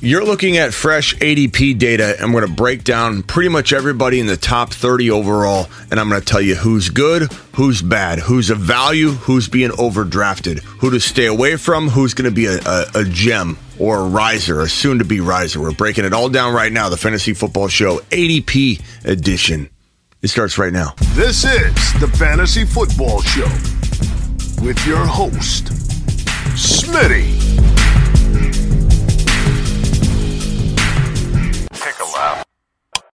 You're 0.00 0.26
looking 0.26 0.58
at 0.58 0.74
fresh 0.74 1.16
ADP 1.16 1.78
data, 1.78 2.14
and 2.16 2.20
I'm 2.20 2.32
going 2.32 2.46
to 2.46 2.52
break 2.52 2.84
down 2.84 3.22
pretty 3.22 3.48
much 3.48 3.72
everybody 3.72 4.20
in 4.20 4.26
the 4.26 4.36
top 4.36 4.70
30 4.70 5.10
overall, 5.10 5.68
and 5.90 5.98
I'm 5.98 6.10
going 6.10 6.20
to 6.20 6.24
tell 6.24 6.40
you 6.40 6.54
who's 6.54 6.90
good, 6.90 7.32
who's 7.54 7.80
bad, 7.80 8.18
who's 8.18 8.50
a 8.50 8.54
value, 8.54 9.12
who's 9.12 9.48
being 9.48 9.70
overdrafted, 9.70 10.58
who 10.58 10.90
to 10.90 11.00
stay 11.00 11.24
away 11.24 11.56
from, 11.56 11.88
who's 11.88 12.12
going 12.12 12.28
to 12.28 12.34
be 12.34 12.44
a, 12.44 12.58
a, 12.58 12.86
a 12.96 13.04
gem 13.04 13.56
or 13.78 14.00
a 14.00 14.06
riser, 14.06 14.60
a 14.60 14.68
soon 14.68 14.98
to 14.98 15.04
be 15.04 15.20
riser. 15.20 15.60
We're 15.60 15.72
breaking 15.72 16.04
it 16.04 16.12
all 16.12 16.28
down 16.28 16.52
right 16.52 16.72
now. 16.72 16.90
The 16.90 16.98
Fantasy 16.98 17.32
Football 17.32 17.68
Show 17.68 17.98
ADP 18.10 18.82
edition. 19.06 19.70
It 20.20 20.28
starts 20.28 20.58
right 20.58 20.74
now. 20.74 20.94
This 21.14 21.44
is 21.44 21.72
the 22.00 22.12
Fantasy 22.18 22.66
Football 22.66 23.22
Show 23.22 23.48
with 24.62 24.86
your 24.86 25.06
host, 25.06 25.66
Smitty. 26.54 27.75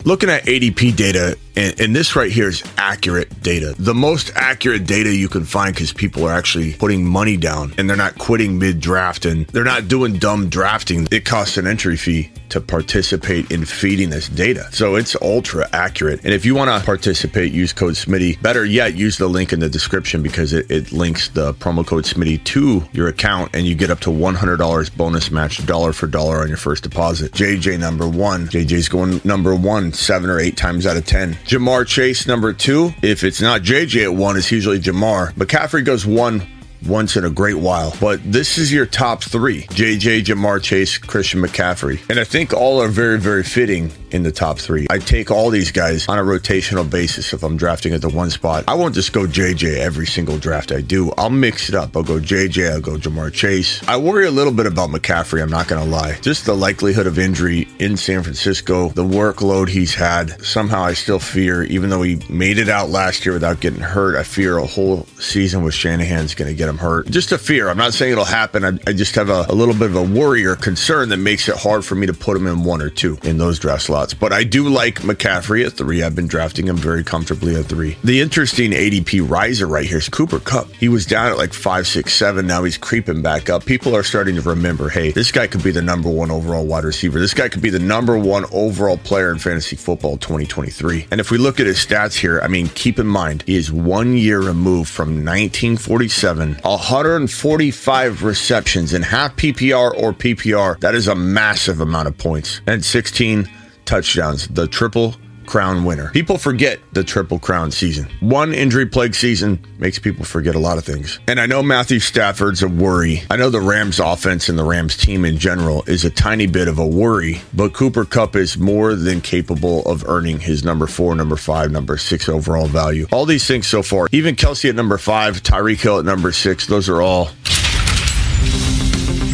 Looking 0.05 0.31
at 0.31 0.43
ADP 0.47 0.97
data, 0.97 1.39
and, 1.57 1.81
and, 1.81 1.97
this 1.97 2.17
right 2.17 2.31
here 2.31 2.49
is 2.49 2.63
accurate 2.79 3.43
data. 3.43 3.75
The 3.79 3.95
most 3.95 4.33
accurate 4.35 4.87
data 4.87 5.15
you 5.15 5.29
can 5.29 5.45
find 5.45 5.75
because 5.75 5.93
people 5.93 6.25
are 6.27 6.33
actually 6.33 6.73
putting 6.75 7.05
money 7.05 7.37
down 7.37 7.75
and 7.77 7.89
they're 7.89 7.97
not 7.97 8.19
quitting 8.19 8.59
mid 8.59 8.81
draft 8.81 9.27
and 9.27 9.47
they're 9.49 9.65
not 9.65 9.89
doing 9.89 10.15
dumb 10.15 10.49
drafting. 10.49 11.07
It 11.11 11.25
costs 11.25 11.59
an 11.59 11.67
entry 11.67 11.97
fee 11.97 12.31
to 12.49 12.61
participate 12.61 13.51
in 13.51 13.65
feeding 13.65 14.11
this 14.11 14.29
data. 14.29 14.69
So 14.73 14.97
it's 14.97 15.17
ultra 15.23 15.69
accurate. 15.73 16.21
And 16.25 16.35
if 16.35 16.45
you 16.45 16.55
want 16.55 16.71
to 16.71 16.85
participate, 16.85 17.51
use 17.53 17.73
code 17.73 17.97
SMITTY. 17.97 18.37
Better 18.37 18.65
yet, 18.65 18.95
use 18.95 19.17
the 19.17 19.27
link 19.27 19.53
in 19.53 19.61
the 19.61 19.71
description 19.71 20.23
because 20.23 20.53
it, 20.53 20.71
it 20.71 20.93
links 20.93 21.29
the 21.29 21.55
promo 21.55 21.87
code 21.87 22.05
SMITTY 22.05 22.39
to 22.45 22.85
your 22.93 23.09
account 23.09 23.51
and 23.55 23.67
you 23.67 23.75
get 23.75 23.91
up 23.91 24.01
to 24.01 24.11
$100 24.11 24.97
bonus 24.97 25.31
match 25.31 25.65
dollar 25.65 25.93
for 25.93 26.07
dollar 26.07 26.41
on 26.41 26.49
your 26.49 26.59
first 26.59 26.83
deposit. 26.83 27.33
JJ 27.33 27.79
number 27.79 28.07
one. 28.07 28.49
JJ's 28.49 28.89
going 28.89 29.21
number 29.25 29.55
one 29.55 29.93
seven 29.93 30.29
or 30.29 30.39
eight 30.39 30.57
times 30.57 30.87
out 30.87 30.97
of 30.97 31.07
10. 31.07 31.39
Ja'Marr 31.45 31.87
Chase 31.87 32.27
number 32.27 32.53
two. 32.53 32.93
If 33.03 33.25
it's 33.25 33.41
not 33.41 33.63
JJ 33.63 34.05
at 34.05 34.15
one, 34.15 34.37
it's 34.37 34.51
usually 34.51 34.81
Ja'Marr. 34.81 35.33
McCaffrey 35.35 35.85
goes 35.85 36.07
one 36.07 36.47
once 36.87 37.17
in 37.17 37.25
a 37.25 37.31
great 37.31 37.57
while. 37.57 37.95
But 38.01 38.21
this 38.25 38.59
is 38.59 38.73
your 38.73 38.87
top 38.87 39.23
three 39.23 39.63
JJ, 39.65 40.25
Ja'Marr 40.25 40.63
Chase, 40.63 40.99
Christian 40.99 41.41
McCaffrey. 41.41 42.01
And 42.11 42.19
I 42.19 42.25
think 42.25 42.53
all 42.53 42.81
are 42.81 42.89
very, 42.89 43.19
very 43.19 43.43
fitting 43.43 43.91
in 44.13 44.23
the 44.23 44.33
top 44.33 44.59
three. 44.59 44.87
I 44.91 44.99
take 44.99 45.31
all 45.31 45.51
these 45.51 45.71
guys 45.71 46.09
on 46.09 46.19
a 46.19 46.23
rotational 46.23 46.89
basis 46.89 47.33
if 47.33 47.43
I'm 47.43 47.57
drafting 47.57 47.93
at 47.95 48.01
the 48.01 48.09
one 48.09 48.31
spot. 48.31 48.65
I 48.69 48.75
won't 48.75 48.95
just 48.95 49.13
go 49.13 49.27
JJ 49.27 49.79
every 49.79 50.07
single 50.07 50.39
draft 50.39 50.73
I 50.73 50.81
do. 50.81 51.13
I'll 51.19 51.31
mix 51.31 51.69
it 51.69 51.75
up. 51.75 51.97
I'll 51.97 52.03
go 52.03 52.19
JJ, 52.19 52.73
I'll 52.73 52.81
go 52.81 52.97
Ja'Marr 52.97 53.33
Chase. 53.33 53.87
I 53.89 53.97
worry 53.97 54.27
a 54.27 54.31
little 54.31 54.53
bit 54.53 54.67
about 54.67 54.91
McCaffrey, 54.91 55.43
I'm 55.43 55.51
not 55.51 55.69
going 55.69 55.83
to 55.83 55.91
lie. 55.91 56.19
Just 56.21 56.47
the 56.47 56.55
likelihood 56.55 57.07
of 57.07 57.19
injury 57.19 57.69
in 57.79 57.97
San 57.97 58.23
Francisco, 58.23 58.91
the 58.91 59.05
workload 59.05 59.69
he's 59.69 59.95
had. 59.95 60.41
Somehow 60.45 60.83
I 60.83 60.93
still 60.93 61.19
fear, 61.19 61.63
even 61.65 61.91
though 61.91 62.03
he 62.03 62.21
made 62.29 62.59
it 62.59 62.69
out 62.69 62.91
last 62.91 63.25
year 63.25 63.33
without 63.33 63.61
getting 63.61 63.81
hurt, 63.81 64.17
I 64.17 64.23
fear 64.23 64.59
a 64.59 64.67
whole 64.67 65.07
season 65.19 65.63
with 65.63 65.75
Shanahan's 65.75 66.35
going 66.35 66.49
to 66.49 66.55
get 66.57 66.69
him 66.69 66.79
hurt. 66.79 67.11
Just 67.11 67.33
a 67.33 67.39
fear. 67.39 67.69
I'm 67.69 67.77
not 67.77 67.95
saying 67.95 68.13
it'll 68.13 68.25
happen. 68.25 68.65
I, 68.65 68.79
I 68.87 68.93
just 68.93 69.15
have 69.15 69.31
a, 69.31 69.47
a 69.49 69.55
little 69.55 69.75
bit 69.75 69.91
of 69.91 69.97
a 69.97 70.03
worry 70.03 70.45
or 70.45 70.57
concern 70.57 71.09
that 71.11 71.19
makes 71.19 71.49
it 71.49 71.57
hard 71.57 71.85
for 71.85 71.95
me 71.95 72.07
to 72.07 72.13
put 72.13 72.37
him 72.37 72.47
in 72.47 72.65
one 72.65 72.83
or 72.83 72.91
two 72.91 73.19
in 73.23 73.39
those 73.39 73.59
draft 73.59 73.83
slots 73.83 74.02
spots. 74.03 74.15
But 74.15 74.33
I 74.33 74.45
do 74.45 74.69
like 74.69 75.01
McCaffrey 75.01 75.67
at 75.67 75.73
three. 75.73 76.03
I've 76.03 76.15
been 76.15 76.27
drafting 76.27 76.67
him 76.67 76.77
very 76.77 77.05
comfortably 77.05 77.57
at 77.57 77.67
three. 77.67 77.97
The 78.05 78.21
interesting 78.21 78.73
ADP 78.73 79.29
riser 79.29 79.67
right 79.67 79.87
here 79.87 79.99
is 79.99 80.09
Cooper 80.09 80.41
Kupp. 80.41 80.71
He 80.73 80.89
was 80.89 81.07
down 81.07 81.33
at 81.33 81.39
like 81.39 81.53
five, 81.53 81.87
six, 81.87 82.15
seven. 82.15 82.47
Now 82.47 82.65
he's 82.65 82.79
creeping 82.79 83.23
back 83.23 83.51
up. 83.51 83.65
People 83.65 83.95
are 83.97 84.03
starting 84.03 84.37
to 84.37 84.43
remember, 84.43 84.89
hey, 84.89 85.13
this 85.13 85.33
guy 85.33 85.47
could 85.47 85.63
be 85.63 85.71
the 85.71 85.83
number 85.83 86.09
one 86.09 86.31
overall 86.31 86.67
wide 86.67 86.85
receiver. 86.85 87.19
This 87.19 87.35
guy 87.35 87.49
could 87.49 87.63
be 87.63 87.71
the 87.71 87.79
number 87.79 88.19
one 88.19 88.45
overall 88.53 88.99
player 88.99 89.31
in 89.31 89.39
fantasy 89.39 89.77
football 89.77 90.17
2023. 90.17 91.09
And 91.11 91.21
if 91.21 91.31
we 91.31 91.39
look 91.39 91.61
at 91.61 91.67
his 91.67 91.79
stats 91.79 92.19
here, 92.19 92.41
I 92.41 92.49
mean, 92.49 92.69
keep 92.69 92.99
in 92.99 93.07
mind, 93.07 93.45
he 93.47 93.57
is 93.57 93.73
one 93.73 94.17
year 94.17 94.41
removed 94.41 94.91
from 94.91 95.25
1947, 95.25 96.59
145 96.63 98.23
receptions 98.23 98.95
in 98.95 99.03
half 99.03 99.37
PPR 99.37 99.93
or 99.95 100.13
PPR. 100.13 100.79
That 100.81 100.95
is 100.95 101.09
a 101.09 101.15
massive 101.15 101.81
amount 101.81 102.09
of 102.09 102.19
points. 102.19 102.61
And 102.67 102.85
16 102.85 103.49
touchdowns, 103.85 104.49
the 104.49 104.67
triple 104.67 105.15
crown 105.47 105.85
winner. 105.85 106.11
People 106.13 106.39
forget 106.39 106.79
the 106.93 107.05
triple 107.05 107.39
crown 107.39 107.71
season. 107.71 108.09
One 108.21 108.55
injury 108.55 108.87
plague 108.87 109.15
season 109.15 109.65
makes 109.79 109.99
people 109.99 110.25
forget 110.25 110.55
a 110.55 110.59
lot 110.59 110.79
of 110.79 110.85
things. 110.85 111.21
And 111.29 111.41
I 111.41 111.47
know 111.47 111.63
Matthew 111.63 112.01
Stafford's 112.01 112.63
a 112.63 112.69
worry. 112.69 113.23
I 113.31 113.37
know 113.37 113.51
the 113.51 113.61
Rams 113.61 114.01
offense 114.01 114.49
and 114.49 114.59
the 114.59 114.65
Rams 114.65 114.97
team 114.97 115.25
in 115.25 115.39
general 115.39 115.83
is 115.87 116.05
a 116.05 116.11
tiny 116.11 116.47
bit 116.47 116.69
of 116.69 116.79
a 116.79 116.87
worry, 116.87 117.43
but 117.55 117.75
Cooper 117.75 118.05
Kupp 118.05 118.37
is 118.37 118.57
more 118.57 118.95
than 118.95 119.21
capable 119.21 119.83
of 119.83 120.09
earning 120.09 120.41
his 120.41 120.65
number 120.65 120.87
four, 120.87 121.15
number 121.15 121.37
five, 121.37 121.71
number 121.71 121.97
six 121.97 122.29
overall 122.29 122.67
value. 122.67 123.07
All 123.13 123.27
these 123.27 123.47
things 123.47 123.67
so 123.67 123.83
far, 123.83 124.09
even 124.13 124.37
Kelce 124.37 124.69
at 124.69 124.75
number 124.75 124.99
five, 124.99 125.43
Tyreek 125.43 125.81
Hill 125.81 125.99
at 125.99 126.05
number 126.05 126.33
six, 126.33 126.67
those 126.67 126.89
are 126.89 127.03
all 127.03 127.31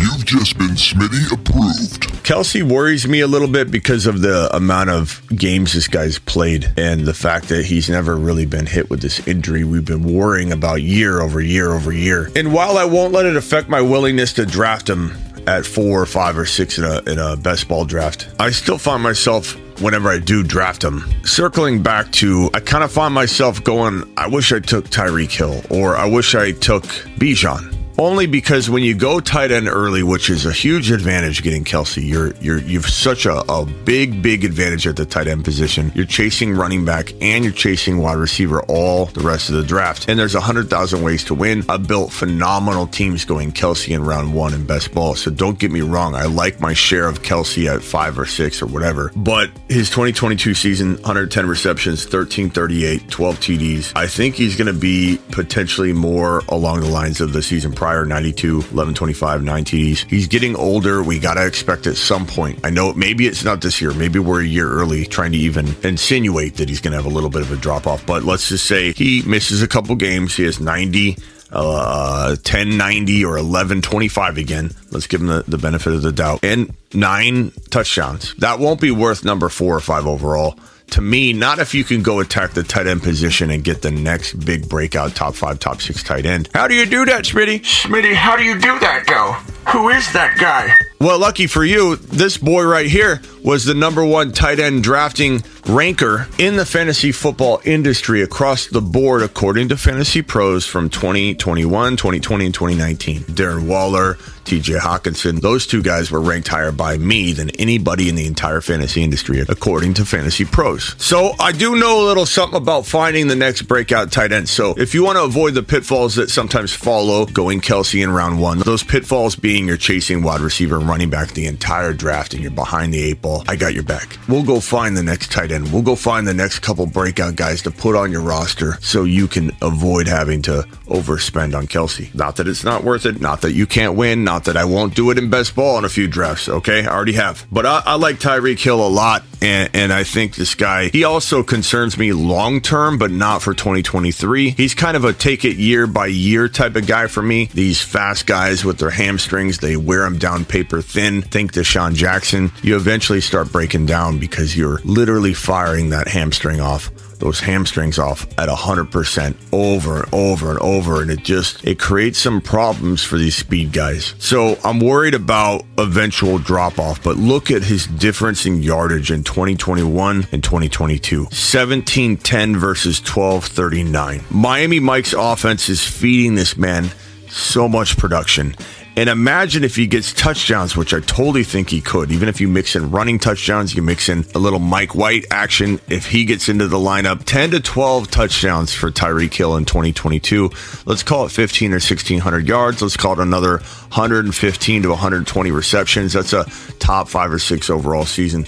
You've 0.00 0.24
just 0.24 0.58
been 0.58 0.70
Smitty 0.70 1.32
approved. 1.32 2.07
Kelce 2.28 2.62
worries 2.62 3.08
me 3.08 3.20
a 3.20 3.26
little 3.26 3.48
bit 3.48 3.70
because 3.70 4.04
of 4.04 4.20
the 4.20 4.54
amount 4.54 4.90
of 4.90 5.22
games 5.34 5.72
this 5.72 5.88
guy's 5.88 6.18
played 6.18 6.70
and 6.76 7.06
the 7.06 7.14
fact 7.14 7.48
that 7.48 7.64
he's 7.64 7.88
never 7.88 8.18
really 8.18 8.44
been 8.44 8.66
hit 8.66 8.90
with 8.90 9.00
this 9.00 9.26
injury 9.26 9.64
we've 9.64 9.86
been 9.86 10.02
worrying 10.02 10.52
about 10.52 10.82
year 10.82 11.22
over 11.22 11.40
year 11.40 11.72
over 11.72 11.90
year. 11.90 12.30
And 12.36 12.52
while 12.52 12.76
I 12.76 12.84
won't 12.84 13.14
let 13.14 13.24
it 13.24 13.34
affect 13.34 13.70
my 13.70 13.80
willingness 13.80 14.34
to 14.34 14.44
draft 14.44 14.90
him 14.90 15.16
at 15.46 15.64
four 15.64 16.02
or 16.02 16.04
five 16.04 16.36
or 16.36 16.44
six 16.44 16.76
in 16.76 16.84
a, 16.84 17.00
in 17.10 17.18
a 17.18 17.34
best 17.34 17.66
ball 17.66 17.86
draft, 17.86 18.28
I 18.38 18.50
still 18.50 18.76
find 18.76 19.02
myself 19.02 19.56
whenever 19.80 20.10
I 20.10 20.18
do 20.18 20.42
draft 20.42 20.84
him. 20.84 21.10
Circling 21.24 21.82
back 21.82 22.12
to, 22.12 22.50
I 22.52 22.60
kind 22.60 22.84
of 22.84 22.92
find 22.92 23.14
myself 23.14 23.64
going, 23.64 24.04
I 24.18 24.28
wish 24.28 24.52
I 24.52 24.60
took 24.60 24.90
Tyreek 24.90 25.30
Hill 25.30 25.62
or 25.70 25.96
I 25.96 26.04
wish 26.04 26.34
I 26.34 26.52
took 26.52 26.84
Bijan 27.16 27.77
only 27.98 28.26
because 28.26 28.70
when 28.70 28.82
you 28.82 28.94
go 28.94 29.18
tight 29.18 29.50
end 29.50 29.68
early, 29.68 30.02
which 30.02 30.30
is 30.30 30.46
a 30.46 30.52
huge 30.52 30.90
advantage 30.90 31.42
getting 31.42 31.64
Kelce, 31.64 32.06
you're 32.06 32.32
you're 32.36 32.60
you've 32.60 32.88
such 32.88 33.26
a, 33.26 33.42
a 33.50 33.66
big, 33.66 34.22
big 34.22 34.44
advantage 34.44 34.86
at 34.86 34.96
the 34.96 35.04
tight 35.04 35.26
end 35.26 35.44
position. 35.44 35.90
You're 35.94 36.06
chasing 36.06 36.54
running 36.54 36.84
back 36.84 37.12
and 37.20 37.44
you're 37.44 37.52
chasing 37.52 37.98
wide 37.98 38.18
receiver 38.18 38.62
all 38.62 39.06
the 39.06 39.20
rest 39.20 39.50
of 39.50 39.56
the 39.56 39.64
draft. 39.64 40.08
And 40.08 40.18
there's 40.18 40.36
a 40.36 40.40
hundred 40.40 40.70
thousand 40.70 41.02
ways 41.02 41.24
to 41.24 41.34
win. 41.34 41.64
I've 41.68 41.88
built 41.88 42.12
phenomenal 42.12 42.86
teams 42.86 43.24
going 43.24 43.52
Kelce 43.52 43.92
in 43.94 44.04
round 44.04 44.32
one 44.32 44.54
in 44.54 44.64
best 44.64 44.94
ball. 44.94 45.16
So 45.16 45.30
don't 45.30 45.58
get 45.58 45.72
me 45.72 45.80
wrong. 45.80 46.14
I 46.14 46.26
like 46.26 46.60
my 46.60 46.74
share 46.74 47.08
of 47.08 47.22
Kelce 47.22 47.66
at 47.74 47.82
five 47.82 48.18
or 48.18 48.26
six 48.26 48.62
or 48.62 48.66
whatever. 48.66 49.10
But 49.16 49.50
his 49.68 49.90
2022 49.90 50.54
season, 50.54 50.94
110 50.94 51.46
receptions, 51.48 52.04
1338, 52.04 53.10
12 53.10 53.36
TDs. 53.40 53.92
I 53.96 54.06
think 54.06 54.36
he's 54.36 54.56
going 54.56 54.72
to 54.72 54.78
be 54.78 55.18
potentially 55.32 55.92
more 55.92 56.42
along 56.48 56.80
the 56.80 56.88
lines 56.88 57.20
of 57.20 57.32
the 57.32 57.42
season 57.42 57.72
prior 57.72 57.87
prior 57.88 58.04
92, 58.04 58.56
1125, 58.56 59.42
9 59.42 59.64
TDs. 59.64 60.10
He's 60.10 60.28
getting 60.28 60.54
older. 60.56 61.02
We 61.02 61.18
got 61.18 61.34
to 61.34 61.46
expect 61.46 61.86
at 61.86 61.96
some 61.96 62.26
point. 62.26 62.58
I 62.62 62.68
know 62.68 62.92
maybe 62.92 63.26
it's 63.26 63.44
not 63.44 63.62
this 63.62 63.80
year. 63.80 63.94
Maybe 63.94 64.18
we're 64.18 64.42
a 64.42 64.46
year 64.46 64.68
early 64.68 65.06
trying 65.06 65.32
to 65.32 65.38
even 65.38 65.74
insinuate 65.82 66.56
that 66.56 66.68
he's 66.68 66.82
going 66.82 66.92
to 66.92 66.98
have 66.98 67.06
a 67.06 67.14
little 67.14 67.30
bit 67.30 67.40
of 67.40 67.50
a 67.50 67.56
drop 67.56 67.86
off. 67.86 68.04
But 68.04 68.24
let's 68.24 68.50
just 68.50 68.66
say 68.66 68.92
he 68.92 69.22
misses 69.22 69.62
a 69.62 69.66
couple 69.66 69.96
games. 69.96 70.36
He 70.36 70.44
has 70.44 70.60
90 70.60 71.16
uh 71.50 72.36
1090 72.44 73.24
or 73.24 73.40
1125 73.40 74.36
again 74.36 74.70
let's 74.90 75.06
give 75.06 75.22
him 75.22 75.28
the, 75.28 75.42
the 75.48 75.56
benefit 75.56 75.94
of 75.94 76.02
the 76.02 76.12
doubt 76.12 76.40
and 76.44 76.74
nine 76.92 77.50
touchdowns 77.70 78.34
that 78.34 78.58
won't 78.58 78.82
be 78.82 78.90
worth 78.90 79.24
number 79.24 79.48
four 79.48 79.74
or 79.74 79.80
five 79.80 80.06
overall 80.06 80.58
to 80.90 81.00
me, 81.00 81.32
not 81.32 81.58
if 81.58 81.74
you 81.74 81.84
can 81.84 82.02
go 82.02 82.20
attack 82.20 82.52
the 82.52 82.62
tight 82.62 82.86
end 82.86 83.02
position 83.02 83.50
and 83.50 83.62
get 83.62 83.82
the 83.82 83.90
next 83.90 84.34
big 84.34 84.68
breakout 84.68 85.14
top 85.14 85.34
five, 85.34 85.58
top 85.58 85.80
six 85.80 86.02
tight 86.02 86.26
end. 86.26 86.48
How 86.54 86.66
do 86.68 86.74
you 86.74 86.86
do 86.86 87.04
that, 87.06 87.24
Smitty? 87.24 87.60
Smitty, 87.60 88.14
how 88.14 88.36
do 88.36 88.42
you 88.42 88.54
do 88.54 88.78
that, 88.80 89.04
though? 89.06 89.32
Who 89.72 89.90
is 89.90 90.10
that 90.12 90.36
guy? 90.38 90.74
Well, 91.00 91.20
lucky 91.20 91.46
for 91.46 91.64
you, 91.64 91.94
this 91.94 92.38
boy 92.38 92.64
right 92.64 92.86
here 92.86 93.22
was 93.44 93.64
the 93.64 93.74
number 93.74 94.04
one 94.04 94.32
tight 94.32 94.58
end 94.58 94.82
drafting 94.82 95.44
ranker 95.68 96.26
in 96.38 96.56
the 96.56 96.66
fantasy 96.66 97.12
football 97.12 97.60
industry 97.64 98.22
across 98.22 98.66
the 98.66 98.80
board, 98.80 99.22
according 99.22 99.68
to 99.68 99.76
Fantasy 99.76 100.22
Pros 100.22 100.66
from 100.66 100.90
2021, 100.90 101.96
2020, 101.96 102.46
and 102.46 102.54
2019. 102.54 103.20
Darren 103.22 103.68
Waller, 103.68 104.14
TJ 104.44 104.78
Hockenson, 104.80 105.40
those 105.40 105.66
two 105.66 105.82
guys 105.82 106.10
were 106.10 106.20
ranked 106.20 106.48
higher 106.48 106.72
by 106.72 106.96
me 106.98 107.32
than 107.32 107.50
anybody 107.50 108.08
in 108.08 108.16
the 108.16 108.26
entire 108.26 108.60
fantasy 108.60 109.04
industry, 109.04 109.44
according 109.48 109.94
to 109.94 110.04
Fantasy 110.04 110.44
Pros. 110.44 110.96
So 110.98 111.32
I 111.38 111.52
do 111.52 111.76
know 111.76 112.04
a 112.04 112.06
little 112.06 112.26
something 112.26 112.60
about 112.60 112.86
finding 112.86 113.28
the 113.28 113.36
next 113.36 113.62
breakout 113.62 114.10
tight 114.10 114.32
end. 114.32 114.48
So 114.48 114.74
if 114.76 114.94
you 114.94 115.04
want 115.04 115.18
to 115.18 115.24
avoid 115.24 115.54
the 115.54 115.62
pitfalls 115.62 116.16
that 116.16 116.30
sometimes 116.30 116.72
follow 116.72 117.26
going 117.26 117.60
Kelce 117.60 118.02
in 118.02 118.10
round 118.10 118.40
one, 118.40 118.58
those 118.58 118.82
pitfalls 118.82 119.36
being 119.36 119.68
you're 119.68 119.76
chasing 119.76 120.22
wide 120.22 120.40
receiver 120.40 120.80
running 120.88 121.10
back 121.10 121.30
the 121.30 121.46
entire 121.46 121.92
draft 121.92 122.34
and 122.34 122.42
you're 122.42 122.50
behind 122.50 122.92
the 122.92 123.02
eight 123.02 123.22
ball 123.22 123.44
I 123.46 123.56
got 123.56 123.74
your 123.74 123.82
back. 123.82 124.18
We'll 124.28 124.44
go 124.44 124.60
find 124.60 124.96
the 124.96 125.02
next 125.02 125.32
tight 125.32 125.52
end. 125.52 125.72
We'll 125.72 125.82
go 125.82 125.96
find 125.96 126.26
the 126.26 126.34
next 126.34 126.60
couple 126.60 126.86
breakout 126.86 127.36
guys 127.36 127.62
to 127.62 127.70
put 127.70 127.96
on 127.96 128.12
your 128.12 128.22
roster 128.22 128.78
so 128.80 129.04
you 129.04 129.26
can 129.26 129.52
avoid 129.62 130.06
having 130.06 130.42
to 130.42 130.66
overspend 130.86 131.56
on 131.56 131.66
Kelce. 131.66 132.14
Not 132.14 132.36
that 132.36 132.48
it's 132.48 132.64
not 132.64 132.84
worth 132.84 133.06
it. 133.06 133.20
Not 133.20 133.42
that 133.42 133.52
you 133.52 133.66
can't 133.66 133.94
win. 133.94 134.24
Not 134.24 134.44
that 134.44 134.56
I 134.56 134.64
won't 134.64 134.94
do 134.94 135.10
it 135.10 135.18
in 135.18 135.30
best 135.30 135.54
ball 135.54 135.78
in 135.78 135.84
a 135.84 135.88
few 135.88 136.08
drafts. 136.08 136.48
Okay. 136.48 136.84
I 136.84 136.94
already 136.94 137.14
have. 137.14 137.46
But 137.50 137.66
I, 137.66 137.82
I 137.84 137.94
like 137.94 138.16
Tyreek 138.16 138.58
Hill 138.58 138.86
a 138.86 138.88
lot. 138.88 139.24
And, 139.40 139.70
and 139.72 139.92
I 139.92 140.02
think 140.02 140.34
this 140.34 140.54
guy, 140.56 140.88
he 140.88 141.04
also 141.04 141.42
concerns 141.44 141.96
me 141.96 142.12
long 142.12 142.60
term, 142.60 142.98
but 142.98 143.12
not 143.12 143.40
for 143.40 143.54
2023. 143.54 144.50
He's 144.50 144.74
kind 144.74 144.96
of 144.96 145.04
a 145.04 145.12
take 145.12 145.44
it 145.44 145.56
year 145.56 145.86
by 145.86 146.06
year 146.06 146.48
type 146.48 146.74
of 146.74 146.86
guy 146.86 147.06
for 147.06 147.22
me. 147.22 147.48
These 147.54 147.80
fast 147.80 148.26
guys 148.26 148.64
with 148.64 148.78
their 148.78 148.90
hamstrings, 148.90 149.58
they 149.58 149.76
wear 149.76 150.02
them 150.02 150.18
down 150.18 150.44
paper 150.44 150.77
thin. 150.82 151.22
Think 151.22 151.52
DeSean 151.52 151.94
Jackson. 151.94 152.52
You 152.62 152.76
eventually 152.76 153.20
start 153.20 153.52
breaking 153.52 153.86
down 153.86 154.18
because 154.18 154.56
you're 154.56 154.80
literally 154.84 155.34
firing 155.34 155.90
that 155.90 156.08
hamstring 156.08 156.60
off 156.60 156.90
those 157.18 157.40
hamstrings 157.40 157.98
off 157.98 158.26
at 158.38 158.48
100% 158.48 159.36
over 159.52 160.02
and 160.04 160.14
over 160.14 160.50
and 160.50 160.58
over. 160.60 161.02
And 161.02 161.10
it 161.10 161.24
just 161.24 161.64
it 161.64 161.78
creates 161.78 162.18
some 162.18 162.40
problems 162.40 163.02
for 163.02 163.18
these 163.18 163.36
speed 163.36 163.72
guys. 163.72 164.14
So 164.18 164.58
i'm 164.64 164.80
worried 164.80 165.14
about 165.14 165.64
eventual 165.78 166.38
drop 166.38 166.78
off 166.78 167.02
but 167.02 167.16
look 167.16 167.50
at 167.50 167.62
his 167.62 167.86
difference 167.86 168.46
in 168.46 168.62
yardage 168.62 169.10
in 169.10 169.24
2021 169.24 170.26
and 170.32 170.42
2022 170.44 171.22
1710 171.22 172.56
versus 172.56 173.00
1239 173.00 174.24
miami 174.30 174.80
mike's 174.80 175.12
offense 175.12 175.68
is 175.68 175.84
feeding 175.84 176.34
this 176.34 176.56
man 176.56 176.90
so 177.28 177.68
much 177.68 177.96
production 177.96 178.54
and 178.98 179.08
imagine 179.08 179.62
if 179.62 179.76
he 179.76 179.86
gets 179.86 180.12
touchdowns, 180.12 180.76
which 180.76 180.92
I 180.92 180.98
totally 180.98 181.44
think 181.44 181.70
he 181.70 181.80
could. 181.80 182.10
Even 182.10 182.28
if 182.28 182.40
you 182.40 182.48
mix 182.48 182.74
in 182.74 182.90
running 182.90 183.20
touchdowns, 183.20 183.72
you 183.72 183.80
mix 183.80 184.08
in 184.08 184.24
a 184.34 184.40
little 184.40 184.58
Mike 184.58 184.96
White 184.96 185.24
action. 185.30 185.78
If 185.88 186.06
he 186.06 186.24
gets 186.24 186.48
into 186.48 186.66
the 186.66 186.78
lineup, 186.78 187.22
10 187.24 187.52
to 187.52 187.60
12 187.60 188.10
touchdowns 188.10 188.74
for 188.74 188.90
Tyreek 188.90 189.32
Hill 189.32 189.56
in 189.56 189.66
2022. 189.66 190.50
Let's 190.84 191.04
call 191.04 191.26
it 191.26 191.28
15 191.30 191.70
or 191.70 191.74
1600 191.74 192.48
yards. 192.48 192.82
Let's 192.82 192.96
call 192.96 193.12
it 193.12 193.20
another 193.20 193.58
115 193.58 194.82
to 194.82 194.88
120 194.88 195.50
receptions. 195.52 196.14
That's 196.14 196.32
a 196.32 196.44
top 196.80 197.08
five 197.08 197.30
or 197.30 197.38
six 197.38 197.70
overall 197.70 198.04
season. 198.04 198.46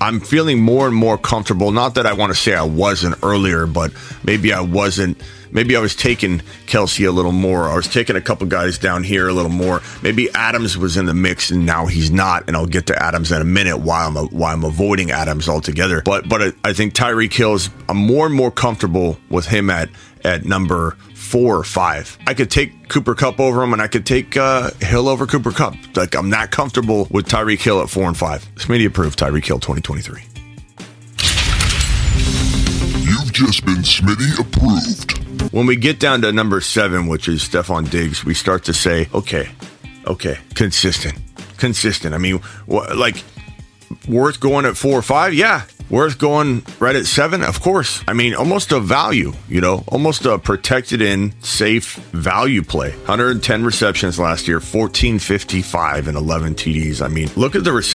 I'm 0.00 0.20
feeling 0.20 0.62
more 0.62 0.86
and 0.86 0.96
more 0.96 1.18
comfortable. 1.18 1.72
Not 1.72 1.96
that 1.96 2.06
I 2.06 2.14
want 2.14 2.32
to 2.32 2.38
say 2.38 2.54
I 2.54 2.62
wasn't 2.62 3.16
earlier, 3.22 3.66
but 3.66 3.92
maybe 4.24 4.50
I 4.54 4.62
wasn't 4.62 5.20
Maybe 5.52 5.76
I 5.76 5.80
was 5.80 5.94
taking 5.94 6.38
Kelce 6.66 7.06
a 7.06 7.10
little 7.10 7.32
more. 7.32 7.68
I 7.68 7.76
was 7.76 7.88
taking 7.88 8.16
a 8.16 8.20
couple 8.20 8.46
guys 8.46 8.78
down 8.78 9.02
here 9.02 9.28
a 9.28 9.32
little 9.32 9.50
more. 9.50 9.82
Maybe 10.02 10.28
Adams 10.34 10.76
was 10.78 10.96
in 10.96 11.06
the 11.06 11.14
mix 11.14 11.50
and 11.50 11.66
now 11.66 11.86
he's 11.86 12.10
not. 12.10 12.44
And 12.46 12.56
I'll 12.56 12.66
get 12.66 12.86
to 12.86 13.02
Adams 13.02 13.32
in 13.32 13.40
a 13.40 13.44
minute 13.44 13.78
while 13.78 14.16
I'm 14.16 14.28
why 14.28 14.52
I'm 14.52 14.64
avoiding 14.64 15.10
Adams 15.10 15.48
altogether. 15.48 16.02
But 16.04 16.28
but 16.28 16.54
I 16.64 16.72
think 16.72 16.94
Tyreek 16.94 17.32
Hill's 17.32 17.70
I'm 17.88 17.96
more 17.96 18.26
and 18.26 18.34
more 18.34 18.50
comfortable 18.50 19.18
with 19.28 19.46
him 19.46 19.70
at 19.70 19.88
at 20.24 20.44
number 20.44 20.96
four 21.14 21.56
or 21.56 21.64
five. 21.64 22.18
I 22.26 22.34
could 22.34 22.50
take 22.50 22.88
Cooper 22.88 23.14
Kupp 23.14 23.38
over 23.38 23.62
him, 23.62 23.72
and 23.72 23.80
I 23.80 23.86
could 23.86 24.04
take 24.04 24.36
uh, 24.36 24.70
Hill 24.80 25.08
over 25.08 25.26
Cooper 25.26 25.52
Kupp. 25.52 25.74
Like 25.96 26.16
I'm 26.16 26.28
not 26.28 26.50
comfortable 26.50 27.06
with 27.10 27.28
Tyreek 27.28 27.60
Hill 27.60 27.80
at 27.80 27.88
four 27.88 28.04
and 28.04 28.16
five. 28.16 28.48
This 28.56 28.68
media 28.68 28.88
approved 28.88 29.18
Tyreek 29.18 29.46
Hill 29.46 29.60
2023. 29.60 30.22
You've 33.04 33.32
just 33.32 33.64
been 33.64 33.76
Smitty 33.76 34.38
approved. 34.40 35.19
When 35.52 35.66
we 35.66 35.76
get 35.76 35.98
down 35.98 36.22
to 36.22 36.32
number 36.32 36.60
seven, 36.60 37.08
which 37.08 37.26
is 37.28 37.42
Stefon 37.42 37.90
Diggs, 37.90 38.24
we 38.24 38.34
start 38.34 38.64
to 38.64 38.72
say, 38.72 39.08
okay, 39.12 39.48
okay, 40.06 40.38
consistent, 40.54 41.18
consistent. 41.56 42.14
I 42.14 42.18
mean, 42.18 42.38
wh- 42.68 42.94
like 42.94 43.22
worth 44.08 44.38
going 44.38 44.64
at 44.66 44.76
four 44.76 44.98
or 44.98 45.02
five? 45.02 45.34
Yeah. 45.34 45.62
Worth 45.90 46.18
going 46.18 46.62
right 46.78 46.94
at 46.94 47.06
seven? 47.06 47.42
Of 47.42 47.60
course. 47.60 48.04
I 48.06 48.12
mean, 48.12 48.34
almost 48.34 48.70
a 48.70 48.78
value, 48.78 49.32
you 49.48 49.60
know, 49.60 49.82
almost 49.88 50.24
a 50.24 50.38
protected 50.38 51.02
in, 51.02 51.34
safe 51.42 51.96
value 52.12 52.62
play. 52.62 52.90
110 52.90 53.64
receptions 53.64 54.16
last 54.16 54.46
year, 54.46 54.58
1455 54.58 56.06
and 56.06 56.16
11 56.16 56.54
TDs. 56.54 57.02
I 57.04 57.08
mean, 57.08 57.28
look 57.34 57.56
at 57.56 57.64
the 57.64 57.72
receptions 57.72 57.99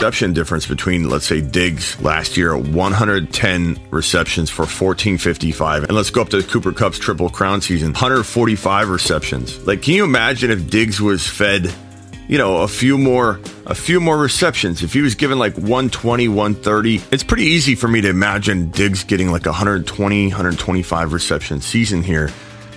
reception 0.00 0.32
difference 0.32 0.64
between, 0.64 1.10
let's 1.10 1.26
say, 1.26 1.42
Diggs 1.42 2.00
last 2.00 2.38
year, 2.38 2.56
110 2.56 3.78
receptions 3.90 4.48
for 4.48 4.62
1455. 4.62 5.84
And 5.84 5.92
let's 5.92 6.08
go 6.08 6.22
up 6.22 6.30
to 6.30 6.42
Cooper 6.42 6.72
Kupp's 6.72 6.98
Triple 6.98 7.28
Crown 7.28 7.60
season, 7.60 7.88
145 7.88 8.88
receptions. 8.88 9.66
Like, 9.66 9.82
can 9.82 9.92
you 9.92 10.04
imagine 10.04 10.50
if 10.50 10.70
Diggs 10.70 11.02
was 11.02 11.26
fed, 11.26 11.70
you 12.28 12.38
know, 12.38 12.62
a 12.62 12.68
few 12.68 12.96
more, 12.96 13.40
a 13.66 13.74
few 13.74 14.00
more 14.00 14.16
receptions? 14.16 14.82
If 14.82 14.94
he 14.94 15.02
was 15.02 15.16
given 15.16 15.38
like 15.38 15.52
120, 15.56 16.28
130, 16.28 17.02
it's 17.12 17.22
pretty 17.22 17.44
easy 17.44 17.74
for 17.74 17.86
me 17.86 18.00
to 18.00 18.08
imagine 18.08 18.70
Diggs 18.70 19.04
getting 19.04 19.30
like 19.30 19.44
120, 19.44 20.28
125 20.28 21.12
reception 21.12 21.60
season 21.60 22.02
here 22.02 22.30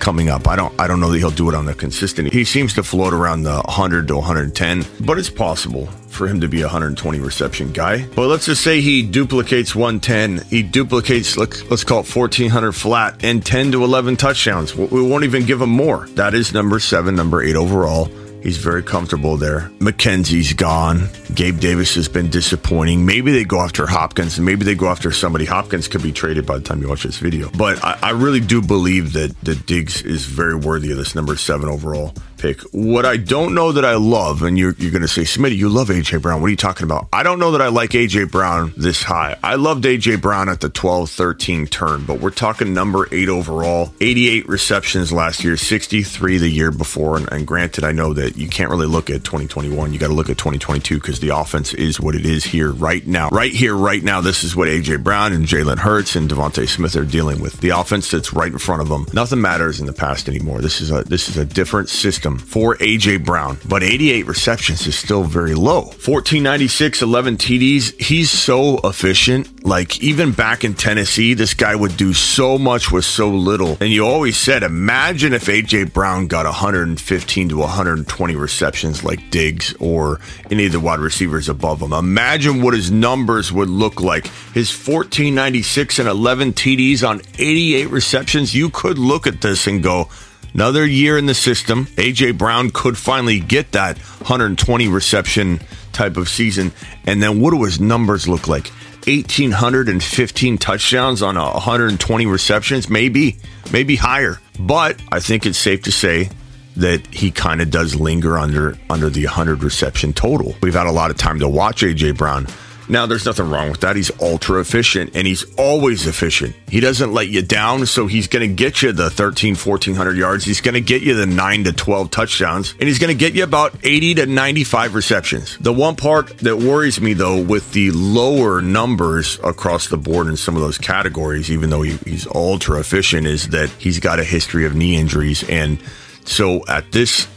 coming 0.04 0.28
up. 0.28 0.46
I 0.46 0.54
don't 0.54 0.78
I 0.78 0.86
don't 0.86 1.00
know 1.00 1.10
that 1.10 1.18
he'll 1.18 1.30
do 1.30 1.48
it 1.48 1.54
on 1.54 1.64
the 1.64 1.74
consistent. 1.74 2.30
He 2.30 2.44
seems 2.44 2.74
to 2.74 2.82
float 2.82 3.14
around 3.14 3.44
the 3.44 3.54
100 3.54 4.06
to 4.08 4.16
110, 4.16 4.84
but 5.00 5.18
it's 5.18 5.30
possible 5.30 5.86
for 6.08 6.28
him 6.28 6.42
to 6.42 6.48
be 6.48 6.60
a 6.60 6.66
120 6.66 7.18
reception 7.20 7.72
guy. 7.72 8.06
But 8.14 8.28
let's 8.28 8.44
just 8.44 8.62
say 8.62 8.82
he 8.82 9.02
duplicates 9.02 9.74
110. 9.74 10.46
He 10.48 10.62
duplicates 10.62 11.38
let's, 11.38 11.62
let's 11.70 11.84
call 11.84 12.00
it 12.00 12.14
1400 12.14 12.72
flat 12.72 13.24
and 13.24 13.44
10 13.44 13.72
to 13.72 13.82
11 13.82 14.16
touchdowns. 14.16 14.76
We 14.76 15.02
won't 15.02 15.24
even 15.24 15.46
give 15.46 15.62
him 15.62 15.70
more. 15.70 16.06
That 16.10 16.34
is 16.34 16.52
number 16.52 16.78
7, 16.78 17.14
number 17.16 17.42
8 17.42 17.56
overall. 17.56 18.10
He's 18.44 18.58
very 18.58 18.82
comfortable 18.82 19.38
there. 19.38 19.70
McKenzie's 19.78 20.52
gone. 20.52 21.08
Gabe 21.34 21.58
Davis 21.58 21.94
has 21.94 22.08
been 22.08 22.28
disappointing. 22.28 23.06
Maybe 23.06 23.32
they 23.32 23.42
go 23.42 23.58
after 23.58 23.86
Hopkins 23.86 24.36
and 24.36 24.44
maybe 24.44 24.66
they 24.66 24.74
go 24.74 24.88
after 24.88 25.10
somebody. 25.12 25.46
Hopkins 25.46 25.88
could 25.88 26.02
be 26.02 26.12
traded 26.12 26.44
by 26.44 26.58
the 26.58 26.62
time 26.62 26.82
you 26.82 26.88
watch 26.90 27.04
this 27.04 27.16
video. 27.16 27.48
But 27.56 27.82
I, 27.82 27.98
I 28.02 28.10
really 28.10 28.40
do 28.40 28.60
believe 28.60 29.14
that, 29.14 29.34
that 29.44 29.64
Diggs 29.64 30.02
is 30.02 30.26
very 30.26 30.54
worthy 30.54 30.90
of 30.90 30.98
this 30.98 31.14
number 31.14 31.36
seven 31.36 31.70
overall 31.70 32.12
pick. 32.44 32.60
What 32.72 33.06
I 33.06 33.16
don't 33.16 33.54
know 33.54 33.72
that 33.72 33.84
I 33.84 33.94
love, 33.94 34.42
and 34.42 34.58
you're, 34.58 34.74
you're 34.78 34.90
going 34.90 35.02
to 35.02 35.08
say, 35.08 35.22
Smitty, 35.22 35.56
you 35.56 35.68
love 35.68 35.88
A.J. 35.88 36.18
Brown. 36.18 36.40
What 36.40 36.48
are 36.48 36.50
you 36.50 36.56
talking 36.56 36.84
about? 36.84 37.08
I 37.12 37.22
don't 37.22 37.38
know 37.38 37.52
that 37.52 37.62
I 37.62 37.68
like 37.68 37.94
A.J. 37.94 38.24
Brown 38.24 38.74
this 38.76 39.02
high. 39.02 39.38
I 39.42 39.54
loved 39.54 39.86
A.J. 39.86 40.16
Brown 40.16 40.48
at 40.50 40.60
the 40.60 40.68
12 40.68 41.10
13 41.10 41.66
turn, 41.66 42.04
but 42.04 42.20
we're 42.20 42.30
talking 42.30 42.74
number 42.74 43.08
eight 43.12 43.28
overall, 43.28 43.94
88 44.00 44.46
receptions 44.46 45.12
last 45.12 45.42
year, 45.42 45.56
63 45.56 46.38
the 46.38 46.48
year 46.48 46.70
before. 46.70 47.16
And, 47.16 47.32
and 47.32 47.46
granted, 47.46 47.84
I 47.84 47.92
know 47.92 48.12
that 48.12 48.36
you 48.36 48.48
can't 48.48 48.70
really 48.70 48.86
look 48.86 49.08
at 49.08 49.24
2021. 49.24 49.92
You 49.92 49.98
got 49.98 50.08
to 50.08 50.12
look 50.12 50.28
at 50.28 50.36
2022 50.36 50.96
because 50.96 51.20
the 51.20 51.30
offense 51.30 51.72
is 51.72 51.98
what 51.98 52.14
it 52.14 52.26
is 52.26 52.44
here 52.44 52.72
right 52.72 53.06
now. 53.06 53.30
Right 53.30 53.52
here, 53.52 53.74
right 53.74 54.02
now, 54.02 54.20
this 54.20 54.44
is 54.44 54.54
what 54.54 54.68
A.J. 54.68 54.96
Brown 54.96 55.32
and 55.32 55.46
Jalen 55.46 55.78
Hurts 55.78 56.14
and 56.14 56.28
DeVonta 56.28 56.68
Smith 56.68 56.94
are 56.96 57.04
dealing 57.04 57.40
with. 57.40 57.60
The 57.60 57.70
offense 57.70 58.10
that's 58.10 58.34
right 58.34 58.52
in 58.52 58.58
front 58.58 58.82
of 58.82 58.88
them. 58.88 59.06
Nothing 59.14 59.40
matters 59.40 59.80
in 59.80 59.86
the 59.86 59.92
past 59.92 60.28
anymore. 60.28 60.60
This 60.60 60.80
is 60.80 60.90
a 60.90 61.04
this 61.04 61.28
is 61.28 61.36
a 61.36 61.44
different 61.44 61.88
system 61.88 62.33
for 62.38 62.76
AJ 62.76 63.24
Brown, 63.24 63.58
but 63.68 63.82
88 63.82 64.26
receptions 64.26 64.86
is 64.86 64.96
still 64.96 65.24
very 65.24 65.54
low. 65.54 65.82
1496, 65.82 67.02
11 67.02 67.36
TDs. 67.36 68.00
He's 68.00 68.30
so 68.30 68.78
efficient. 68.84 69.64
Like 69.64 70.02
even 70.02 70.32
back 70.32 70.64
in 70.64 70.74
Tennessee, 70.74 71.34
this 71.34 71.54
guy 71.54 71.74
would 71.74 71.96
do 71.96 72.12
so 72.12 72.58
much 72.58 72.92
with 72.92 73.04
so 73.04 73.30
little. 73.30 73.78
And 73.80 73.90
you 73.90 74.06
always 74.06 74.36
said, 74.36 74.62
imagine 74.62 75.32
if 75.32 75.46
AJ 75.46 75.92
Brown 75.92 76.26
got 76.26 76.44
115 76.44 77.48
to 77.48 77.58
120 77.58 78.36
receptions 78.36 79.04
like 79.04 79.30
Diggs 79.30 79.74
or 79.80 80.20
any 80.50 80.66
of 80.66 80.72
the 80.72 80.80
wide 80.80 81.00
receivers 81.00 81.48
above 81.48 81.80
him. 81.80 81.92
Imagine 81.92 82.62
what 82.62 82.74
his 82.74 82.90
numbers 82.90 83.52
would 83.52 83.70
look 83.70 84.00
like. 84.00 84.26
His 84.52 84.70
1496 84.70 85.98
and 85.98 86.08
11 86.08 86.52
TDs 86.52 87.08
on 87.08 87.22
88 87.38 87.90
receptions. 87.90 88.54
You 88.54 88.70
could 88.70 88.98
look 88.98 89.26
at 89.26 89.40
this 89.40 89.66
and 89.66 89.82
go, 89.82 90.08
Another 90.54 90.86
year 90.86 91.18
in 91.18 91.26
the 91.26 91.34
system. 91.34 91.86
AJ 91.96 92.38
Brown 92.38 92.70
could 92.70 92.96
finally 92.96 93.40
get 93.40 93.72
that 93.72 93.98
120 93.98 94.86
reception 94.88 95.60
type 95.92 96.16
of 96.16 96.28
season. 96.28 96.72
And 97.06 97.20
then 97.20 97.40
what 97.40 97.50
do 97.50 97.64
his 97.64 97.80
numbers 97.80 98.28
look 98.28 98.46
like? 98.46 98.68
1,815 99.06 100.58
touchdowns 100.58 101.22
on 101.22 101.36
120 101.36 102.26
receptions, 102.26 102.88
maybe, 102.88 103.36
maybe 103.72 103.96
higher. 103.96 104.40
But 104.58 105.00
I 105.10 105.20
think 105.20 105.44
it's 105.44 105.58
safe 105.58 105.82
to 105.82 105.92
say 105.92 106.30
that 106.76 107.06
he 107.08 107.30
kind 107.30 107.60
of 107.60 107.70
does 107.70 107.94
linger 107.94 108.38
under 108.38 108.76
under 108.88 109.10
the 109.10 109.26
100 109.26 109.62
reception 109.62 110.12
total. 110.12 110.54
We've 110.62 110.74
had 110.74 110.86
a 110.86 110.92
lot 110.92 111.10
of 111.10 111.16
time 111.16 111.40
to 111.40 111.48
watch 111.48 111.82
AJ 111.82 112.16
Brown 112.16 112.46
Now, 112.88 113.06
there's 113.06 113.24
nothing 113.24 113.48
wrong 113.48 113.70
with 113.70 113.80
that. 113.80 113.96
He's 113.96 114.10
ultra 114.20 114.60
efficient 114.60 115.12
and 115.14 115.26
he's 115.26 115.44
always 115.56 116.06
efficient. 116.06 116.54
He 116.68 116.80
doesn't 116.80 117.12
let 117.12 117.28
you 117.28 117.42
down, 117.42 117.86
so 117.86 118.06
he's 118.06 118.28
going 118.28 118.48
to 118.48 118.54
get 118.54 118.82
you 118.82 118.92
the 118.92 119.10
13, 119.10 119.56
1400 119.56 120.16
yards. 120.16 120.44
He's 120.44 120.60
going 120.60 120.74
to 120.74 120.80
get 120.80 121.02
you 121.02 121.14
the 121.14 121.26
9 121.26 121.64
to 121.64 121.72
12 121.72 122.10
touchdowns, 122.10 122.72
and 122.72 122.82
he's 122.82 122.98
going 122.98 123.12
to 123.12 123.18
get 123.18 123.34
you 123.34 123.44
about 123.44 123.74
80 123.82 124.14
to 124.16 124.26
95 124.26 124.94
receptions. 124.94 125.56
The 125.58 125.72
one 125.72 125.96
part 125.96 126.38
that 126.38 126.58
worries 126.58 127.00
me, 127.00 127.14
though, 127.14 127.40
with 127.40 127.72
the 127.72 127.90
lower 127.92 128.60
numbers 128.60 129.38
across 129.42 129.88
the 129.88 129.96
board 129.96 130.26
in 130.26 130.36
some 130.36 130.56
of 130.56 130.62
those 130.62 130.78
categories, 130.78 131.50
even 131.50 131.70
though 131.70 131.82
he, 131.82 131.96
he's 131.98 132.26
ultra 132.26 132.80
efficient, 132.80 133.26
is 133.26 133.48
that 133.48 133.70
he's 133.70 134.00
got 134.00 134.18
a 134.18 134.24
history 134.24 134.66
of 134.66 134.74
knee 134.74 134.96
injuries. 134.96 135.48
And 135.48 135.78
so 136.24 136.66
at 136.66 136.92
this 136.92 137.28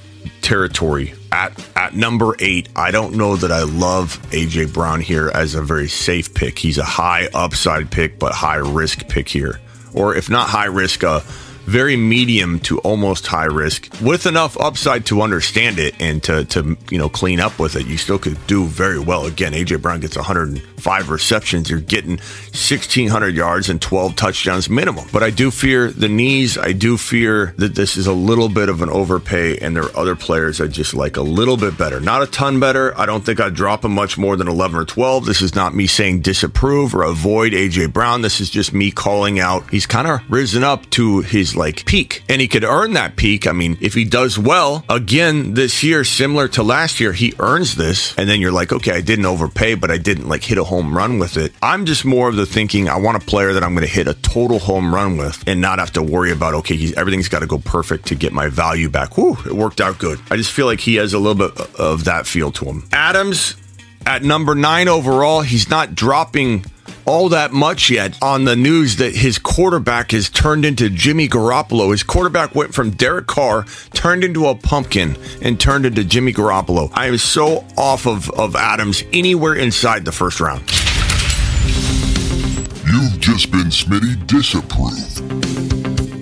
territory 0.41 1.13
at 1.31 1.57
at 1.75 1.96
number 1.96 2.36
eight. 2.39 2.69
I 2.75 2.91
don't 2.91 3.15
know 3.15 3.36
that 3.36 3.51
I 3.51 3.63
love 3.63 4.22
AJ 4.31 4.74
Brown 4.74 5.01
here 5.01 5.29
as 5.34 5.55
a 5.55 5.62
very 5.62 5.88
safe 5.88 6.34
pick. 6.34 6.60
He's 6.60 6.77
a 6.77 6.84
high 6.84 7.27
upside 7.34 7.91
pick, 7.91 8.19
but 8.19 8.34
high 8.34 8.57
risk 8.57 9.07
pick 9.07 9.27
here, 9.29 9.60
or 9.93 10.15
if 10.15 10.29
not 10.29 10.50
high 10.50 10.65
risk, 10.65 11.03
a 11.03 11.24
very 11.67 11.97
medium 11.97 12.59
to 12.62 12.79
almost 12.79 13.27
high 13.27 13.45
risk 13.45 13.93
with 14.01 14.25
enough 14.25 14.57
upside 14.59 15.05
to 15.05 15.21
understand 15.21 15.79
it 15.79 15.93
and 16.00 16.24
to, 16.24 16.45
to 16.45 16.77
you 16.89 16.97
know 16.97 17.09
clean 17.09 17.41
up 17.41 17.59
with 17.59 17.75
it. 17.75 17.86
You 17.86 17.97
still 17.97 18.17
could 18.17 18.38
do 18.47 18.65
very 18.65 19.00
well. 19.00 19.25
Again 19.25 19.51
aj 19.53 19.81
brown 19.81 20.00
gets 20.00 20.15
105 20.15 21.09
receptions. 21.09 21.69
You're 21.69 21.81
getting 21.81 22.17
1600 22.17 23.36
yards 23.36 23.69
and 23.69 23.81
12 23.81 24.15
touchdowns 24.15 24.69
minimum. 24.69 25.07
But 25.12 25.24
i 25.24 25.29
do 25.29 25.51
fear 25.51 25.91
the 25.91 26.07
knees. 26.07 26.57
I 26.57 26.71
do 26.71 26.97
fear 26.97 27.53
that 27.57 27.75
this 27.75 27.97
is 27.97 28.07
a 28.07 28.13
little 28.13 28.47
bit 28.47 28.69
of 28.69 28.81
an 28.81 28.89
overpay 28.89 29.57
and 29.59 29.75
there 29.75 29.83
are 29.83 29.97
other 29.97 30.15
players 30.15 30.62
i 30.62 30.67
just 30.67 30.93
like 30.93 31.17
a 31.17 31.21
little 31.21 31.57
bit 31.57 31.77
better. 31.77 32.00
Not 32.00 32.24
a 32.24 32.27
ton 32.27 32.62
better. 32.62 32.97
I 32.97 33.05
don't 33.05 33.25
think 33.25 33.41
i'd 33.41 33.53
drop 33.53 33.83
him 33.83 33.91
much 33.91 34.17
more 34.17 34.38
than 34.38 34.47
11 34.47 34.79
or 34.79 34.86
12 34.86 35.25
this 35.25 35.41
is 35.41 35.53
not 35.53 35.75
me 35.75 35.86
saying 35.88 36.21
disapprove 36.21 36.95
or 36.95 37.03
avoid 37.03 37.51
aj 37.51 37.91
brown. 37.91 38.21
This 38.21 38.39
is 38.39 38.50
just 38.50 38.74
me 38.74 38.89
calling 38.89 39.39
out. 39.39 39.69
He's 39.69 39.86
kind 39.86 40.07
of 40.07 40.21
risen 40.31 40.63
up 40.63 40.89
to 40.91 41.19
his 41.21 41.56
like 41.57 41.85
peak 41.85 42.23
and 42.29 42.39
he 42.39 42.47
could 42.47 42.63
earn 42.63 42.93
that 42.93 43.15
peak. 43.15 43.47
I 43.47 43.51
mean, 43.51 43.77
if 43.81 43.93
he 43.93 44.05
does 44.05 44.37
well 44.37 44.85
again 44.89 45.53
this 45.53 45.83
year, 45.83 46.03
similar 46.03 46.47
to 46.49 46.63
last 46.63 46.99
year, 46.99 47.13
he 47.13 47.33
earns 47.39 47.75
this. 47.75 48.17
And 48.17 48.29
then 48.29 48.39
you're 48.39 48.51
like, 48.51 48.71
okay, 48.71 48.91
I 48.91 49.01
didn't 49.01 49.25
overpay, 49.25 49.75
but 49.75 49.91
I 49.91 49.97
didn't 49.97 50.29
like 50.29 50.43
hit 50.43 50.57
a 50.57 50.63
home 50.63 50.95
run 50.95 51.19
with 51.19 51.37
it. 51.37 51.53
I'm 51.61 51.85
just 51.85 52.05
more 52.05 52.29
of 52.29 52.35
the 52.35 52.45
thinking 52.45 52.89
I 52.89 52.97
want 52.97 53.21
a 53.21 53.25
player 53.25 53.53
that 53.53 53.63
I'm 53.63 53.73
going 53.73 53.85
to 53.85 53.91
hit 53.91 54.07
a 54.07 54.13
total 54.13 54.59
home 54.59 54.93
run 54.93 55.17
with 55.17 55.43
and 55.47 55.59
not 55.59 55.79
have 55.79 55.91
to 55.93 56.03
worry 56.03 56.31
about, 56.31 56.53
okay, 56.55 56.75
he's, 56.75 56.93
everything's 56.93 57.29
got 57.29 57.39
to 57.39 57.47
go 57.47 57.57
perfect 57.59 58.07
to 58.07 58.15
get 58.15 58.33
my 58.33 58.47
value 58.47 58.89
back. 58.89 59.17
Whew, 59.17 59.37
it 59.45 59.53
worked 59.53 59.81
out 59.81 59.97
good. 59.97 60.19
I 60.31 60.37
just 60.37 60.51
feel 60.51 60.65
like 60.65 60.79
he 60.79 60.95
has 60.95 61.13
a 61.13 61.19
little 61.19 61.49
bit 61.49 61.79
of 61.79 62.05
that 62.05 62.27
feel 62.27 62.51
to 62.53 62.65
him. 62.65 62.87
Adams 62.91 63.55
at 64.07 64.23
number 64.23 64.55
nine 64.55 64.87
overall, 64.87 65.41
he's 65.41 65.69
not 65.69 65.93
dropping 65.93 66.63
all 67.05 67.27
that 67.29 67.51
much 67.51 67.89
yet 67.89 68.17
on 68.21 68.45
the 68.45 68.55
news 68.55 68.95
that 68.97 69.13
his 69.13 69.37
quarterback 69.37 70.11
has 70.11 70.29
turned 70.29 70.63
into 70.63 70.89
Jimmy 70.89 71.27
Garoppolo. 71.27 71.91
His 71.91 72.03
quarterback 72.03 72.55
went 72.55 72.73
from 72.73 72.91
Derek 72.91 73.27
Carr, 73.27 73.65
turned 73.93 74.23
into 74.23 74.47
a 74.47 74.55
pumpkin, 74.55 75.17
and 75.41 75.59
turned 75.59 75.85
into 75.85 76.05
Jimmy 76.05 76.31
Garoppolo. 76.31 76.89
I 76.93 77.07
am 77.07 77.17
so 77.17 77.65
off 77.77 78.07
of, 78.07 78.29
of 78.31 78.55
Adams 78.55 79.03
anywhere 79.11 79.55
inside 79.55 80.05
the 80.05 80.13
first 80.13 80.39
round. 80.39 80.61
You've 82.89 83.19
just 83.19 83.51
been 83.51 83.67
Smitty 83.67 84.25
disapproved. 84.25 85.37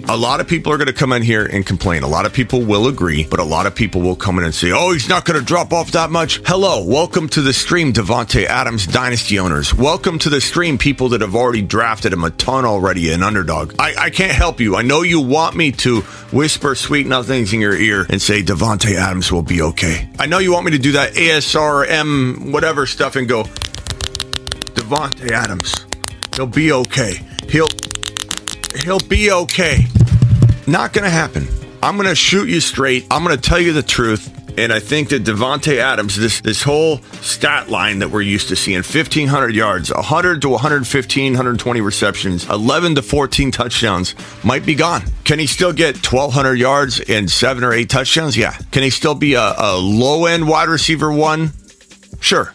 A 0.07 0.15
lot 0.15 0.39
of 0.39 0.47
people 0.47 0.71
are 0.71 0.77
going 0.77 0.85
to 0.85 0.93
come 0.93 1.11
in 1.13 1.23
here 1.23 1.47
and 1.47 1.65
complain. 1.65 2.03
A 2.03 2.07
lot 2.07 2.27
of 2.27 2.31
people 2.31 2.61
will 2.61 2.87
agree, 2.87 3.25
but 3.25 3.39
a 3.39 3.43
lot 3.43 3.65
of 3.65 3.73
people 3.73 4.01
will 4.01 4.15
come 4.15 4.37
in 4.37 4.43
and 4.45 4.53
say, 4.53 4.71
oh, 4.71 4.91
he's 4.91 5.09
not 5.09 5.25
going 5.25 5.39
to 5.39 5.43
drop 5.43 5.73
off 5.73 5.93
that 5.93 6.11
much. 6.11 6.41
Hello, 6.45 6.85
welcome 6.85 7.27
to 7.29 7.41
the 7.41 7.51
stream, 7.51 7.91
Davante 7.91 8.45
Adams 8.45 8.85
Dynasty 8.85 9.39
owners. 9.39 9.73
Welcome 9.73 10.19
to 10.19 10.29
the 10.29 10.39
stream, 10.41 10.77
people 10.77 11.09
that 11.09 11.21
have 11.21 11.33
already 11.33 11.63
drafted 11.63 12.13
him 12.13 12.23
a 12.23 12.29
ton 12.29 12.65
already, 12.65 13.11
an 13.13 13.23
underdog. 13.23 13.73
I, 13.79 13.95
I 13.97 14.09
can't 14.11 14.31
help 14.31 14.59
you. 14.59 14.75
I 14.75 14.83
know 14.83 15.01
you 15.01 15.21
want 15.21 15.55
me 15.55 15.71
to 15.71 16.01
whisper 16.31 16.75
sweet 16.75 17.07
nothings 17.07 17.51
in 17.51 17.59
your 17.59 17.75
ear 17.75 18.05
and 18.07 18.21
say 18.21 18.43
Davante 18.43 18.93
Adams 18.93 19.31
will 19.31 19.41
be 19.41 19.63
okay. 19.63 20.07
I 20.19 20.27
know 20.27 20.37
you 20.37 20.53
want 20.53 20.65
me 20.65 20.71
to 20.73 20.77
do 20.77 20.91
that 20.91 21.13
ASMR 21.13 22.51
whatever 22.53 22.85
stuff 22.85 23.15
and 23.15 23.27
go, 23.27 23.41
Davante 24.75 25.31
Adams, 25.31 25.73
he'll 26.35 26.45
be 26.45 26.71
okay. 26.71 27.21
He'll 27.49 27.69
he'll 28.75 28.99
be 28.99 29.31
okay. 29.31 29.85
Not 30.67 30.93
going 30.93 31.03
to 31.03 31.09
happen. 31.09 31.47
I'm 31.81 31.95
going 31.97 32.09
to 32.09 32.15
shoot 32.15 32.49
you 32.49 32.59
straight. 32.59 33.05
I'm 33.11 33.23
going 33.23 33.35
to 33.35 33.41
tell 33.41 33.59
you 33.59 33.73
the 33.73 33.83
truth. 33.83 34.31
And 34.57 34.71
I 34.71 34.79
think 34.79 35.09
that 35.09 35.23
Davante 35.23 35.77
Adams, 35.79 36.15
this 36.15 36.39
this 36.39 36.63
whole 36.63 36.99
stat 37.21 37.69
line 37.69 37.99
that 37.99 38.09
we're 38.09 38.21
used 38.21 38.47
to 38.47 38.55
seeing, 38.55 38.77
1,500 38.77 39.53
yards, 39.53 39.93
100 39.93 40.41
to 40.43 40.49
115, 40.49 41.33
120 41.33 41.81
receptions, 41.81 42.49
11 42.49 42.95
to 42.95 43.01
14 43.01 43.51
touchdowns, 43.51 44.15
might 44.45 44.65
be 44.65 44.73
gone. 44.73 45.03
Can 45.25 45.39
he 45.39 45.45
still 45.45 45.73
get 45.73 45.95
1,200 45.95 46.53
yards 46.53 47.01
and 47.01 47.29
seven 47.29 47.65
or 47.65 47.73
eight 47.73 47.89
touchdowns? 47.89 48.37
Yeah. 48.37 48.57
Can 48.71 48.83
he 48.83 48.89
still 48.89 49.15
be 49.15 49.33
a, 49.33 49.53
a 49.57 49.77
low 49.77 50.25
end 50.25 50.47
wide 50.47 50.69
receiver 50.69 51.11
one? 51.11 51.51
Sure. 52.21 52.53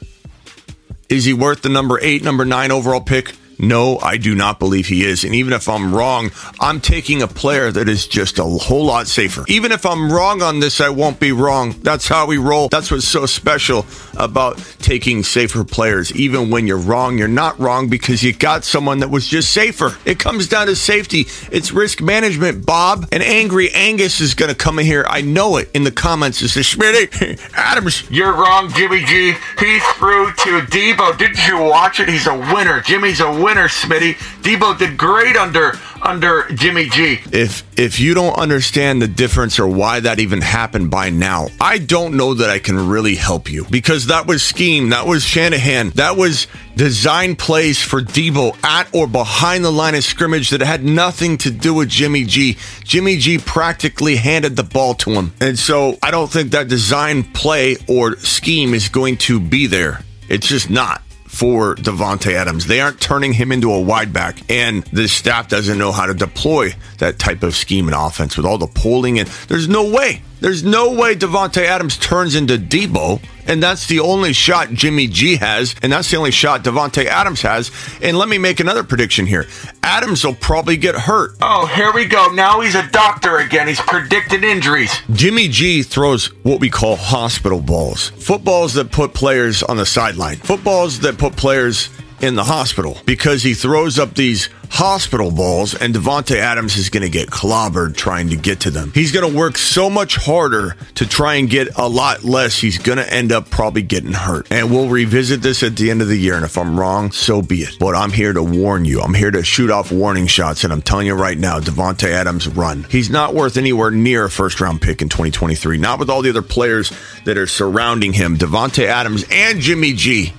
Is 1.11 1.27
he 1.27 1.35
worth 1.35 1.61
the 1.61 1.69
number 1.69 1.99
eight, 2.01 2.25
number 2.25 2.47
nine 2.47 2.73
overall 2.73 3.03
pick? 3.03 3.35
No, 3.61 3.99
I 3.99 4.17
do 4.17 4.35
not 4.35 4.59
believe 4.59 4.87
he 4.87 5.05
is. 5.05 5.23
And 5.23 5.35
even 5.35 5.53
if 5.53 5.69
I'm 5.69 5.95
wrong, 5.95 6.31
I'm 6.61 6.81
taking 6.81 7.23
a 7.23 7.29
player 7.29 7.71
that 7.71 7.89
is 7.89 8.07
just 8.07 8.39
a 8.39 8.45
whole 8.45 8.87
lot 8.87 9.07
safer. 9.07 9.45
Even 9.49 9.71
if 9.71 9.85
I'm 9.85 10.11
wrong 10.11 10.43
on 10.43 10.61
this, 10.61 10.81
I 10.81 10.89
won't 10.89 11.21
be 11.21 11.33
wrong. 11.33 11.73
That's 11.83 12.09
how 12.09 12.27
we 12.27 12.39
roll. 12.39 12.69
That's 12.69 12.91
what's 12.91 13.07
so 13.07 13.27
special 13.27 13.85
about 14.17 14.59
taking 14.79 15.23
safer 15.23 15.63
players. 15.63 16.13
Even 16.15 16.51
when 16.51 16.67
you're 16.67 16.79
wrong, 16.79 17.19
you're 17.19 17.29
not 17.29 17.59
wrong 17.61 17.89
because 17.89 18.23
you 18.23 18.33
got 18.33 18.65
someone 18.65 19.01
that 19.01 19.11
was 19.11 19.29
just 19.29 19.53
safer. 19.53 19.97
It 20.07 20.19
comes 20.19 20.49
down 20.49 20.67
to 20.69 20.77
safety. 20.77 21.27
It's 21.53 21.71
risk 21.71 22.01
management, 22.01 22.65
Bob. 22.65 23.09
And 23.13 23.23
Angry 23.23 23.71
Angus 23.73 24.21
is 24.21 24.35
going 24.35 24.49
to 24.49 24.55
come 24.55 24.79
in 24.79 24.87
here. 24.87 25.05
I 25.09 25.21
know 25.21 25.59
it 25.59 25.71
in 25.75 25.85
the 25.85 25.93
comments. 25.93 26.41
It 26.41 26.49
says, 26.49 26.67
Schmidt, 26.67 27.13
Adams. 27.55 28.09
You're 28.11 28.33
wrong, 28.33 28.73
Jimmy 28.73 29.05
G. 29.05 29.35
He 29.59 29.81
threw 29.95 30.33
to 30.33 30.61
Deebo. 30.63 31.19
Didn't 31.19 31.47
you 31.47 31.61
watch 31.61 32.01
it? 32.01 32.09
He's 32.09 32.27
a 32.27 32.35
winner. 32.35 32.81
Jimmy's 32.81 33.21
a 33.21 33.31
winner, 33.31 33.50
Smitty. 33.69 34.15
Deebo 34.43 34.79
did 34.79 34.97
great 34.97 35.37
under 35.37 35.75
under 36.03 36.49
Jimmy 36.55 36.89
G. 36.89 37.19
if 37.33 37.63
if 37.79 38.01
you 38.01 38.15
don't 38.15 38.39
understand 38.39 39.03
the 39.03 39.09
difference 39.09 39.59
or 39.59 39.67
why 39.67 40.01
that 40.01 40.19
even 40.19 40.41
happened 40.41 40.91
by 40.91 41.11
now, 41.11 41.49
I 41.61 41.79
don't 41.79 42.17
know 42.17 42.35
that 42.35 42.51
I 42.51 42.59
can 42.59 42.89
really 42.89 43.15
help 43.15 43.51
you 43.51 43.67
because 43.71 44.07
that 44.07 44.27
was 44.27 44.43
scheme, 44.43 44.91
that 44.91 45.07
was 45.07 45.23
Shanahan, 45.25 45.91
that 45.91 46.17
was 46.17 46.47
design 46.77 47.37
plays 47.37 47.83
for 47.83 48.01
Deebo 48.01 48.57
at 48.65 48.95
or 48.95 49.07
behind 49.07 49.65
the 49.65 49.71
line 49.71 49.95
of 49.95 50.05
scrimmage 50.05 50.51
that 50.51 50.61
had 50.61 50.85
nothing 50.85 51.37
to 51.39 51.51
do 51.51 51.75
with 51.75 51.89
Jimmy 51.89 52.25
G. 52.25 52.57
Jimmy 52.85 53.17
G 53.17 53.39
practically 53.39 54.17
handed 54.17 54.57
the 54.57 54.63
ball 54.63 54.95
to 54.95 55.11
him. 55.11 55.33
And 55.41 55.59
so 55.59 55.99
I 56.03 56.11
don't 56.11 56.31
think 56.31 56.53
that 56.53 56.69
design 56.69 57.25
play 57.25 57.77
or 57.89 58.17
scheme 58.17 58.75
is 58.75 58.89
going 58.89 59.19
to 59.19 59.41
be 59.41 59.67
there. 59.67 60.03
It's 60.29 60.47
just 60.47 60.71
not 60.71 61.03
for 61.31 61.77
Davante 61.77 62.33
Adams. 62.33 62.67
They 62.67 62.81
aren't 62.81 63.01
turning 63.01 63.33
him 63.33 63.53
into 63.53 63.73
a 63.73 63.79
wideback, 63.79 64.43
and 64.51 64.83
the 64.93 65.07
staff 65.07 65.49
doesn't 65.49 65.79
know 65.79 65.93
how 65.93 66.07
to 66.07 66.13
deploy 66.13 66.75
that 66.99 67.21
type 67.21 67.45
of 67.45 67.55
scheme 67.55 67.87
and 67.87 67.97
offense 67.97 68.37
with 68.37 68.45
all 68.45 68.59
the 68.59 68.67
polling. 68.67 69.21
And 69.21 69.29
there's 69.47 69.69
no 69.69 69.91
way, 69.91 70.23
there's 70.41 70.65
no 70.65 70.93
way 70.93 71.15
Davante 71.15 71.63
Adams 71.63 71.97
turns 71.97 72.35
into 72.35 72.59
Deebo, 72.59 73.23
and 73.51 73.61
that's 73.61 73.89
the 73.89 73.99
only 73.99 74.33
shot 74.33 74.71
Jimmy 74.71 75.09
G 75.09 75.37
has, 75.37 75.75
and 75.83 75.93
that's 75.93 76.09
the 76.09 76.17
only 76.17 76.31
shot 76.31 76.63
Davante 76.63 77.07
Adams 77.07 77.43
has. 77.43 77.73
And 78.01 78.17
let 78.17 78.29
me 78.29 78.39
make 78.39 78.61
another 78.61 78.85
prediction 78.85 79.27
here: 79.27 79.49
Adams 79.83 80.25
will 80.25 80.37
probably 80.37 80.77
get 80.77 80.95
hurt. 80.95 81.33
Oh, 81.43 81.67
here 81.67 81.93
we 81.93 82.05
go. 82.05 82.29
Now 82.29 82.61
he's 82.61 82.77
a 82.77 82.87
doctor 82.91 83.39
again. 83.39 83.67
He's 83.67 83.81
predicting 83.81 84.45
injuries. 84.45 84.93
Jimmy 85.13 85.49
G 85.49 85.83
throws 85.83 86.27
what 86.45 86.61
we 86.61 86.71
call 86.71 86.95
hospital 86.95 87.61
balls. 87.61 88.11
Footballs 88.11 88.75
that 88.75 88.93
put 88.93 89.15
players 89.15 89.65
on 89.65 89.77
the 89.77 89.87
sideline. 89.87 90.37
Footballs 90.37 91.01
that 91.01 91.19
put 91.19 91.35
players 91.35 91.91
in 92.23 92.35
the 92.35 92.45
hospital 92.45 92.99
because 93.07 93.43
he 93.43 93.55
throws 93.55 93.99
up 93.99 94.15
these 94.15 94.49
hospital 94.71 95.31
balls 95.31 95.75
and 95.75 95.95
Davante 95.95 96.37
Adams 96.37 96.77
is 96.77 96.91
going 96.91 97.03
to 97.03 97.09
get 97.09 97.29
clobbered 97.29 97.97
trying 97.97 98.29
to 98.29 98.37
get 98.37 98.61
to 98.61 98.71
them. 98.71 98.93
He's 98.95 99.13
going 99.13 99.31
to 99.31 99.37
work 99.37 99.59
so 99.59 99.91
much 99.91 100.17
harder 100.17 100.77
to 100.95 101.07
try 101.07 101.35
and 101.35 101.51
get 101.51 101.77
a 101.77 101.89
lot 101.89 102.23
less. 102.23 102.59
He's 102.59 102.79
going 102.79 102.99
to 102.99 103.13
end 103.13 103.33
up 103.33 103.51
probably 103.51 103.83
getting 103.83 104.13
hurt. 104.13 104.47
And 104.51 104.71
we'll 104.71 104.89
revisit 104.89 105.43
this 105.43 105.63
at 105.63 105.77
the 105.77 105.91
end 105.91 106.03
of 106.03 106.09
the 106.09 106.17
year. 106.17 106.37
And 106.37 106.45
if 106.45 106.57
I'm 106.57 106.79
wrong, 106.79 107.11
so 107.11 107.43
be 107.43 107.63
it. 107.63 107.79
But 107.79 107.95
I'm 107.95 108.13
here 108.13 108.33
to 108.33 108.43
warn 108.43 108.85
you. 108.85 109.01
I'm 109.01 109.15
here 109.15 109.31
to 109.31 109.43
shoot 109.43 109.71
off 109.71 109.91
warning 109.91 110.27
shots. 110.27 110.65
And 110.65 110.73
I'm 110.73 110.83
telling 110.83 111.07
you 111.07 111.15
right 111.15 111.39
now, 111.39 111.59
Davante 111.59 112.09
Adams 112.09 112.49
run. 112.49 112.87
He's 112.89 113.11
not 113.11 113.35
worth 113.35 113.57
anywhere 113.57 113.91
near 113.91 114.27
a 114.27 114.31
first 114.31 114.61
round 114.61 114.81
pick 114.81 115.03
in 115.03 115.09
2023. 115.09 115.79
Not 115.79 115.99
with 115.99 116.09
all 116.09 116.23
the 116.23 116.31
other 116.31 116.43
players 116.43 116.93
that 117.25 117.37
are 117.37 117.47
surrounding 117.47 118.13
him. 118.13 118.37
Davante 118.37 118.87
Adams 118.87 119.25
and 119.31 119.61
Jimmy 119.61 119.93
G. 119.93 120.33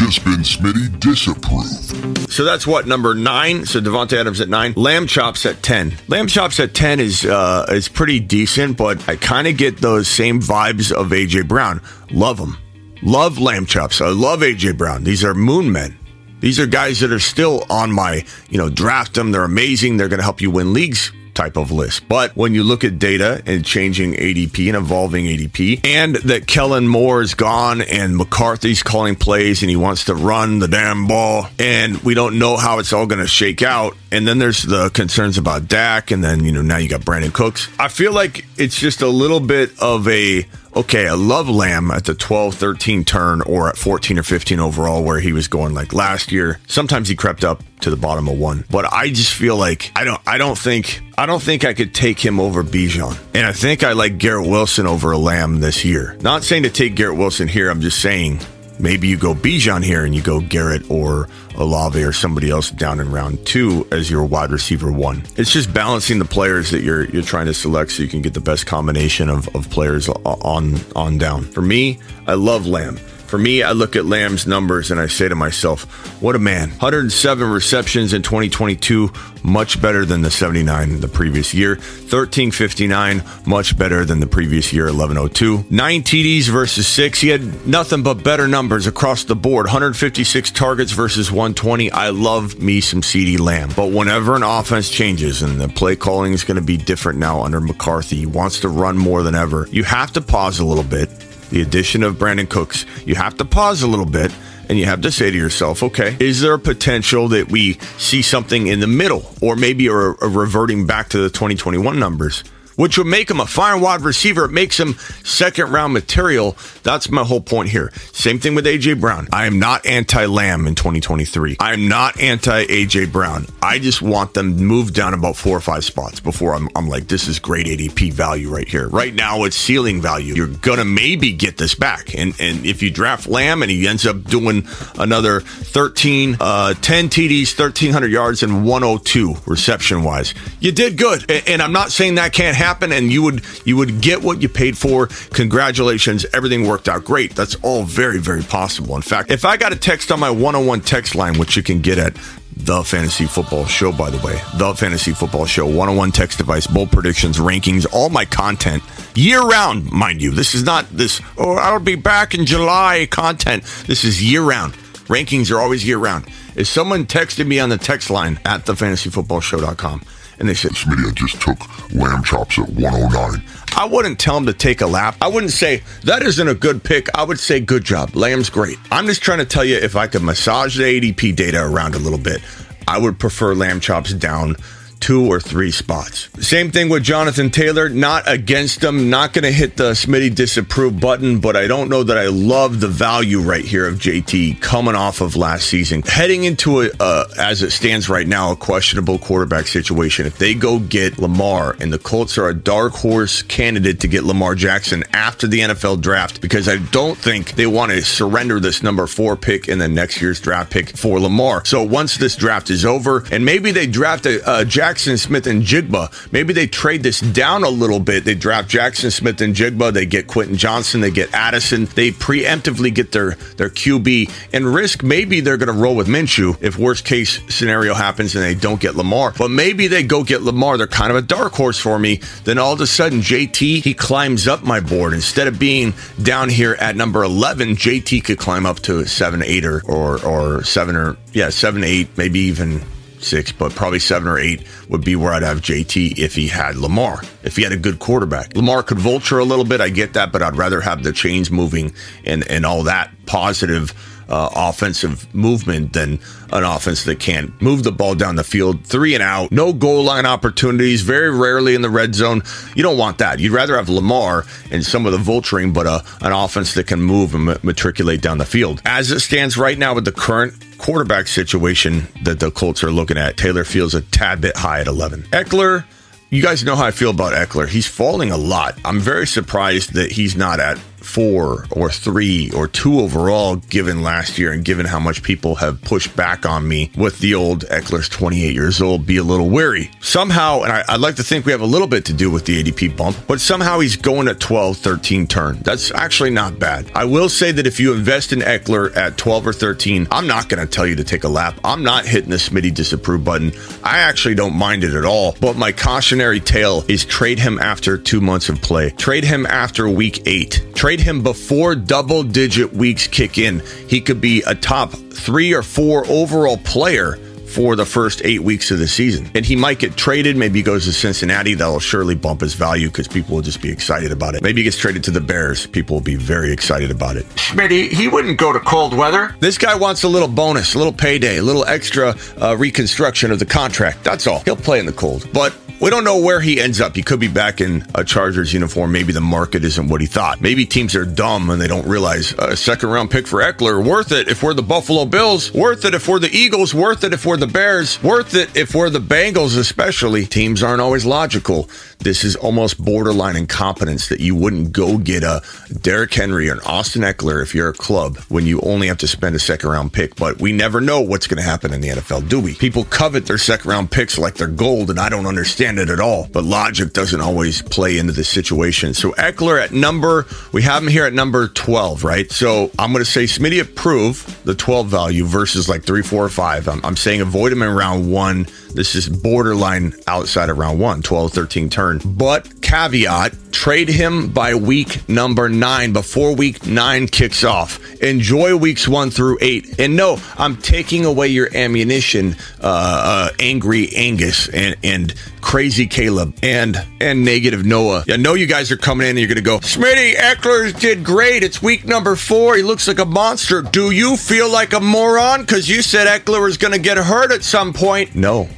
just 0.00 0.24
been 0.24 0.40
Smitty 0.40 0.98
disapproved. 0.98 2.32
So 2.32 2.42
that's 2.42 2.66
what 2.66 2.86
number 2.86 3.14
nine. 3.14 3.66
So 3.66 3.82
Davante 3.82 4.18
Adams 4.18 4.40
at 4.40 4.48
nine. 4.48 4.72
Lamb 4.74 5.06
chops 5.06 5.44
at 5.44 5.62
ten. 5.62 5.94
Lamb 6.08 6.26
chops 6.26 6.58
at 6.58 6.72
ten 6.72 7.00
is 7.00 7.26
uh, 7.26 7.66
is 7.68 7.86
pretty 7.88 8.18
decent, 8.18 8.78
but 8.78 9.06
I 9.10 9.16
kind 9.16 9.46
of 9.46 9.58
get 9.58 9.76
those 9.76 10.08
same 10.08 10.40
vibes 10.40 10.90
of 10.90 11.08
AJ 11.08 11.48
Brown. 11.48 11.82
Love 12.10 12.38
him. 12.38 12.56
Love 13.02 13.38
lamb 13.38 13.66
chops. 13.66 14.00
I 14.00 14.08
love 14.08 14.40
AJ 14.40 14.78
Brown. 14.78 15.04
These 15.04 15.22
are 15.22 15.34
moon 15.34 15.70
men. 15.70 15.98
These 16.40 16.58
are 16.58 16.66
guys 16.66 17.00
that 17.00 17.12
are 17.12 17.20
still 17.20 17.66
on 17.68 17.92
my, 17.92 18.24
you 18.48 18.56
know, 18.56 18.70
draft 18.70 19.12
them. 19.14 19.32
They're 19.32 19.44
amazing. 19.44 19.98
They're 19.98 20.08
going 20.08 20.20
to 20.20 20.24
help 20.24 20.40
you 20.40 20.50
win 20.50 20.72
leagues 20.72 21.12
type 21.34 21.56
of 21.56 21.70
list. 21.70 22.08
But 22.08 22.36
when 22.36 22.54
you 22.54 22.64
look 22.64 22.84
at 22.84 22.98
data 22.98 23.42
and 23.46 23.64
changing 23.64 24.14
ADP 24.14 24.68
and 24.68 24.76
evolving 24.76 25.26
ADP, 25.26 25.84
and 25.84 26.16
that 26.16 26.46
Kellen 26.46 26.88
Moore 26.88 27.22
is 27.22 27.34
gone 27.34 27.80
and 27.80 28.16
McCarthy's 28.16 28.82
calling 28.82 29.16
plays 29.16 29.62
and 29.62 29.70
he 29.70 29.76
wants 29.76 30.04
to 30.04 30.14
run 30.14 30.58
the 30.58 30.68
damn 30.68 31.06
ball, 31.06 31.46
and 31.58 31.98
we 31.98 32.14
don't 32.14 32.38
know 32.38 32.56
how 32.56 32.78
it's 32.78 32.92
all 32.92 33.06
going 33.06 33.20
to 33.20 33.26
shake 33.26 33.62
out. 33.62 33.96
And 34.12 34.26
then 34.26 34.38
there's 34.38 34.62
the 34.62 34.90
concerns 34.90 35.38
about 35.38 35.68
Dak, 35.68 36.10
and 36.10 36.22
then, 36.22 36.44
you 36.44 36.52
know, 36.52 36.62
now 36.62 36.78
you 36.78 36.88
got 36.88 37.02
Brandin 37.02 37.32
Cooks. 37.32 37.68
I 37.78 37.88
feel 37.88 38.12
like 38.12 38.44
it's 38.56 38.78
just 38.78 39.02
a 39.02 39.08
little 39.08 39.40
bit 39.40 39.70
of 39.80 40.08
a 40.08 40.46
okay, 40.74 41.08
I 41.08 41.14
love 41.14 41.48
Lamb 41.48 41.90
at 41.90 42.04
the 42.04 42.14
12, 42.14 42.54
13 42.54 43.04
turn 43.04 43.42
or 43.42 43.68
at 43.68 43.76
14 43.76 44.18
or 44.18 44.22
15 44.22 44.60
overall 44.60 45.02
where 45.04 45.20
he 45.20 45.32
was 45.32 45.48
going 45.48 45.74
like 45.74 45.92
last 45.92 46.32
year. 46.32 46.60
Sometimes 46.66 47.08
he 47.08 47.16
crept 47.16 47.44
up 47.44 47.62
to 47.80 47.90
the 47.90 47.96
bottom 47.96 48.28
of 48.28 48.38
one. 48.38 48.64
But 48.70 48.92
I 48.92 49.08
just 49.08 49.32
feel 49.32 49.56
like 49.56 49.90
I 49.96 50.04
don't 50.04 50.20
I 50.26 50.38
don't 50.38 50.58
think 50.58 51.00
I 51.16 51.26
don't 51.26 51.42
think 51.42 51.64
I 51.64 51.74
could 51.74 51.94
take 51.94 52.18
him 52.18 52.40
over 52.40 52.62
Bijan. 52.62 53.18
And 53.34 53.46
I 53.46 53.52
think 53.52 53.84
I 53.84 53.92
like 53.92 54.18
Garrett 54.18 54.48
Wilson 54.48 54.86
over 54.86 55.16
Lamb 55.16 55.60
this 55.60 55.84
year. 55.84 56.16
Not 56.20 56.44
saying 56.44 56.64
to 56.64 56.70
take 56.70 56.94
Garrett 56.94 57.18
Wilson 57.18 57.48
here, 57.48 57.70
I'm 57.70 57.80
just 57.80 58.00
saying 58.00 58.40
maybe 58.80 59.08
you 59.08 59.16
go 59.16 59.34
Bijan 59.34 59.84
here 59.84 60.04
and 60.04 60.14
you 60.14 60.22
go 60.22 60.40
Garrett 60.40 60.90
or 60.90 61.28
Olave 61.56 62.02
or 62.02 62.12
somebody 62.12 62.50
else 62.50 62.70
down 62.70 63.00
in 63.00 63.10
round 63.12 63.44
two 63.46 63.86
as 63.92 64.10
your 64.10 64.24
wide 64.24 64.50
receiver 64.50 64.90
one. 64.90 65.22
It's 65.36 65.52
just 65.52 65.72
balancing 65.72 66.18
the 66.18 66.24
players 66.24 66.70
that 66.70 66.82
you're 66.82 67.04
you're 67.10 67.22
trying 67.22 67.46
to 67.46 67.54
select 67.54 67.92
so 67.92 68.02
you 68.02 68.08
can 68.08 68.22
get 68.22 68.34
the 68.34 68.40
best 68.40 68.66
combination 68.66 69.28
of, 69.28 69.54
of 69.54 69.68
players 69.70 70.08
on 70.08 70.80
on 70.96 71.18
down. 71.18 71.44
For 71.44 71.62
me, 71.62 71.98
I 72.26 72.34
love 72.34 72.66
Lamb. 72.66 72.98
For 73.30 73.38
me, 73.38 73.62
I 73.62 73.70
look 73.70 73.94
at 73.94 74.06
Lamb's 74.06 74.44
numbers 74.44 74.90
and 74.90 74.98
I 74.98 75.06
say 75.06 75.28
to 75.28 75.36
myself, 75.36 75.84
what 76.20 76.34
a 76.34 76.40
man. 76.40 76.70
107 76.70 77.48
receptions 77.48 78.12
in 78.12 78.22
2022, 78.22 79.08
much 79.44 79.80
better 79.80 80.04
than 80.04 80.22
the 80.22 80.32
79 80.32 80.90
in 80.90 81.00
the 81.00 81.06
previous 81.06 81.54
year. 81.54 81.76
1359, 81.76 83.22
much 83.46 83.78
better 83.78 84.04
than 84.04 84.18
the 84.18 84.26
previous 84.26 84.72
year, 84.72 84.86
1102. 84.86 85.66
Nine 85.70 86.02
TDs 86.02 86.48
versus 86.48 86.88
six. 86.88 87.20
He 87.20 87.28
had 87.28 87.64
nothing 87.68 88.02
but 88.02 88.24
better 88.24 88.48
numbers 88.48 88.88
across 88.88 89.22
the 89.22 89.36
board. 89.36 89.66
156 89.66 90.50
targets 90.50 90.90
versus 90.90 91.30
120. 91.30 91.92
I 91.92 92.10
love 92.10 92.60
me 92.60 92.80
some 92.80 93.00
CeeDee 93.00 93.38
Lamb. 93.38 93.70
But 93.76 93.92
whenever 93.92 94.34
an 94.34 94.42
offense 94.42 94.90
changes 94.90 95.40
and 95.42 95.60
the 95.60 95.68
play 95.68 95.94
calling 95.94 96.32
is 96.32 96.42
going 96.42 96.56
to 96.56 96.66
be 96.66 96.76
different 96.76 97.20
now 97.20 97.42
under 97.42 97.60
McCarthy, 97.60 98.16
he 98.16 98.26
wants 98.26 98.58
to 98.62 98.68
run 98.68 98.98
more 98.98 99.22
than 99.22 99.36
ever. 99.36 99.68
You 99.70 99.84
have 99.84 100.10
to 100.14 100.20
pause 100.20 100.58
a 100.58 100.66
little 100.66 100.82
bit 100.82 101.08
the 101.50 101.62
addition 101.62 102.02
of 102.02 102.16
Brandin 102.16 102.48
Cooks, 102.48 102.86
you 103.04 103.14
have 103.14 103.36
to 103.38 103.44
pause 103.44 103.82
a 103.82 103.86
little 103.86 104.06
bit 104.06 104.32
and 104.68 104.78
you 104.78 104.86
have 104.86 105.00
to 105.02 105.10
say 105.10 105.30
to 105.30 105.36
yourself, 105.36 105.82
okay, 105.82 106.16
is 106.20 106.40
there 106.40 106.54
a 106.54 106.58
potential 106.58 107.28
that 107.28 107.50
we 107.50 107.74
see 107.98 108.22
something 108.22 108.68
in 108.68 108.80
the 108.80 108.86
middle 108.86 109.34
or 109.42 109.56
maybe 109.56 109.88
a, 109.88 109.92
a 109.92 110.28
reverting 110.28 110.86
back 110.86 111.08
to 111.10 111.18
the 111.18 111.28
2021 111.28 111.98
numbers? 111.98 112.44
Which 112.80 112.96
would 112.96 113.06
make 113.06 113.30
him 113.30 113.40
a 113.40 113.46
fine 113.46 113.82
wide 113.82 114.00
receiver. 114.00 114.46
It 114.46 114.52
makes 114.52 114.80
him 114.80 114.94
second 115.22 115.70
round 115.70 115.92
material. 115.92 116.56
That's 116.82 117.10
my 117.10 117.22
whole 117.22 117.42
point 117.42 117.68
here. 117.68 117.92
Same 118.14 118.38
thing 118.38 118.54
with 118.54 118.64
AJ 118.64 118.98
Brown. 119.02 119.28
I 119.34 119.44
am 119.44 119.58
not 119.58 119.84
anti 119.84 120.24
Lamb 120.24 120.66
in 120.66 120.74
2023. 120.74 121.56
I 121.60 121.74
am 121.74 121.88
not 121.88 122.18
anti 122.18 122.64
AJ 122.64 123.12
Brown. 123.12 123.46
I 123.60 123.80
just 123.80 124.00
want 124.00 124.32
them 124.32 124.56
moved 124.56 124.94
down 124.94 125.12
about 125.12 125.36
four 125.36 125.58
or 125.58 125.60
five 125.60 125.84
spots 125.84 126.20
before 126.20 126.54
I'm, 126.54 126.70
I'm 126.74 126.88
like, 126.88 127.06
this 127.06 127.28
is 127.28 127.38
great 127.38 127.66
ADP 127.66 128.14
value 128.14 128.48
right 128.48 128.66
here. 128.66 128.88
Right 128.88 129.14
now, 129.14 129.44
it's 129.44 129.56
ceiling 129.56 130.00
value. 130.00 130.34
You're 130.34 130.46
gonna 130.46 130.86
maybe 130.86 131.32
get 131.32 131.58
this 131.58 131.74
back, 131.74 132.14
and 132.14 132.34
and 132.40 132.64
if 132.64 132.82
you 132.82 132.90
draft 132.90 133.28
Lamb 133.28 133.60
and 133.60 133.70
he 133.70 133.86
ends 133.86 134.06
up 134.06 134.24
doing 134.24 134.66
another 134.98 135.40
13, 135.40 136.38
uh, 136.40 136.72
10 136.80 137.10
TDs, 137.10 137.58
1300 137.58 138.10
yards, 138.10 138.42
and 138.42 138.64
102 138.64 139.34
reception 139.44 140.02
wise, 140.02 140.32
you 140.60 140.72
did 140.72 140.96
good. 140.96 141.30
And, 141.30 141.46
and 141.46 141.62
I'm 141.62 141.72
not 141.72 141.92
saying 141.92 142.14
that 142.14 142.32
can't 142.32 142.56
happen 142.56 142.69
happen 142.70 142.92
and 142.92 143.10
you 143.10 143.20
would 143.22 143.42
you 143.64 143.76
would 143.76 144.00
get 144.00 144.22
what 144.22 144.40
you 144.40 144.48
paid 144.48 144.78
for. 144.78 145.08
Congratulations, 145.32 146.24
everything 146.32 146.68
worked 146.68 146.88
out 146.88 147.04
great. 147.04 147.34
That's 147.34 147.56
all 147.62 147.82
very 147.82 148.18
very 148.18 148.42
possible. 148.42 148.94
In 148.94 149.02
fact, 149.02 149.30
if 149.30 149.44
I 149.44 149.56
got 149.56 149.72
a 149.72 149.76
text 149.76 150.12
on 150.12 150.20
my 150.20 150.30
one-on-one 150.30 150.82
text 150.82 151.16
line, 151.16 151.36
which 151.38 151.56
you 151.56 151.64
can 151.64 151.80
get 151.80 151.98
at 151.98 152.14
the 152.56 152.84
Fantasy 152.84 153.26
Football 153.26 153.64
Show, 153.64 153.90
by 153.90 154.10
the 154.10 154.24
way, 154.24 154.40
the 154.56 154.74
Fantasy 154.74 155.12
Football 155.12 155.46
Show, 155.46 155.66
one-on-one 155.66 156.12
text 156.12 156.38
device, 156.38 156.66
bold 156.66 156.92
predictions, 156.92 157.38
rankings, 157.38 157.86
all 157.92 158.08
my 158.08 158.24
content 158.24 158.82
year 159.16 159.42
round, 159.42 159.90
mind 159.90 160.22
you. 160.22 160.30
This 160.30 160.54
is 160.54 160.62
not 160.62 160.88
this. 160.90 161.20
Oh, 161.38 161.54
I'll 161.56 161.80
be 161.80 161.96
back 161.96 162.34
in 162.34 162.46
July 162.46 163.08
content. 163.10 163.64
This 163.86 164.04
is 164.04 164.22
year 164.22 164.42
round. 164.42 164.74
Rankings 165.08 165.50
are 165.50 165.58
always 165.58 165.84
year 165.84 165.98
round. 165.98 166.26
If 166.54 166.68
someone 166.68 167.06
texted 167.06 167.46
me 167.48 167.58
on 167.58 167.68
the 167.68 167.78
text 167.78 168.10
line 168.10 168.38
at 168.44 168.64
thefantasyfootballshow.com 168.66 170.02
and 170.40 170.48
they 170.48 170.54
said, 170.54 170.72
Smitty, 170.72 171.08
I 171.08 171.12
just 171.12 171.40
took 171.40 171.58
lamb 171.94 172.24
chops 172.24 172.58
at 172.58 172.68
109. 172.70 173.42
I 173.76 173.84
wouldn't 173.84 174.18
tell 174.18 174.34
them 174.34 174.46
to 174.46 174.52
take 174.52 174.80
a 174.80 174.86
lap. 174.86 175.16
I 175.20 175.28
wouldn't 175.28 175.52
say, 175.52 175.82
that 176.04 176.22
isn't 176.22 176.48
a 176.48 176.54
good 176.54 176.82
pick. 176.82 177.08
I 177.14 177.22
would 177.22 177.38
say, 177.38 177.60
good 177.60 177.84
job. 177.84 178.16
Lamb's 178.16 178.50
great. 178.50 178.78
I'm 178.90 179.06
just 179.06 179.22
trying 179.22 179.38
to 179.38 179.44
tell 179.44 179.64
you 179.64 179.76
if 179.76 179.94
I 179.96 180.06
could 180.06 180.22
massage 180.22 180.76
the 180.76 180.84
ADP 180.84 181.36
data 181.36 181.62
around 181.62 181.94
a 181.94 181.98
little 181.98 182.18
bit, 182.18 182.40
I 182.88 182.98
would 182.98 183.18
prefer 183.20 183.54
lamb 183.54 183.80
chops 183.80 184.12
down 184.12 184.56
two 185.00 185.26
or 185.26 185.40
three 185.40 185.70
spots. 185.70 186.28
Same 186.46 186.70
thing 186.70 186.88
with 186.88 187.02
Jonathan 187.02 187.50
Taylor. 187.50 187.88
Not 187.88 188.24
against 188.26 188.84
him. 188.84 189.10
Not 189.10 189.32
going 189.32 189.44
to 189.44 189.52
hit 189.52 189.76
the 189.76 189.92
Smitty 189.92 190.34
disapprove 190.34 191.00
button, 191.00 191.40
but 191.40 191.56
I 191.56 191.66
don't 191.66 191.88
know 191.88 192.02
that 192.02 192.18
I 192.18 192.26
love 192.26 192.80
the 192.80 192.88
value 192.88 193.40
right 193.40 193.64
here 193.64 193.86
of 193.86 193.96
JT 193.96 194.60
coming 194.60 194.94
off 194.94 195.20
of 195.20 195.36
last 195.36 195.66
season. 195.66 196.02
Heading 196.02 196.44
into 196.44 196.82
a, 196.82 197.26
as 197.38 197.62
it 197.62 197.70
stands 197.70 198.08
right 198.08 198.26
now, 198.26 198.52
a 198.52 198.56
questionable 198.56 199.18
quarterback 199.18 199.66
situation. 199.66 200.26
If 200.26 200.38
they 200.38 200.54
go 200.54 200.78
get 200.78 201.18
Lamar 201.18 201.76
and 201.80 201.92
the 201.92 201.98
Colts 201.98 202.38
are 202.38 202.48
a 202.48 202.54
dark 202.54 202.92
horse 202.92 203.42
candidate 203.42 204.00
to 204.00 204.08
get 204.08 204.24
Lamar 204.24 204.54
Jackson 204.54 205.04
after 205.12 205.46
the 205.46 205.60
NFL 205.60 206.00
draft, 206.00 206.40
because 206.40 206.68
I 206.68 206.76
don't 206.76 207.16
think 207.16 207.52
they 207.52 207.66
want 207.66 207.92
to 207.92 208.02
surrender 208.02 208.60
this 208.60 208.82
number 208.82 209.06
four 209.06 209.36
pick 209.36 209.68
in 209.68 209.78
the 209.78 209.88
next 209.88 210.20
year's 210.20 210.40
draft 210.40 210.70
pick 210.70 210.96
for 210.96 211.18
Lamar. 211.20 211.64
So 211.64 211.82
once 211.82 212.16
this 212.16 212.36
draft 212.36 212.70
is 212.70 212.84
over, 212.84 213.24
and 213.30 213.44
maybe 213.44 213.70
they 213.70 213.86
draft 213.86 214.26
a, 214.26 214.60
a 214.60 214.64
Jack 214.64 214.89
Jackson 214.90 215.16
Smith-Njigba. 215.16 216.32
Maybe 216.32 216.52
they 216.52 216.66
trade 216.66 217.04
this 217.04 217.20
down 217.20 217.62
a 217.62 217.68
little 217.68 218.00
bit. 218.00 218.24
They 218.24 218.34
draft 218.34 218.68
Jackson 218.68 219.12
Smith-Njigba. 219.12 219.92
They 219.92 220.04
get 220.04 220.26
Quentin 220.26 220.56
Johnston. 220.56 221.00
They 221.00 221.12
get 221.12 221.32
Addison. 221.32 221.84
They 221.84 222.10
preemptively 222.10 222.92
get 222.92 223.12
their 223.12 223.36
their 223.56 223.70
QB 223.70 224.28
and 224.52 224.66
risk 224.66 225.04
maybe 225.04 225.40
they're 225.40 225.58
going 225.58 225.72
to 225.72 225.80
roll 225.80 225.94
with 225.94 226.08
Minshew 226.08 226.60
if 226.60 226.76
worst 226.76 227.04
case 227.04 227.40
scenario 227.54 227.94
happens 227.94 228.34
and 228.34 228.42
they 228.42 228.56
don't 228.56 228.80
get 228.80 228.96
Lamar. 228.96 229.32
But 229.38 229.52
maybe 229.52 229.86
they 229.86 230.02
go 230.02 230.24
get 230.24 230.42
Lamar. 230.42 230.76
They're 230.76 230.88
kind 230.88 231.12
of 231.12 231.16
a 231.16 231.22
dark 231.22 231.52
horse 231.52 231.78
for 231.78 231.96
me. 231.96 232.20
Then 232.42 232.58
all 232.58 232.72
of 232.72 232.80
a 232.80 232.86
sudden 232.88 233.20
JT 233.20 233.84
he 233.84 233.94
climbs 233.94 234.48
up 234.48 234.64
my 234.64 234.80
board 234.80 235.12
instead 235.12 235.46
of 235.46 235.56
being 235.56 235.94
down 236.20 236.48
here 236.48 236.76
at 236.80 236.96
number 236.96 237.22
11. 237.22 237.76
JT 237.76 238.24
could 238.24 238.38
climb 238.38 238.66
up 238.66 238.80
to 238.80 239.06
seven, 239.06 239.40
eight, 239.44 239.64
or 239.64 239.82
or, 239.86 240.20
or 240.26 240.64
seven 240.64 240.96
or 240.96 241.16
yeah 241.32 241.50
seven, 241.50 241.84
eight, 241.84 242.08
maybe 242.18 242.40
even 242.40 242.82
six, 243.22 243.52
but 243.52 243.74
probably 243.74 243.98
seven 243.98 244.28
or 244.28 244.38
eight 244.38 244.66
would 244.88 245.04
be 245.04 245.16
where 245.16 245.32
I'd 245.32 245.42
have 245.42 245.60
JT 245.60 246.18
if 246.18 246.34
he 246.34 246.48
had 246.48 246.76
Lamar, 246.76 247.22
if 247.42 247.56
he 247.56 247.62
had 247.62 247.72
a 247.72 247.76
good 247.76 247.98
quarterback. 247.98 248.56
Lamar 248.56 248.82
could 248.82 248.98
vulture 248.98 249.38
a 249.38 249.44
little 249.44 249.64
bit, 249.64 249.80
I 249.80 249.88
get 249.88 250.14
that, 250.14 250.32
but 250.32 250.42
I'd 250.42 250.56
rather 250.56 250.80
have 250.80 251.02
the 251.02 251.12
chains 251.12 251.50
moving 251.50 251.92
and, 252.24 252.48
and 252.50 252.66
all 252.66 252.84
that 252.84 253.10
positive 253.26 253.90
uh, 254.30 254.48
offensive 254.54 255.32
movement 255.34 255.92
than 255.92 256.18
an 256.52 256.64
offense 256.64 257.04
that 257.04 257.20
can't 257.20 257.60
move 257.60 257.82
the 257.82 257.92
ball 257.92 258.14
down 258.14 258.36
the 258.36 258.44
field, 258.44 258.84
three 258.84 259.14
and 259.14 259.22
out, 259.22 259.52
no 259.52 259.72
goal 259.72 260.04
line 260.04 260.26
opportunities, 260.26 261.02
very 261.02 261.30
rarely 261.30 261.74
in 261.74 261.82
the 261.82 261.90
red 261.90 262.14
zone. 262.14 262.42
You 262.74 262.82
don't 262.82 262.98
want 262.98 263.18
that. 263.18 263.40
You'd 263.40 263.52
rather 263.52 263.76
have 263.76 263.88
Lamar 263.88 264.44
and 264.70 264.84
some 264.84 265.06
of 265.06 265.12
the 265.12 265.18
vulturing, 265.18 265.74
but 265.74 265.86
uh, 265.86 266.00
an 266.20 266.32
offense 266.32 266.74
that 266.74 266.86
can 266.86 267.00
move 267.00 267.34
and 267.34 267.62
matriculate 267.62 268.20
down 268.20 268.38
the 268.38 268.46
field. 268.46 268.80
As 268.84 269.10
it 269.10 269.20
stands 269.20 269.56
right 269.56 269.78
now 269.78 269.94
with 269.94 270.04
the 270.04 270.12
current 270.12 270.54
quarterback 270.78 271.26
situation 271.28 272.06
that 272.22 272.40
the 272.40 272.50
Colts 272.50 272.82
are 272.82 272.90
looking 272.90 273.18
at, 273.18 273.36
Taylor 273.36 273.64
feels 273.64 273.94
a 273.94 274.00
tad 274.00 274.40
bit 274.40 274.56
high 274.56 274.80
at 274.80 274.86
11. 274.86 275.22
Ekeler 275.24 275.84
you 276.30 276.42
guys 276.42 276.62
know 276.62 276.76
how 276.76 276.84
I 276.84 276.92
feel 276.92 277.10
about 277.10 277.32
Ekeler. 277.32 277.68
He's 277.68 277.88
falling 277.88 278.30
a 278.30 278.36
lot. 278.36 278.78
I'm 278.84 279.00
very 279.00 279.26
surprised 279.26 279.94
that 279.94 280.12
he's 280.12 280.36
not 280.36 280.60
at 280.60 280.78
four 281.02 281.66
or 281.70 281.90
three 281.90 282.50
or 282.52 282.68
two 282.68 283.00
overall, 283.00 283.56
given 283.56 284.02
last 284.02 284.38
year 284.38 284.52
and 284.52 284.64
given 284.64 284.86
how 284.86 285.00
much 285.00 285.22
people 285.22 285.56
have 285.56 285.80
pushed 285.82 286.14
back 286.16 286.46
on 286.46 286.66
me 286.66 286.90
with 286.96 287.18
the 287.18 287.34
old 287.34 287.64
Ekeler's 287.66 288.08
28 288.08 288.54
years 288.54 288.80
old, 288.80 289.06
be 289.06 289.16
a 289.16 289.22
little 289.22 289.48
wary. 289.48 289.90
Somehow, 290.00 290.62
and 290.62 290.72
I, 290.72 290.84
would 290.92 291.00
like 291.00 291.16
to 291.16 291.22
think 291.22 291.46
we 291.46 291.52
have 291.52 291.60
a 291.60 291.66
little 291.66 291.86
bit 291.88 292.04
to 292.06 292.12
do 292.12 292.30
with 292.30 292.44
the 292.44 292.62
ADP 292.62 292.96
bump, 292.96 293.16
but 293.26 293.40
somehow 293.40 293.80
he's 293.80 293.96
going 293.96 294.28
at 294.28 294.40
12, 294.40 294.76
13 294.78 295.26
turn. 295.26 295.58
That's 295.62 295.90
actually 295.92 296.30
not 296.30 296.58
bad. 296.58 296.90
I 296.94 297.04
will 297.04 297.28
say 297.28 297.52
that 297.52 297.66
if 297.66 297.80
you 297.80 297.92
invest 297.94 298.32
in 298.32 298.40
Ekeler 298.40 298.94
at 298.96 299.16
12 299.16 299.46
or 299.46 299.52
13, 299.52 300.08
I'm 300.10 300.26
not 300.26 300.48
going 300.48 300.60
to 300.60 300.70
tell 300.70 300.86
you 300.86 300.96
to 300.96 301.04
take 301.04 301.24
a 301.24 301.28
lap. 301.28 301.58
I'm 301.64 301.82
not 301.82 302.06
hitting 302.06 302.30
the 302.30 302.36
Smitty 302.36 302.74
disapprove 302.74 303.24
button. 303.24 303.52
I 303.82 303.98
actually 303.98 304.34
don't 304.34 304.56
mind 304.56 304.84
it 304.84 304.94
at 304.94 305.04
all, 305.04 305.36
but 305.40 305.56
my 305.56 305.72
cautionary 305.72 306.40
tale 306.40 306.84
is 306.88 307.04
trade 307.04 307.38
him 307.38 307.58
after 307.58 307.96
two 307.96 308.20
months 308.20 308.48
of 308.48 308.60
play. 308.60 308.90
Trade 308.90 309.24
him 309.24 309.46
after 309.46 309.88
week 309.88 310.22
eight. 310.26 310.64
Trade 310.74 310.89
Trade 310.90 311.02
him 311.02 311.22
before 311.22 311.76
double 311.76 312.24
digit 312.24 312.72
weeks 312.72 313.06
kick 313.06 313.38
in. 313.38 313.62
He 313.86 314.00
could 314.00 314.20
be 314.20 314.42
a 314.44 314.56
top 314.56 314.90
three 314.90 315.54
or 315.54 315.62
four 315.62 316.04
overall 316.08 316.56
player 316.56 317.14
for 317.46 317.76
the 317.76 317.86
first 317.86 318.22
eight 318.24 318.42
weeks 318.42 318.72
of 318.72 318.80
the 318.80 318.88
season. 318.88 319.30
And 319.36 319.46
he 319.46 319.54
might 319.54 319.78
get 319.78 319.96
traded. 319.96 320.36
Maybe 320.36 320.58
he 320.58 320.62
goes 320.64 320.86
to 320.86 320.92
Cincinnati. 320.92 321.54
That'll 321.54 321.78
surely 321.78 322.16
bump 322.16 322.40
his 322.40 322.54
value 322.54 322.88
because 322.88 323.06
people 323.06 323.36
will 323.36 323.42
just 323.42 323.62
be 323.62 323.70
excited 323.70 324.10
about 324.10 324.34
it. 324.34 324.42
Maybe 324.42 324.62
he 324.62 324.64
gets 324.64 324.78
traded 324.78 325.04
to 325.04 325.12
the 325.12 325.20
Bears. 325.20 325.64
People 325.68 325.94
will 325.94 326.02
be 326.02 326.16
very 326.16 326.52
excited 326.52 326.90
about 326.90 327.16
it. 327.16 327.24
Smitty, 327.36 327.88
he 327.92 328.08
wouldn't 328.08 328.36
go 328.36 328.52
to 328.52 328.58
cold 328.58 328.92
weather. 328.92 329.36
This 329.38 329.58
guy 329.58 329.76
wants 329.76 330.02
a 330.02 330.08
little 330.08 330.26
bonus, 330.26 330.74
a 330.74 330.78
little 330.78 330.92
payday, 330.92 331.36
a 331.36 331.42
little 331.44 331.64
extra 331.66 332.16
uh, 332.42 332.56
reconstruction 332.56 333.30
of 333.30 333.38
the 333.38 333.46
contract. 333.46 334.02
That's 334.02 334.26
all. 334.26 334.40
He'll 334.40 334.56
play 334.56 334.80
in 334.80 334.86
the 334.86 334.92
cold. 334.92 335.28
But 335.32 335.56
we 335.80 335.90
don't 335.90 336.04
know 336.04 336.18
where 336.18 336.40
he 336.40 336.60
ends 336.60 336.80
up. 336.80 336.94
He 336.94 337.02
could 337.02 337.20
be 337.20 337.28
back 337.28 337.60
in 337.60 337.86
a 337.94 338.04
Chargers 338.04 338.52
uniform. 338.52 338.92
Maybe 338.92 339.12
the 339.12 339.20
market 339.20 339.64
isn't 339.64 339.88
what 339.88 340.00
he 340.00 340.06
thought. 340.06 340.40
Maybe 340.40 340.66
teams 340.66 340.94
are 340.94 341.04
dumb 341.04 341.48
and 341.50 341.60
they 341.60 341.66
don't 341.66 341.86
realize 341.86 342.32
a 342.38 342.56
second 342.56 342.90
round 342.90 343.10
pick 343.10 343.26
for 343.26 343.40
Ekeler 343.40 343.84
worth 343.84 344.12
it 344.12 344.28
if 344.28 344.42
we're 344.42 344.54
the 344.54 344.62
Buffalo 344.62 345.04
Bills, 345.04 345.52
worth 345.54 345.84
it 345.84 345.94
if 345.94 346.06
we're 346.06 346.18
the 346.18 346.30
Eagles, 346.30 346.74
worth 346.74 347.04
it 347.04 347.12
if 347.12 347.24
we're 347.24 347.36
the 347.36 347.46
Bears, 347.46 348.02
worth 348.02 348.34
it 348.34 348.56
if 348.56 348.74
we're 348.74 348.90
the 348.90 349.00
Bengals, 349.00 349.56
especially. 349.56 350.26
Teams 350.26 350.62
aren't 350.62 350.80
always 350.80 351.06
logical. 351.06 351.68
This 352.00 352.24
is 352.24 352.34
almost 352.36 352.82
borderline 352.82 353.36
incompetence 353.36 354.08
that 354.08 354.20
you 354.20 354.34
wouldn't 354.34 354.72
go 354.72 354.96
get 354.96 355.22
a 355.22 355.42
Derrick 355.82 356.14
Henry 356.14 356.48
or 356.48 356.54
an 356.54 356.60
Austin 356.60 357.02
Ekeler 357.02 357.42
if 357.42 357.54
you're 357.54 357.68
a 357.68 357.74
club 357.74 358.16
when 358.28 358.46
you 358.46 358.58
only 358.62 358.88
have 358.88 358.96
to 358.98 359.08
spend 359.08 359.36
a 359.36 359.38
second 359.38 359.68
round 359.68 359.92
pick. 359.92 360.16
But 360.16 360.40
we 360.40 360.52
never 360.52 360.80
know 360.80 361.02
what's 361.02 361.26
going 361.26 361.36
to 361.36 361.42
happen 361.42 361.74
in 361.74 361.82
the 361.82 361.88
NFL, 361.88 362.28
do 362.28 362.40
we? 362.40 362.54
People 362.54 362.84
covet 362.84 363.26
their 363.26 363.36
second 363.36 363.70
round 363.70 363.90
picks 363.90 364.16
like 364.16 364.34
they're 364.34 364.48
gold, 364.48 364.88
and 364.88 364.98
I 364.98 365.10
don't 365.10 365.26
understand 365.26 365.78
it 365.78 365.90
at 365.90 366.00
all. 366.00 366.26
But 366.32 366.44
logic 366.44 366.94
doesn't 366.94 367.20
always 367.20 367.60
play 367.60 367.98
into 367.98 368.12
the 368.14 368.24
situation. 368.24 368.94
So 368.94 369.12
Ekeler 369.12 369.62
at 369.62 369.72
number, 369.72 370.26
we 370.52 370.62
have 370.62 370.82
him 370.82 370.88
here 370.88 371.04
at 371.04 371.12
number 371.12 371.48
12, 371.48 372.02
right? 372.02 372.30
So 372.30 372.70
I'm 372.78 372.92
going 372.92 373.04
to 373.04 373.10
say 373.10 373.24
Smitty 373.24 373.60
approve 373.60 374.40
the 374.44 374.54
12 374.54 374.88
value 374.88 375.24
versus 375.26 375.68
like 375.68 375.84
three, 375.84 376.02
four, 376.02 376.24
or 376.24 376.30
five. 376.30 376.66
I'm, 376.66 376.82
I'm 376.84 376.96
saying 376.96 377.20
avoid 377.20 377.52
him 377.52 377.62
in 377.62 377.70
round 377.70 378.10
one. 378.10 378.46
This 378.72 378.94
is 378.94 379.08
borderline 379.08 379.94
outside 380.06 380.48
of 380.48 380.58
round 380.58 380.80
one, 380.80 381.02
12, 381.02 381.32
13 381.32 381.70
turn. 381.98 382.14
But 382.16 382.62
caveat, 382.62 383.34
trade 383.52 383.88
him 383.88 384.28
by 384.28 384.54
week 384.54 385.08
number 385.08 385.48
nine 385.48 385.92
before 385.92 386.34
week 386.34 386.66
nine 386.66 387.06
kicks 387.06 387.44
off. 387.44 387.78
Enjoy 388.02 388.56
weeks 388.56 388.88
one 388.88 389.10
through 389.10 389.38
eight. 389.40 389.78
And 389.78 389.96
no, 389.96 390.18
I'm 390.38 390.56
taking 390.56 391.04
away 391.04 391.28
your 391.28 391.54
ammunition, 391.54 392.36
uh, 392.60 393.30
uh, 393.30 393.30
angry 393.38 393.88
Angus 393.94 394.48
and, 394.48 394.76
and 394.82 395.14
crazy 395.40 395.86
Caleb 395.86 396.34
and, 396.42 396.76
and 397.00 397.24
negative 397.24 397.64
Noah. 397.64 398.04
I 398.08 398.16
know 398.16 398.34
you 398.34 398.46
guys 398.46 398.70
are 398.70 398.76
coming 398.76 399.06
in 399.06 399.10
and 399.10 399.18
you're 399.18 399.28
going 399.28 399.36
to 399.36 399.42
go, 399.42 399.58
Smitty, 399.58 400.14
Ekeler 400.14 400.78
did 400.78 401.04
great. 401.04 401.42
It's 401.42 401.62
week 401.62 401.84
number 401.84 402.16
four. 402.16 402.56
He 402.56 402.62
looks 402.62 402.88
like 402.88 402.98
a 402.98 403.04
monster. 403.04 403.62
Do 403.62 403.90
you 403.90 404.16
feel 404.16 404.50
like 404.50 404.72
a 404.72 404.80
moron? 404.80 405.40
Because 405.40 405.68
you 405.68 405.82
said 405.82 406.06
Ekeler 406.06 406.42
was 406.42 406.56
going 406.56 406.72
to 406.72 406.80
get 406.80 406.98
hurt 406.98 407.32
at 407.32 407.42
some 407.42 407.72
point. 407.72 408.14
No. 408.14 408.48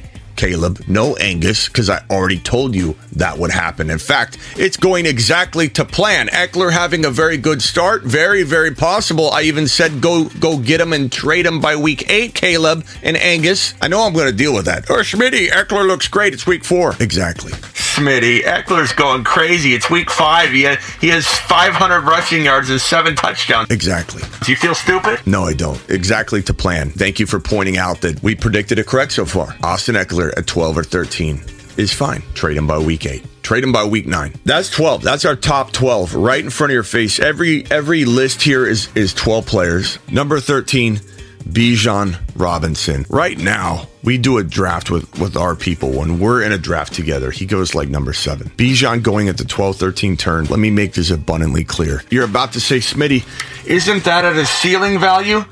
Caleb, 0.43 0.83
no 0.89 1.15
Angus, 1.15 1.69
because 1.69 1.89
I 1.89 2.03
already 2.09 2.37
told 2.37 2.75
you 2.75 2.97
that 3.13 3.37
would 3.37 3.51
happen. 3.51 3.89
In 3.89 3.97
fact, 3.97 4.37
it's 4.57 4.75
going 4.75 5.05
exactly 5.05 5.69
to 5.69 5.85
plan. 5.85 6.27
Ekeler 6.27 6.69
having 6.69 7.05
a 7.05 7.09
very 7.09 7.37
good 7.37 7.61
start, 7.61 8.03
very, 8.03 8.43
very 8.43 8.75
possible. 8.75 9.31
I 9.31 9.43
even 9.43 9.69
said 9.69 10.01
go 10.01 10.25
go 10.41 10.57
get 10.57 10.81
him 10.81 10.91
and 10.91 11.09
trade 11.09 11.45
him 11.45 11.61
by 11.61 11.77
week 11.77 12.09
eight, 12.09 12.33
Caleb 12.33 12.85
and 13.03 13.15
Angus. 13.15 13.73
I 13.81 13.87
know 13.87 14.01
I'm 14.01 14.11
going 14.11 14.29
to 14.29 14.35
deal 14.35 14.53
with 14.53 14.65
that. 14.65 14.89
Or 14.89 14.99
oh, 14.99 15.01
Schmitty, 15.01 15.47
Ekeler 15.47 15.87
looks 15.87 16.09
great. 16.09 16.33
It's 16.33 16.45
week 16.45 16.65
four. 16.65 16.93
Exactly. 16.99 17.53
Smitty, 17.93 18.41
Ekeler's 18.41 18.91
going 18.91 19.23
crazy. 19.23 19.75
It's 19.75 19.87
week 19.87 20.09
five. 20.09 20.49
He 20.49 20.63
has, 20.63 20.83
he 20.99 21.09
has 21.09 21.27
500 21.27 22.01
rushing 22.01 22.43
yards 22.43 22.71
and 22.71 22.81
seven 22.81 23.15
touchdowns. 23.15 23.69
Exactly. 23.69 24.23
Do 24.41 24.51
you 24.51 24.55
feel 24.57 24.73
stupid? 24.73 25.19
No, 25.27 25.43
I 25.43 25.53
don't. 25.53 25.79
Exactly 25.91 26.41
to 26.41 26.55
plan. 26.55 26.89
Thank 26.89 27.19
you 27.19 27.27
for 27.27 27.39
pointing 27.39 27.77
out 27.77 28.01
that 28.01 28.23
we 28.23 28.33
predicted 28.33 28.79
it 28.79 28.87
correct 28.87 29.11
so 29.11 29.27
far. 29.27 29.55
Austin 29.61 29.93
Ekeler 29.93 30.32
at 30.37 30.47
12 30.47 30.77
or 30.77 30.83
13 30.83 31.41
is 31.77 31.93
fine. 31.93 32.21
Trade 32.33 32.57
him 32.57 32.67
by 32.67 32.77
week 32.77 33.05
eight. 33.05 33.25
Trade 33.41 33.63
him 33.63 33.71
by 33.71 33.83
week 33.83 34.05
nine. 34.05 34.33
That's 34.45 34.69
12. 34.69 35.01
That's 35.01 35.25
our 35.25 35.35
top 35.35 35.71
12 35.71 36.15
right 36.15 36.43
in 36.43 36.49
front 36.49 36.71
of 36.71 36.75
your 36.75 36.83
face. 36.83 37.19
Every 37.19 37.65
every 37.69 38.05
list 38.05 38.41
here 38.41 38.65
is 38.65 38.89
is 38.95 39.13
12 39.13 39.45
players. 39.45 39.99
Number 40.09 40.39
13, 40.39 40.95
Bijan 41.43 42.17
Robinson. 42.35 43.05
Right 43.09 43.37
now, 43.37 43.87
we 44.03 44.17
do 44.17 44.37
a 44.37 44.43
draft 44.43 44.89
with, 44.89 45.19
with 45.19 45.35
our 45.35 45.55
people. 45.55 45.91
When 45.91 46.19
we're 46.19 46.41
in 46.41 46.51
a 46.51 46.57
draft 46.57 46.93
together, 46.93 47.31
he 47.31 47.45
goes 47.45 47.75
like 47.75 47.89
number 47.89 48.13
seven. 48.13 48.49
Bijan 48.51 49.03
going 49.03 49.27
at 49.27 49.37
the 49.37 49.45
12 49.45 49.75
13 49.77 50.15
turn. 50.15 50.45
Let 50.45 50.59
me 50.59 50.69
make 50.69 50.93
this 50.93 51.11
abundantly 51.11 51.63
clear. 51.63 52.01
You're 52.09 52.25
about 52.25 52.53
to 52.53 52.61
say, 52.61 52.77
Smitty, 52.77 53.25
isn't 53.67 54.03
that 54.05 54.25
at 54.25 54.35
a 54.35 54.45
ceiling 54.45 54.99
value? 54.99 55.43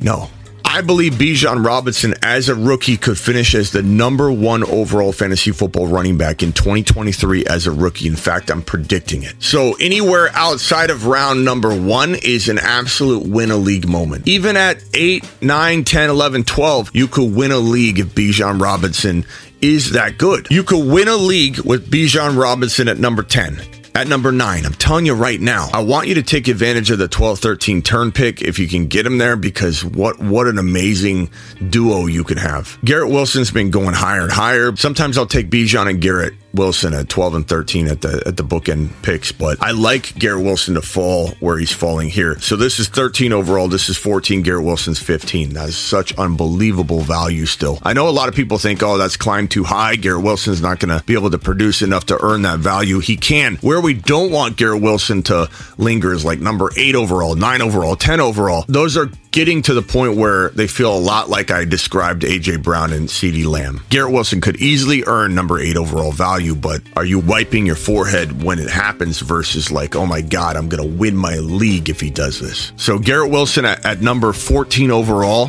No. 0.00 0.30
I 0.74 0.80
believe 0.80 1.12
Bijan 1.12 1.64
Robinson, 1.64 2.14
as 2.20 2.48
a 2.48 2.54
rookie, 2.56 2.96
could 2.96 3.16
finish 3.16 3.54
as 3.54 3.70
the 3.70 3.80
number 3.80 4.32
one 4.32 4.64
overall 4.64 5.12
fantasy 5.12 5.52
football 5.52 5.86
running 5.86 6.18
back 6.18 6.42
in 6.42 6.52
2023 6.52 7.46
as 7.46 7.68
a 7.68 7.70
rookie. 7.70 8.08
In 8.08 8.16
fact, 8.16 8.50
I'm 8.50 8.60
predicting 8.60 9.22
it. 9.22 9.40
So 9.40 9.74
anywhere 9.74 10.30
outside 10.34 10.90
of 10.90 11.06
round 11.06 11.44
number 11.44 11.72
one 11.72 12.16
is 12.16 12.48
an 12.48 12.58
absolute 12.58 13.24
win 13.24 13.52
a 13.52 13.56
league 13.56 13.86
moment. 13.86 14.26
Even 14.26 14.56
at 14.56 14.82
8, 14.92 15.24
9, 15.40 15.84
10, 15.84 16.10
11, 16.10 16.42
12, 16.42 16.90
you 16.92 17.06
could 17.06 17.32
win 17.32 17.52
a 17.52 17.58
league 17.58 18.00
if 18.00 18.08
Bijan 18.08 18.60
Robinson 18.60 19.24
is 19.62 19.92
that 19.92 20.18
good. 20.18 20.48
You 20.50 20.64
could 20.64 20.92
win 20.92 21.06
a 21.06 21.14
league 21.14 21.60
with 21.60 21.88
Bijan 21.88 22.36
Robinson 22.36 22.88
at 22.88 22.98
number 22.98 23.22
10 23.22 23.60
at 23.94 24.08
number 24.08 24.32
nine, 24.32 24.66
I'm 24.66 24.74
telling 24.74 25.06
you 25.06 25.14
right 25.14 25.40
now, 25.40 25.70
I 25.72 25.82
want 25.82 26.08
you 26.08 26.16
to 26.16 26.22
take 26.22 26.48
advantage 26.48 26.90
of 26.90 26.98
the 26.98 27.08
12 27.08 27.38
13 27.38 27.82
turn 27.82 28.12
pick 28.12 28.42
if 28.42 28.58
you 28.58 28.66
can 28.66 28.86
get 28.86 29.06
him 29.06 29.18
there 29.18 29.36
because 29.36 29.84
what, 29.84 30.18
what 30.18 30.46
an 30.48 30.58
amazing 30.58 31.30
duo 31.68 32.06
you 32.06 32.24
can 32.24 32.36
have. 32.36 32.78
Garrett 32.84 33.10
Wilson's 33.10 33.50
been 33.50 33.70
going 33.70 33.94
higher 33.94 34.22
and 34.22 34.32
higher. 34.32 34.74
Sometimes 34.76 35.16
I'll 35.16 35.26
take 35.26 35.48
Bijan 35.48 35.88
and 35.88 36.00
Garrett 36.00 36.34
Wilson 36.54 36.94
at 36.94 37.08
12 37.08 37.34
and 37.34 37.48
13 37.48 37.88
at 37.88 38.00
the 38.00 38.22
at 38.26 38.36
the 38.36 38.44
bookend 38.44 38.90
picks, 39.02 39.32
but 39.32 39.62
I 39.62 39.72
like 39.72 40.14
Garrett 40.18 40.44
Wilson 40.44 40.74
to 40.74 40.82
fall 40.82 41.30
where 41.40 41.58
he's 41.58 41.72
falling 41.72 42.08
here. 42.08 42.38
So 42.40 42.56
this 42.56 42.78
is 42.78 42.88
13 42.88 43.32
overall. 43.32 43.68
This 43.68 43.88
is 43.88 43.96
14. 43.96 44.42
Garrett 44.42 44.64
Wilson's 44.64 44.98
15. 44.98 45.54
That 45.54 45.68
is 45.68 45.76
such 45.76 46.16
unbelievable 46.16 47.00
value 47.00 47.46
still. 47.46 47.78
I 47.82 47.92
know 47.92 48.08
a 48.08 48.10
lot 48.10 48.28
of 48.28 48.34
people 48.34 48.58
think, 48.58 48.82
oh, 48.82 48.98
that's 48.98 49.16
climbed 49.16 49.50
too 49.50 49.64
high. 49.64 49.96
Garrett 49.96 50.24
Wilson's 50.24 50.62
not 50.62 50.80
going 50.80 50.96
to 50.96 51.04
be 51.04 51.14
able 51.14 51.30
to 51.30 51.38
produce 51.38 51.82
enough 51.82 52.06
to 52.06 52.24
earn 52.24 52.42
that 52.42 52.60
value. 52.60 53.00
He 53.00 53.16
can. 53.16 53.56
Where 53.56 53.80
we 53.80 53.94
don't 53.94 54.30
want 54.30 54.56
Garrett 54.56 54.82
Wilson 54.82 55.22
to 55.24 55.50
linger 55.78 56.12
is 56.12 56.24
like 56.24 56.40
number 56.40 56.70
eight 56.76 56.94
overall, 56.94 57.34
nine 57.34 57.62
overall, 57.62 57.96
10 57.96 58.20
overall. 58.20 58.64
Those 58.68 58.96
are 58.96 59.10
getting 59.34 59.60
to 59.62 59.74
the 59.74 59.82
point 59.82 60.16
where 60.16 60.50
they 60.50 60.68
feel 60.68 60.96
a 60.96 61.00
lot 61.00 61.28
like 61.28 61.50
I 61.50 61.64
described 61.64 62.22
AJ 62.22 62.62
Brown 62.62 62.92
and 62.92 63.08
CeeDee 63.08 63.44
Lamb. 63.44 63.82
Garrett 63.88 64.12
Wilson 64.12 64.40
could 64.40 64.54
easily 64.58 65.02
earn 65.08 65.34
number 65.34 65.58
eight 65.58 65.76
overall 65.76 66.12
value, 66.12 66.54
but 66.54 66.82
are 66.94 67.04
you 67.04 67.18
wiping 67.18 67.66
your 67.66 67.74
forehead 67.74 68.44
when 68.44 68.60
it 68.60 68.70
happens 68.70 69.18
versus 69.18 69.72
like, 69.72 69.96
oh 69.96 70.06
my 70.06 70.20
God, 70.20 70.56
I'm 70.56 70.68
going 70.68 70.88
to 70.88 70.96
win 70.96 71.16
my 71.16 71.34
league 71.38 71.90
if 71.90 72.00
he 72.00 72.10
does 72.10 72.38
this? 72.38 72.72
So 72.76 72.96
Garrett 72.96 73.32
Wilson 73.32 73.64
at, 73.64 73.84
at 73.84 74.00
number 74.00 74.32
14 74.32 74.92
overall, 74.92 75.48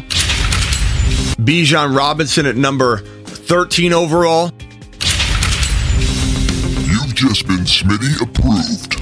Bijan 1.38 1.96
Robinson 1.96 2.48
at 2.48 2.56
number 2.56 2.98
13 2.98 3.94
overall. 3.94 4.52
You've 6.88 7.14
just 7.14 7.46
been 7.46 7.66
Smitty 7.66 8.20
approved. 8.20 8.96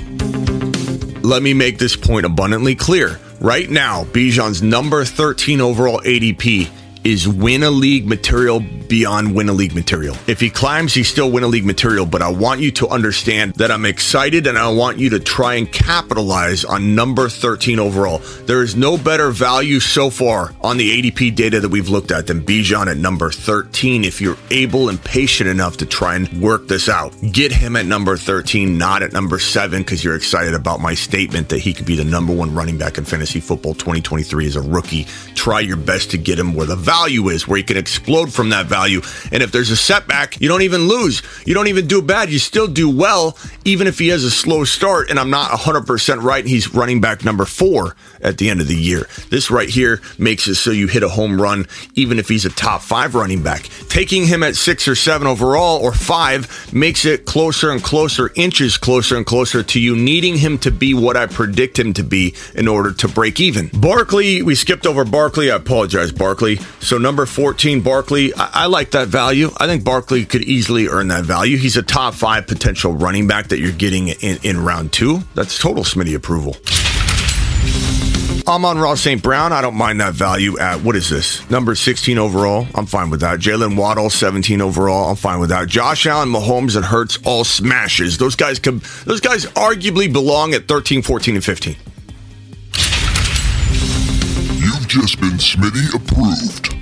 Let 1.24 1.41
me 1.41 1.54
make 1.54 1.78
this 1.78 1.96
point 1.96 2.26
abundantly 2.26 2.76
clear. 2.76 3.17
Right 3.43 3.69
now, 3.69 4.06
Bijan's 4.06 4.63
number 4.63 5.03
13 5.03 5.60
overall 5.60 5.99
ADP 6.06 6.69
is 7.04 7.28
win 7.28 7.63
a 7.63 7.70
league 7.70 8.06
material 8.08 8.60
beyond 8.88 9.36
win 9.36 9.50
a 9.50 9.54
league 9.54 9.76
material. 9.76 10.16
If 10.28 10.39
he 10.39 10.50
climbs, 10.50 10.94
he's 10.94 11.08
still 11.08 11.32
win 11.32 11.44
a 11.44 11.48
league 11.48 11.66
material, 11.66 12.06
but 12.06 12.22
I 12.22 12.30
want 12.30 12.62
you 12.62 12.72
to 12.74 12.88
understand 12.88 13.56
that 13.56 13.72
I'm 13.72 13.86
excited 13.86 14.48
and 14.48 14.58
I 14.58 14.70
want 14.72 15.00
you 15.00 15.10
to 15.12 15.20
try 15.20 15.56
and 15.56 15.72
capitalize 15.72 16.63
on 16.63 16.96
number 16.96 17.30
13 17.30 17.80
overall. 17.80 18.20
There 18.46 18.62
is 18.62 18.76
no 18.76 18.98
better 18.98 19.32
value 19.32 19.80
so 19.80 20.10
far 20.10 20.54
on 20.62 20.78
the 20.78 21.02
ADP 21.02 21.36
data 21.36 21.60
that 21.60 21.70
we've 21.70 21.89
looked 21.89 22.12
at 22.12 22.28
than 22.28 22.42
Bijan 22.42 22.88
at 22.88 22.98
number 22.98 23.32
13 23.32 24.06
if 24.06 24.22
you're 24.22 24.38
able 24.52 24.89
and 24.89 25.04
patient 25.04 25.50
enough 25.50 25.78
to 25.78 25.86
try 25.86 26.16
and 26.16 26.42
work 26.42 26.68
this 26.68 26.89
out. 26.89 27.13
Get 27.32 27.52
him 27.52 27.76
at 27.76 27.86
number 27.86 28.16
13, 28.16 28.78
not 28.78 29.02
at 29.02 29.13
number 29.13 29.39
7 29.39 29.82
because 29.82 30.04
you're 30.04 30.16
excited 30.16 30.54
about 30.54 30.80
my 30.80 30.94
statement 30.94 31.50
that 31.50 31.60
he 31.60 31.74
could 31.74 31.86
be 31.86 31.96
the 31.96 32.04
number 32.04 32.34
one 32.34 32.54
running 32.54 32.78
back 32.78 32.98
in 32.98 33.06
fantasy 33.06 33.39
football 33.39 33.74
2023 33.74 34.46
as 34.46 34.56
a 34.56 34.62
rookie. 34.62 35.06
Try 35.36 35.62
your 35.62 35.78
best 35.78 36.12
to 36.12 36.18
get 36.18 36.38
him 36.38 36.54
where 36.54 36.68
the 36.68 36.76
value 36.76 36.92
value 36.93 37.29
is, 37.29 37.47
where 37.47 37.58
he 37.58 37.63
can 37.63 37.75
explode 37.75 38.32
from 38.32 38.49
that 38.49 38.67
value. 38.67 39.01
And 39.32 39.41
if 39.41 39.51
there's 39.51 39.71
a 39.71 39.75
setback, 39.75 40.39
you 40.39 40.47
don't 40.47 40.62
even 40.62 40.88
lose. 40.88 41.23
You 41.43 41.56
don't 41.56 41.67
even 41.67 41.88
do 41.88 42.03
bad. 42.03 42.29
You 42.29 42.38
still 42.38 42.67
do 42.67 42.88
well, 42.88 43.36
even 43.65 43.88
if 43.88 43.97
he 43.97 44.10
has 44.10 44.23
a 44.23 44.29
slow 44.29 44.63
start. 44.63 45.10
And 45.10 45.19
I'm 45.19 45.32
not 45.32 45.49
100% 45.49 46.21
right. 46.21 46.45
He's 46.45 46.73
running 46.73 47.01
back 47.01 47.25
number 47.25 47.45
four 47.45 47.95
at 48.21 48.38
the 48.38 48.49
end 48.49 48.62
of 48.62 48.67
the 48.67 48.75
year. 48.75 49.08
This 49.32 49.49
right 49.49 49.69
here 49.69 50.01
makes 50.19 50.47
it 50.47 50.56
so 50.56 50.69
you 50.69 50.88
hit 50.88 51.01
a 51.01 51.10
home 51.10 51.41
run, 51.41 51.65
even 51.95 52.19
if 52.19 52.29
he's 52.29 52.45
a 52.45 52.49
top 52.49 52.82
five 52.82 53.15
running 53.15 53.41
back. 53.41 53.63
Taking 53.89 54.27
him 54.27 54.43
at 54.43 54.56
six 54.56 54.88
or 54.88 54.95
seven 54.95 55.25
overall 55.27 55.82
or 55.82 55.93
five 55.93 56.71
makes 56.73 57.06
it 57.06 57.25
closer 57.25 57.71
and 57.71 57.84
closer, 57.84 58.32
inches 58.36 58.77
closer 58.77 59.17
and 59.17 59.25
closer 59.25 59.63
to 59.63 59.79
you 59.79 59.95
needing 59.95 60.38
him 60.38 60.60
to 60.60 60.69
be 60.69 60.93
what 60.93 61.17
I 61.17 61.25
predict 61.25 61.79
him 61.79 61.93
to 61.93 62.03
be 62.03 62.36
in 62.53 62.67
order 62.67 62.93
to 62.93 63.08
break 63.08 63.39
even. 63.39 63.69
Barkley, 63.73 64.43
we 64.43 64.53
skipped 64.53 64.86
over 64.86 65.03
Barkley. 65.03 65.51
I 65.51 65.56
apologize, 65.56 66.12
Barkley. 66.12 66.60
So 66.84 66.98
number 66.98 67.26
14, 67.26 67.80
Barkley, 67.82 68.34
I, 68.36 68.50
I 68.54 68.65
like 68.65 68.91
that 68.91 69.08
value. 69.08 69.50
I 69.58 69.67
think 69.67 69.86
Barkley 69.86 70.26
could 70.26 70.41
easily 70.43 70.88
earn 70.88 71.08
that 71.08 71.24
value. 71.24 71.56
He's 71.58 71.78
a 71.78 71.82
top 71.82 72.13
five 72.13 72.46
potential 72.46 72.91
running 72.91 73.26
back 73.26 73.48
that 73.48 73.60
you're 73.60 73.72
getting 73.72 74.10
in, 74.10 74.38
in 74.43 74.60
round 74.60 74.91
two. 74.91 75.19
That's 75.34 75.58
total 75.58 75.86
Smitty 75.86 76.13
approval. 76.13 76.58
Amon-Ra 78.46 78.96
St. 78.96 79.24
Brown, 79.24 79.54
I 79.54 79.62
don't 79.62 79.76
mind 79.76 80.02
that 80.02 80.13
value 80.13 80.60
at 80.60 80.82
what 80.82 80.98
is 80.98 81.10
this? 81.10 81.50
Number 81.50 81.76
16 81.76 82.17
overall. 82.17 82.67
I'm 82.76 82.86
fine 82.86 83.10
with 83.10 83.22
that. 83.22 83.39
Jaylen 83.39 83.78
Waddle, 83.78 84.10
17 84.10 84.60
overall. 84.60 85.10
I'm 85.12 85.15
fine 85.15 85.39
with 85.39 85.50
that. 85.50 85.69
Josh 85.69 86.06
Allen, 86.06 86.28
Mahomes, 86.28 86.76
and 86.76 86.84
Hurts, 86.84 87.17
all 87.24 87.46
smashes. 87.46 88.17
Those 88.17 88.36
guys 88.36 88.60
could 88.60 88.82
those 89.06 89.22
guys 89.22 89.46
arguably 89.46 90.12
belong 90.12 90.54
at 90.54 90.67
13, 90.67 91.02
14, 91.02 91.36
and 91.36 91.46
15. 91.46 91.76
You've 94.60 94.88
just 94.89 95.22
been 95.22 95.38
Smitty 95.38 95.96
approved. 95.96 96.72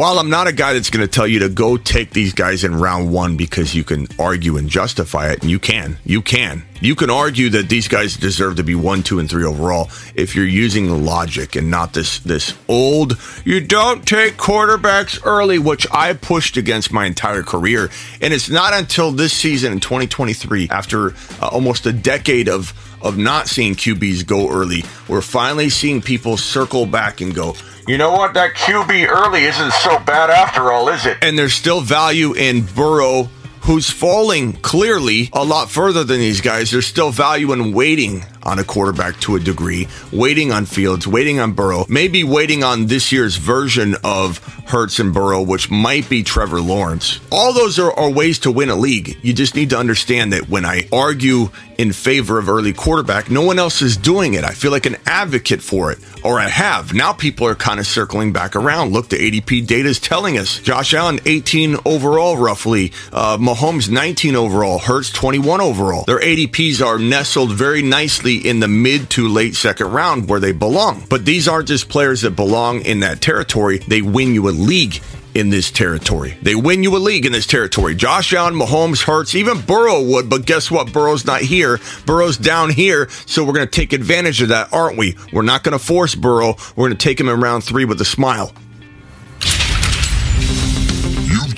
While 0.00 0.18
I'm 0.18 0.30
not 0.30 0.48
a 0.48 0.52
guy 0.52 0.72
that's 0.72 0.88
going 0.88 1.06
to 1.06 1.12
tell 1.12 1.26
you 1.26 1.40
to 1.40 1.50
go 1.50 1.76
take 1.76 2.14
these 2.14 2.32
guys 2.32 2.64
in 2.64 2.74
round 2.74 3.12
one 3.12 3.36
because 3.36 3.74
you 3.74 3.84
can 3.84 4.06
argue 4.18 4.56
and 4.56 4.66
justify 4.66 5.30
it, 5.30 5.42
and 5.42 5.50
you 5.50 5.58
can, 5.58 5.98
you 6.06 6.22
can. 6.22 6.62
You 6.80 6.94
can 6.94 7.10
argue 7.10 7.50
that 7.50 7.68
these 7.68 7.86
guys 7.86 8.16
deserve 8.16 8.56
to 8.56 8.62
be 8.62 8.74
one, 8.74 9.02
two, 9.02 9.18
and 9.18 9.28
three 9.28 9.44
overall 9.44 9.90
if 10.14 10.34
you're 10.34 10.46
using 10.46 11.04
logic 11.04 11.54
and 11.54 11.70
not 11.70 11.92
this 11.92 12.20
this 12.20 12.54
old. 12.66 13.18
You 13.44 13.60
don't 13.60 14.08
take 14.08 14.38
quarterbacks 14.38 15.20
early, 15.22 15.58
which 15.58 15.86
I 15.92 16.14
pushed 16.14 16.56
against 16.56 16.94
my 16.94 17.04
entire 17.04 17.42
career, 17.42 17.90
and 18.22 18.32
it's 18.32 18.48
not 18.48 18.72
until 18.72 19.12
this 19.12 19.34
season 19.34 19.70
in 19.70 19.80
2023, 19.80 20.70
after 20.70 21.10
uh, 21.42 21.48
almost 21.52 21.84
a 21.84 21.92
decade 21.92 22.48
of 22.48 22.72
of 23.02 23.18
not 23.18 23.48
seeing 23.48 23.74
QBs 23.74 24.26
go 24.26 24.50
early, 24.50 24.84
we're 25.08 25.20
finally 25.20 25.68
seeing 25.70 26.00
people 26.00 26.36
circle 26.36 26.86
back 26.86 27.20
and 27.20 27.34
go. 27.34 27.54
You 27.88 27.98
know 27.98 28.12
what? 28.12 28.34
That 28.34 28.54
QB 28.54 29.08
early 29.08 29.44
isn't 29.44 29.72
so 29.72 29.98
bad 30.00 30.30
after 30.30 30.70
all, 30.70 30.88
is 30.88 31.06
it? 31.06 31.18
And 31.22 31.38
there's 31.38 31.54
still 31.54 31.80
value 31.80 32.34
in 32.34 32.62
Burrow, 32.62 33.28
who's 33.62 33.90
falling 33.90 34.52
clearly 34.54 35.30
a 35.32 35.44
lot 35.44 35.70
further 35.70 36.04
than 36.04 36.18
these 36.18 36.40
guys. 36.40 36.70
There's 36.70 36.86
still 36.86 37.10
value 37.10 37.52
in 37.52 37.72
waiting 37.72 38.24
on 38.42 38.58
a 38.58 38.64
quarterback 38.64 39.20
to 39.20 39.36
a 39.36 39.40
degree, 39.40 39.86
waiting 40.12 40.52
on 40.52 40.64
Fields, 40.66 41.06
waiting 41.06 41.40
on 41.40 41.52
Burrow, 41.52 41.84
maybe 41.88 42.24
waiting 42.24 42.64
on 42.64 42.86
this 42.86 43.12
year's 43.12 43.36
version 43.36 43.96
of 44.02 44.38
Hurts 44.66 44.98
and 44.98 45.12
Burrow, 45.12 45.42
which 45.42 45.70
might 45.70 46.08
be 46.08 46.22
Trevor 46.22 46.60
Lawrence. 46.60 47.20
All 47.30 47.52
those 47.52 47.78
are, 47.78 47.92
are 47.92 48.10
ways 48.10 48.38
to 48.40 48.50
win 48.50 48.70
a 48.70 48.76
league. 48.76 49.18
You 49.22 49.32
just 49.32 49.54
need 49.54 49.70
to 49.70 49.78
understand 49.78 50.32
that 50.32 50.48
when 50.48 50.64
I 50.64 50.88
argue 50.92 51.50
in 51.76 51.92
favor 51.92 52.38
of 52.38 52.48
early 52.48 52.72
quarterback, 52.72 53.30
no 53.30 53.42
one 53.42 53.58
else 53.58 53.82
is 53.82 53.96
doing 53.96 54.34
it. 54.34 54.44
I 54.44 54.50
feel 54.50 54.70
like 54.70 54.86
an 54.86 54.96
advocate 55.06 55.62
for 55.62 55.90
it, 55.90 55.98
or 56.22 56.38
I 56.38 56.48
have. 56.48 56.92
Now 56.92 57.12
people 57.12 57.46
are 57.46 57.54
kind 57.54 57.80
of 57.80 57.86
circling 57.86 58.32
back 58.32 58.54
around. 58.54 58.92
Look, 58.92 59.08
the 59.08 59.16
ADP 59.16 59.66
data 59.66 59.88
is 59.88 59.98
telling 59.98 60.38
us 60.38 60.60
Josh 60.60 60.94
Allen 60.94 61.20
18 61.26 61.76
overall, 61.84 62.36
roughly. 62.36 62.92
Uh, 63.12 63.38
Mahomes 63.50 63.90
19 63.90 64.36
overall. 64.36 64.78
Hurts 64.78 65.10
21 65.10 65.60
overall. 65.60 66.04
Their 66.04 66.20
ADPs 66.20 66.84
are 66.86 67.00
nestled 67.00 67.50
very 67.52 67.82
nicely 67.82 68.36
in 68.36 68.60
the 68.60 68.68
mid 68.68 69.10
to 69.10 69.26
late 69.26 69.56
second 69.56 69.88
round 69.88 70.28
where 70.28 70.38
they 70.38 70.52
belong. 70.52 71.04
But 71.10 71.24
these 71.24 71.48
aren't 71.48 71.66
just 71.66 71.88
players 71.88 72.20
that 72.20 72.36
belong 72.36 72.82
in 72.82 73.00
that 73.00 73.20
territory. 73.20 73.78
They 73.78 74.02
win 74.02 74.34
you 74.34 74.48
a 74.48 74.50
league 74.50 75.02
in 75.34 75.50
this 75.50 75.72
territory. 75.72 76.36
They 76.42 76.54
win 76.54 76.84
you 76.84 76.96
a 76.96 76.98
league 76.98 77.26
in 77.26 77.32
this 77.32 77.46
territory. 77.46 77.96
Josh 77.96 78.32
Allen, 78.32 78.54
Mahomes, 78.54 79.02
Hurts, 79.02 79.34
even 79.34 79.60
Burrow 79.62 80.00
would, 80.00 80.30
but 80.30 80.46
guess 80.46 80.70
what? 80.70 80.92
Burrow's 80.92 81.26
not 81.26 81.40
here. 81.40 81.80
Burrow's 82.06 82.36
down 82.36 82.70
here, 82.70 83.08
so 83.26 83.42
we're 83.42 83.54
going 83.54 83.66
to 83.66 83.70
take 83.70 83.92
advantage 83.92 84.42
of 84.42 84.50
that, 84.50 84.72
aren't 84.72 84.96
we? 84.96 85.16
We're 85.32 85.42
not 85.42 85.64
going 85.64 85.76
to 85.76 85.84
force 85.84 86.14
Burrow. 86.14 86.54
We're 86.76 86.86
going 86.86 86.96
to 86.96 87.04
take 87.04 87.18
him 87.18 87.28
in 87.28 87.40
round 87.40 87.64
three 87.64 87.84
with 87.84 88.00
a 88.00 88.04
smile. 88.04 88.52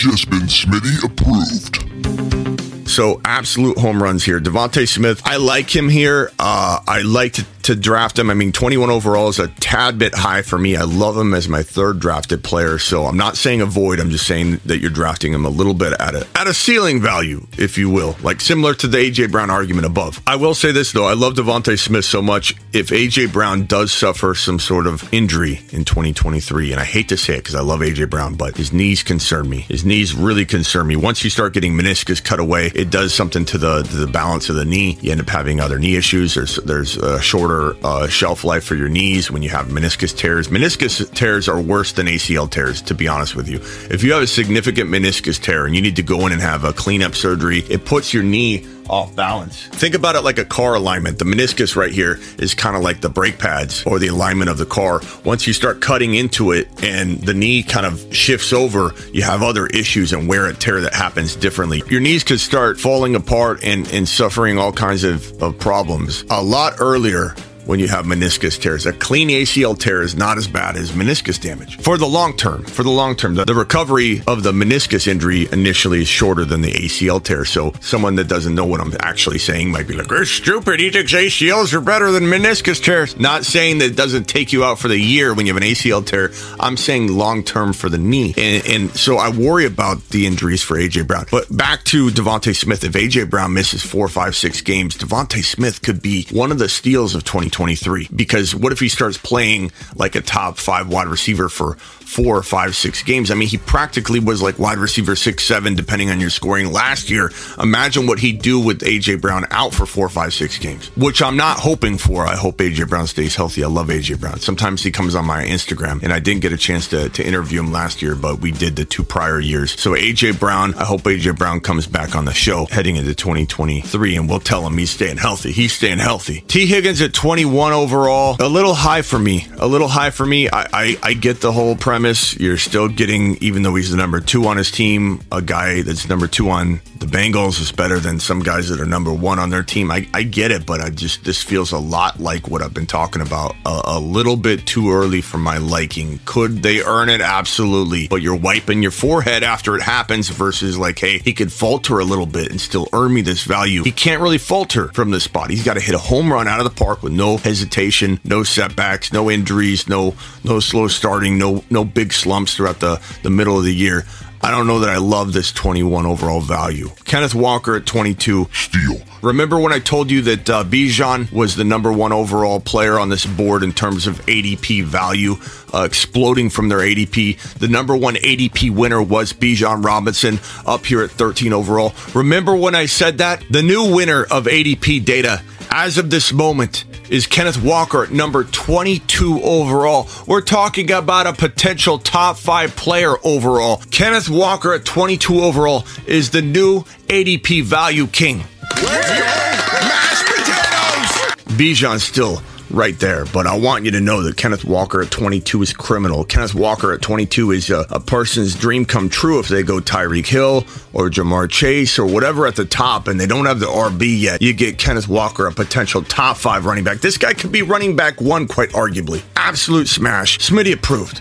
Just 0.02 0.28
been 0.30 0.48
Smitty 0.48 1.04
approved. 1.04 2.51
So 2.92 3.22
absolute 3.24 3.78
home 3.78 4.02
runs 4.02 4.22
here. 4.22 4.38
DeVonta 4.38 4.86
Smith, 4.86 5.22
I 5.24 5.38
like 5.38 5.74
him 5.74 5.88
here. 5.88 6.30
Uh, 6.38 6.78
I 6.86 7.00
like 7.00 7.32
to, 7.34 7.46
to 7.62 7.74
draft 7.74 8.18
him. 8.18 8.28
I 8.28 8.34
mean, 8.34 8.52
21 8.52 8.90
overall 8.90 9.30
is 9.30 9.38
a 9.38 9.48
tad 9.48 9.98
bit 9.98 10.14
high 10.14 10.42
for 10.42 10.58
me. 10.58 10.76
I 10.76 10.82
love 10.82 11.16
him 11.16 11.32
as 11.32 11.48
my 11.48 11.62
third 11.62 12.00
drafted 12.00 12.44
player. 12.44 12.78
So 12.78 13.06
I'm 13.06 13.16
not 13.16 13.38
saying 13.38 13.62
avoid. 13.62 13.98
I'm 13.98 14.10
just 14.10 14.26
saying 14.26 14.60
that 14.66 14.80
you're 14.80 14.90
drafting 14.90 15.32
him 15.32 15.46
a 15.46 15.48
little 15.48 15.72
bit 15.72 15.94
at 15.94 16.14
a 16.14 16.26
at 16.34 16.46
a 16.46 16.52
ceiling 16.52 17.00
value, 17.00 17.46
if 17.56 17.78
you 17.78 17.88
will, 17.88 18.14
like 18.22 18.42
similar 18.42 18.74
to 18.74 18.86
the 18.86 18.98
AJ 18.98 19.32
Brown 19.32 19.48
argument 19.48 19.86
above. 19.86 20.20
I 20.26 20.36
will 20.36 20.54
say 20.54 20.70
this 20.70 20.92
though, 20.92 21.06
I 21.06 21.14
love 21.14 21.32
DeVonta 21.32 21.78
Smith 21.78 22.04
so 22.04 22.20
much. 22.20 22.54
If 22.74 22.88
AJ 22.88 23.32
Brown 23.32 23.64
does 23.64 23.90
suffer 23.90 24.34
some 24.34 24.58
sort 24.58 24.86
of 24.86 25.10
injury 25.14 25.62
in 25.70 25.86
2023, 25.86 26.72
and 26.72 26.80
I 26.80 26.84
hate 26.84 27.08
to 27.08 27.16
say 27.16 27.36
it 27.36 27.38
because 27.38 27.54
I 27.54 27.62
love 27.62 27.80
AJ 27.80 28.10
Brown, 28.10 28.34
but 28.34 28.54
his 28.54 28.70
knees 28.70 29.02
concern 29.02 29.48
me. 29.48 29.60
His 29.60 29.82
knees 29.82 30.14
really 30.14 30.44
concern 30.44 30.86
me. 30.86 30.96
Once 30.96 31.24
you 31.24 31.30
start 31.30 31.54
getting 31.54 31.72
meniscus 31.72 32.22
cut 32.22 32.38
away, 32.38 32.70
it 32.82 32.90
does 32.90 33.14
something 33.14 33.44
to 33.44 33.58
the 33.58 33.82
the 33.82 34.08
balance 34.08 34.48
of 34.48 34.56
the 34.56 34.64
knee. 34.64 34.98
You 35.00 35.12
end 35.12 35.20
up 35.20 35.28
having 35.28 35.60
other 35.60 35.78
knee 35.78 35.94
issues. 35.94 36.34
There's 36.34 36.56
there's 36.56 36.96
a 36.96 37.20
shorter 37.22 37.76
uh, 37.86 38.08
shelf 38.08 38.42
life 38.42 38.64
for 38.64 38.74
your 38.74 38.88
knees 38.88 39.30
when 39.30 39.40
you 39.42 39.50
have 39.50 39.66
meniscus 39.66 40.16
tears. 40.16 40.48
Meniscus 40.48 41.08
tears 41.14 41.48
are 41.48 41.60
worse 41.60 41.92
than 41.92 42.08
ACL 42.08 42.50
tears, 42.50 42.82
to 42.82 42.94
be 42.94 43.06
honest 43.06 43.36
with 43.36 43.48
you. 43.48 43.58
If 43.88 44.02
you 44.02 44.12
have 44.14 44.22
a 44.22 44.26
significant 44.26 44.90
meniscus 44.90 45.40
tear 45.40 45.64
and 45.64 45.76
you 45.76 45.80
need 45.80 45.94
to 45.96 46.02
go 46.02 46.26
in 46.26 46.32
and 46.32 46.42
have 46.42 46.64
a 46.64 46.72
cleanup 46.72 47.14
surgery, 47.14 47.60
it 47.70 47.84
puts 47.84 48.12
your 48.12 48.24
knee 48.24 48.66
off 48.88 49.14
balance. 49.14 49.66
Think 49.68 49.94
about 49.94 50.16
it 50.16 50.22
like 50.22 50.38
a 50.38 50.44
car 50.44 50.74
alignment. 50.74 51.18
The 51.18 51.24
meniscus 51.24 51.76
right 51.76 51.92
here 51.92 52.20
is 52.38 52.54
kind 52.54 52.76
of 52.76 52.82
like 52.82 53.00
the 53.00 53.08
brake 53.08 53.38
pads 53.38 53.84
or 53.86 53.98
the 53.98 54.08
alignment 54.08 54.50
of 54.50 54.58
the 54.58 54.66
car. 54.66 55.00
Once 55.24 55.46
you 55.46 55.52
start 55.52 55.80
cutting 55.80 56.14
into 56.14 56.52
it 56.52 56.68
and 56.82 57.20
the 57.20 57.34
knee 57.34 57.62
kind 57.62 57.86
of 57.86 58.14
shifts 58.14 58.52
over, 58.52 58.92
you 59.12 59.22
have 59.22 59.42
other 59.42 59.66
issues 59.66 60.12
and 60.12 60.28
wear 60.28 60.46
and 60.46 60.60
tear 60.60 60.80
that 60.80 60.94
happens 60.94 61.36
differently. 61.36 61.82
Your 61.88 62.00
knees 62.00 62.24
could 62.24 62.40
start 62.40 62.78
falling 62.78 63.14
apart 63.14 63.60
and, 63.62 63.90
and 63.92 64.08
suffering 64.08 64.58
all 64.58 64.72
kinds 64.72 65.04
of, 65.04 65.42
of 65.42 65.58
problems 65.58 66.24
a 66.30 66.42
lot 66.42 66.74
earlier 66.80 67.34
when 67.66 67.78
you 67.78 67.88
have 67.88 68.04
meniscus 68.04 68.60
tears. 68.60 68.86
A 68.86 68.92
clean 68.92 69.28
ACL 69.28 69.78
tear 69.78 70.02
is 70.02 70.14
not 70.14 70.38
as 70.38 70.48
bad 70.48 70.76
as 70.76 70.92
meniscus 70.92 71.40
damage. 71.40 71.80
For 71.80 71.96
the 71.96 72.06
long 72.06 72.36
term, 72.36 72.64
for 72.64 72.82
the 72.82 72.90
long 72.90 73.16
term, 73.16 73.34
the, 73.34 73.44
the, 73.44 73.54
recovery 73.54 74.22
of 74.26 74.42
the 74.42 74.52
meniscus 74.52 75.06
injury 75.06 75.48
initially 75.52 76.00
is 76.00 76.08
shorter 76.08 76.44
than 76.44 76.62
the 76.62 76.72
ACL 76.72 77.22
tear. 77.22 77.44
So 77.44 77.72
someone 77.80 78.16
that 78.16 78.28
doesn't 78.28 78.54
know 78.54 78.64
what 78.66 78.80
I'm 78.80 78.92
actually 79.00 79.38
saying 79.38 79.70
might 79.70 79.86
be 79.86 79.94
like, 79.94 80.10
"You're 80.10 80.24
stupid. 80.24 80.80
He 80.80 80.90
thinks 80.90 81.12
ACLs 81.12 81.72
are 81.74 81.80
better 81.80 82.10
than 82.10 82.24
meniscus 82.24 82.82
tears." 82.82 83.18
Not 83.18 83.44
saying 83.44 83.78
that 83.78 83.86
it 83.86 83.96
doesn't 83.96 84.24
take 84.24 84.52
you 84.52 84.64
out 84.64 84.78
for 84.78 84.88
the 84.88 84.98
year 84.98 85.34
when 85.34 85.46
you 85.46 85.54
have 85.54 85.62
an 85.62 85.68
ACL 85.68 86.04
tear. 86.04 86.32
I'm 86.58 86.76
saying 86.76 87.08
long 87.08 87.44
term 87.44 87.72
for 87.72 87.88
the 87.88 87.98
knee, 87.98 88.34
and, 88.36 88.66
and 88.66 88.90
so 88.96 89.18
I 89.18 89.30
worry 89.30 89.66
about 89.66 90.08
the 90.08 90.26
injuries 90.26 90.62
for 90.62 90.76
AJ 90.76 91.06
Brown. 91.06 91.26
But 91.30 91.54
back 91.54 91.84
to 91.84 92.08
DeVonta 92.08 92.56
Smith. 92.56 92.82
If 92.82 92.92
AJ 92.92 93.30
Brown 93.30 93.54
misses 93.54 93.82
four, 93.82 94.08
five, 94.08 94.34
six 94.34 94.60
games, 94.60 94.96
DeVonta 94.96 95.44
Smith 95.44 95.82
could 95.82 96.02
be 96.02 96.26
one 96.32 96.50
of 96.50 96.58
the 96.58 96.68
steals 96.68 97.14
of 97.14 97.24
20. 97.24 97.51
2023 97.52 98.08
because 98.14 98.54
what 98.54 98.72
if 98.72 98.80
he 98.80 98.88
starts 98.88 99.18
playing 99.18 99.70
like 99.94 100.14
a 100.14 100.20
top 100.20 100.58
five 100.58 100.88
wide 100.88 101.06
receiver 101.06 101.48
for 101.48 101.76
four 102.12 102.42
five, 102.42 102.76
six 102.76 103.02
games? 103.02 103.30
I 103.30 103.34
mean, 103.34 103.48
he 103.48 103.58
practically 103.58 104.20
was 104.20 104.42
like 104.42 104.58
wide 104.58 104.78
receiver 104.78 105.16
six, 105.16 105.44
seven, 105.44 105.74
depending 105.74 106.10
on 106.10 106.20
your 106.20 106.30
scoring 106.30 106.70
last 106.72 107.10
year. 107.10 107.30
Imagine 107.60 108.06
what 108.06 108.18
he'd 108.18 108.42
do 108.42 108.60
with 108.60 108.80
AJ 108.80 109.20
Brown 109.20 109.46
out 109.50 109.72
for 109.72 109.86
four, 109.86 110.08
five, 110.08 110.34
six 110.34 110.58
games, 110.58 110.88
which 110.96 111.22
I'm 111.22 111.36
not 111.36 111.58
hoping 111.58 111.96
for. 111.96 112.26
I 112.26 112.36
hope 112.36 112.58
AJ 112.58 112.88
Brown 112.88 113.06
stays 113.06 113.34
healthy. 113.34 113.64
I 113.64 113.68
love 113.68 113.88
AJ 113.88 114.20
Brown. 114.20 114.40
Sometimes 114.40 114.82
he 114.82 114.90
comes 114.90 115.14
on 115.14 115.24
my 115.24 115.44
Instagram 115.44 116.02
and 116.02 116.12
I 116.12 116.18
didn't 116.18 116.42
get 116.42 116.52
a 116.52 116.58
chance 116.58 116.88
to, 116.88 117.08
to 117.08 117.26
interview 117.26 117.60
him 117.60 117.72
last 117.72 118.02
year, 118.02 118.14
but 118.14 118.40
we 118.40 118.52
did 118.52 118.76
the 118.76 118.84
two 118.84 119.04
prior 119.04 119.40
years. 119.40 119.80
So 119.80 119.92
AJ 119.92 120.38
Brown, 120.38 120.74
I 120.74 120.84
hope 120.84 121.02
AJ 121.02 121.38
Brown 121.38 121.60
comes 121.60 121.86
back 121.86 122.14
on 122.14 122.24
the 122.24 122.34
show 122.34 122.66
heading 122.66 122.96
into 122.96 123.14
2023 123.14 124.16
and 124.16 124.28
we'll 124.28 124.40
tell 124.40 124.66
him 124.66 124.76
he's 124.76 124.90
staying 124.90 125.16
healthy. 125.16 125.52
He's 125.52 125.72
staying 125.72 125.98
healthy. 125.98 126.42
Tee 126.42 126.66
Higgins 126.66 127.00
at 127.00 127.14
21 127.14 127.72
overall, 127.72 128.36
a 128.38 128.48
little 128.48 128.74
high 128.74 129.02
for 129.02 129.18
me. 129.18 129.46
A 129.58 129.66
little 129.66 129.88
high 129.88 130.10
for 130.10 130.26
me. 130.26 130.48
I, 130.48 130.66
I, 130.72 130.98
I 131.02 131.14
get 131.14 131.40
the 131.40 131.52
whole 131.52 131.76
premise. 131.76 132.01
You're 132.02 132.58
still 132.58 132.88
getting, 132.88 133.36
even 133.40 133.62
though 133.62 133.74
he's 133.74 133.90
the 133.90 133.96
number 133.96 134.20
two 134.20 134.46
on 134.46 134.56
his 134.56 134.70
team, 134.70 135.20
a 135.30 135.40
guy 135.40 135.82
that's 135.82 136.08
number 136.08 136.26
two 136.26 136.50
on 136.50 136.80
the 136.98 137.06
Bengals 137.06 137.60
is 137.60 137.72
better 137.72 137.98
than 137.98 138.20
some 138.20 138.40
guys 138.40 138.68
that 138.68 138.80
are 138.80 138.86
number 138.86 139.12
one 139.12 139.38
on 139.38 139.50
their 139.50 139.62
team. 139.62 139.90
I, 139.90 140.08
I 140.14 140.22
get 140.22 140.50
it, 140.50 140.64
but 140.66 140.80
I 140.80 140.90
just 140.90 141.24
this 141.24 141.42
feels 141.42 141.72
a 141.72 141.78
lot 141.78 142.20
like 142.20 142.48
what 142.48 142.62
I've 142.62 142.74
been 142.74 142.86
talking 142.86 143.22
about. 143.22 143.56
A, 143.66 143.82
a 143.84 144.00
little 144.00 144.36
bit 144.36 144.66
too 144.66 144.92
early 144.92 145.20
for 145.20 145.38
my 145.38 145.58
liking. 145.58 146.20
Could 146.24 146.62
they 146.62 146.80
earn 146.82 147.08
it? 147.08 147.20
Absolutely. 147.20 148.08
But 148.08 148.22
you're 148.22 148.36
wiping 148.36 148.82
your 148.82 148.92
forehead 148.92 149.42
after 149.42 149.74
it 149.76 149.82
happens 149.82 150.28
versus 150.28 150.78
like, 150.78 150.98
hey, 150.98 151.18
he 151.18 151.32
could 151.32 151.52
falter 151.52 151.98
a 151.98 152.04
little 152.04 152.26
bit 152.26 152.50
and 152.50 152.60
still 152.60 152.88
earn 152.92 153.12
me 153.14 153.22
this 153.22 153.44
value. 153.44 153.82
He 153.82 153.92
can't 153.92 154.22
really 154.22 154.38
falter 154.38 154.88
from 154.88 155.10
this 155.10 155.24
spot. 155.24 155.50
He's 155.50 155.64
got 155.64 155.74
to 155.74 155.80
hit 155.80 155.94
a 155.94 155.98
home 155.98 156.32
run 156.32 156.48
out 156.48 156.60
of 156.60 156.64
the 156.64 156.84
park 156.84 157.02
with 157.02 157.12
no 157.12 157.36
hesitation, 157.36 158.20
no 158.24 158.42
setbacks, 158.42 159.12
no 159.12 159.30
injuries, 159.30 159.88
no 159.88 160.14
no 160.44 160.60
slow 160.60 160.88
starting, 160.88 161.38
no 161.38 161.64
no 161.70 161.84
big 161.94 162.12
slumps 162.12 162.54
throughout 162.54 162.80
the, 162.80 163.00
the 163.22 163.30
middle 163.30 163.58
of 163.58 163.64
the 163.64 163.74
year. 163.74 164.04
I 164.44 164.50
don't 164.50 164.66
know 164.66 164.80
that 164.80 164.88
I 164.88 164.96
love 164.96 165.32
this 165.32 165.52
21 165.52 166.04
overall 166.04 166.40
value. 166.40 166.90
Kenneth 167.04 167.34
Walker 167.34 167.76
at 167.76 167.86
22. 167.86 168.48
Steal. 168.52 169.00
Remember 169.22 169.60
when 169.60 169.72
I 169.72 169.78
told 169.78 170.10
you 170.10 170.20
that 170.22 170.50
uh, 170.50 170.64
Bijan 170.64 171.30
was 171.32 171.54
the 171.54 171.62
number 171.62 171.92
one 171.92 172.12
overall 172.12 172.58
player 172.58 172.98
on 172.98 173.08
this 173.08 173.24
board 173.24 173.62
in 173.62 173.72
terms 173.72 174.08
of 174.08 174.16
ADP 174.26 174.82
value, 174.82 175.36
uh, 175.72 175.84
exploding 175.84 176.50
from 176.50 176.68
their 176.68 176.80
ADP? 176.80 177.38
The 177.58 177.68
number 177.68 177.96
one 177.96 178.16
ADP 178.16 178.70
winner 178.70 179.00
was 179.00 179.32
Bijan 179.32 179.84
Robinson, 179.84 180.40
up 180.66 180.86
here 180.86 181.04
at 181.04 181.12
13 181.12 181.52
overall. 181.52 181.94
Remember 182.12 182.56
when 182.56 182.74
I 182.74 182.86
said 182.86 183.18
that? 183.18 183.44
The 183.48 183.62
new 183.62 183.94
winner 183.94 184.24
of 184.24 184.46
ADP 184.46 185.04
data 185.04 185.40
as 185.70 185.98
of 185.98 186.10
this 186.10 186.32
moment 186.32 186.84
is 187.12 187.26
Kenneth 187.26 187.62
Walker 187.62 188.06
number 188.06 188.42
22 188.42 189.42
overall. 189.42 190.08
We're 190.26 190.40
talking 190.40 190.90
about 190.90 191.26
a 191.26 191.34
potential 191.34 191.98
top 191.98 192.38
five 192.38 192.74
player 192.74 193.16
overall. 193.22 193.82
Kenneth 193.90 194.30
Walker 194.30 194.72
at 194.72 194.86
22 194.86 195.42
overall 195.42 195.84
is 196.06 196.30
the 196.30 196.40
new 196.40 196.84
ADP 197.08 197.64
value 197.64 198.06
king. 198.06 198.38
Mashed 198.82 200.24
potatoes! 200.24 201.54
Bijan's 201.58 202.02
still 202.02 202.42
right 202.72 202.98
there, 202.98 203.24
but 203.26 203.46
I 203.46 203.56
want 203.56 203.84
you 203.84 203.90
to 203.92 204.00
know 204.00 204.22
that 204.22 204.36
Kenneth 204.36 204.64
Walker 204.64 205.02
at 205.02 205.10
22 205.10 205.62
is 205.62 205.72
criminal. 205.72 206.24
Kenneth 206.24 206.54
Walker 206.54 206.92
at 206.92 207.02
22 207.02 207.52
is 207.52 207.70
a, 207.70 207.86
a 207.90 208.00
person's 208.00 208.54
dream 208.54 208.84
come 208.84 209.08
true 209.08 209.38
if 209.38 209.48
they 209.48 209.62
go 209.62 209.78
Tyreek 209.78 210.26
Hill 210.26 210.64
or 210.92 211.10
Ja'Marr 211.10 211.50
Chase 211.50 211.98
or 211.98 212.06
whatever 212.06 212.46
at 212.46 212.56
the 212.56 212.64
top 212.64 213.08
and 213.08 213.20
they 213.20 213.26
don't 213.26 213.46
have 213.46 213.60
the 213.60 213.66
RB 213.66 214.20
yet. 214.20 214.40
You 214.42 214.52
get 214.52 214.78
Kenneth 214.78 215.08
Walker, 215.08 215.46
a 215.46 215.52
potential 215.52 216.02
top 216.02 216.36
five 216.36 216.64
running 216.64 216.84
back. 216.84 216.98
This 216.98 217.18
guy 217.18 217.34
could 217.34 217.52
be 217.52 217.62
running 217.62 217.94
back 217.94 218.20
one, 218.20 218.48
quite 218.48 218.70
arguably. 218.70 219.22
Absolute 219.36 219.88
smash. 219.88 220.38
Smitty 220.38 220.72
approved. 220.72 221.20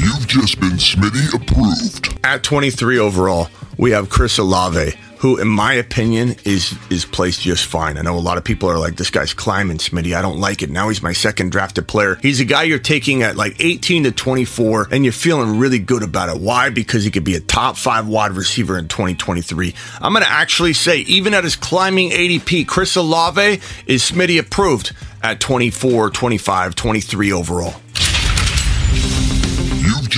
You've 0.00 0.26
just 0.26 0.60
been 0.60 0.72
Smitty 0.72 1.34
approved. 1.34 2.18
At 2.24 2.42
23 2.42 2.98
overall, 2.98 3.48
we 3.78 3.92
have 3.92 4.10
Chris 4.10 4.38
Olave, 4.38 4.94
who, 5.18 5.38
in 5.38 5.48
my 5.48 5.74
opinion, 5.74 6.36
is 6.44 6.74
is 6.90 7.04
placed 7.04 7.42
just 7.42 7.64
fine. 7.64 7.98
I 7.98 8.02
know 8.02 8.16
a 8.16 8.20
lot 8.20 8.38
of 8.38 8.44
people 8.44 8.70
are 8.70 8.78
like, 8.78 8.96
"This 8.96 9.10
guy's 9.10 9.34
climbing, 9.34 9.78
Smitty. 9.78 10.16
I 10.16 10.22
don't 10.22 10.40
like 10.40 10.62
it." 10.62 10.70
Now 10.70 10.88
he's 10.88 11.02
my 11.02 11.12
second 11.12 11.52
drafted 11.52 11.88
player. 11.88 12.18
He's 12.22 12.40
a 12.40 12.44
guy 12.44 12.64
you're 12.64 12.78
taking 12.78 13.22
at 13.22 13.36
like 13.36 13.56
18 13.58 14.04
to 14.04 14.12
24, 14.12 14.88
and 14.90 15.04
you're 15.04 15.12
feeling 15.12 15.58
really 15.58 15.78
good 15.78 16.02
about 16.02 16.28
it. 16.28 16.40
Why? 16.40 16.70
Because 16.70 17.04
he 17.04 17.10
could 17.10 17.24
be 17.24 17.34
a 17.34 17.40
top 17.40 17.76
five 17.76 18.06
wide 18.06 18.32
receiver 18.32 18.78
in 18.78 18.88
2023. 18.88 19.74
I'm 20.00 20.12
going 20.12 20.24
to 20.24 20.30
actually 20.30 20.72
say, 20.72 20.98
even 21.00 21.34
at 21.34 21.44
his 21.44 21.56
climbing 21.56 22.10
ADP, 22.10 22.66
Chris 22.66 22.96
Olave 22.96 23.60
is 23.86 24.02
Smitty 24.02 24.38
approved 24.38 24.94
at 25.22 25.40
24, 25.40 26.10
25, 26.10 26.74
23 26.74 27.32
overall. 27.32 27.74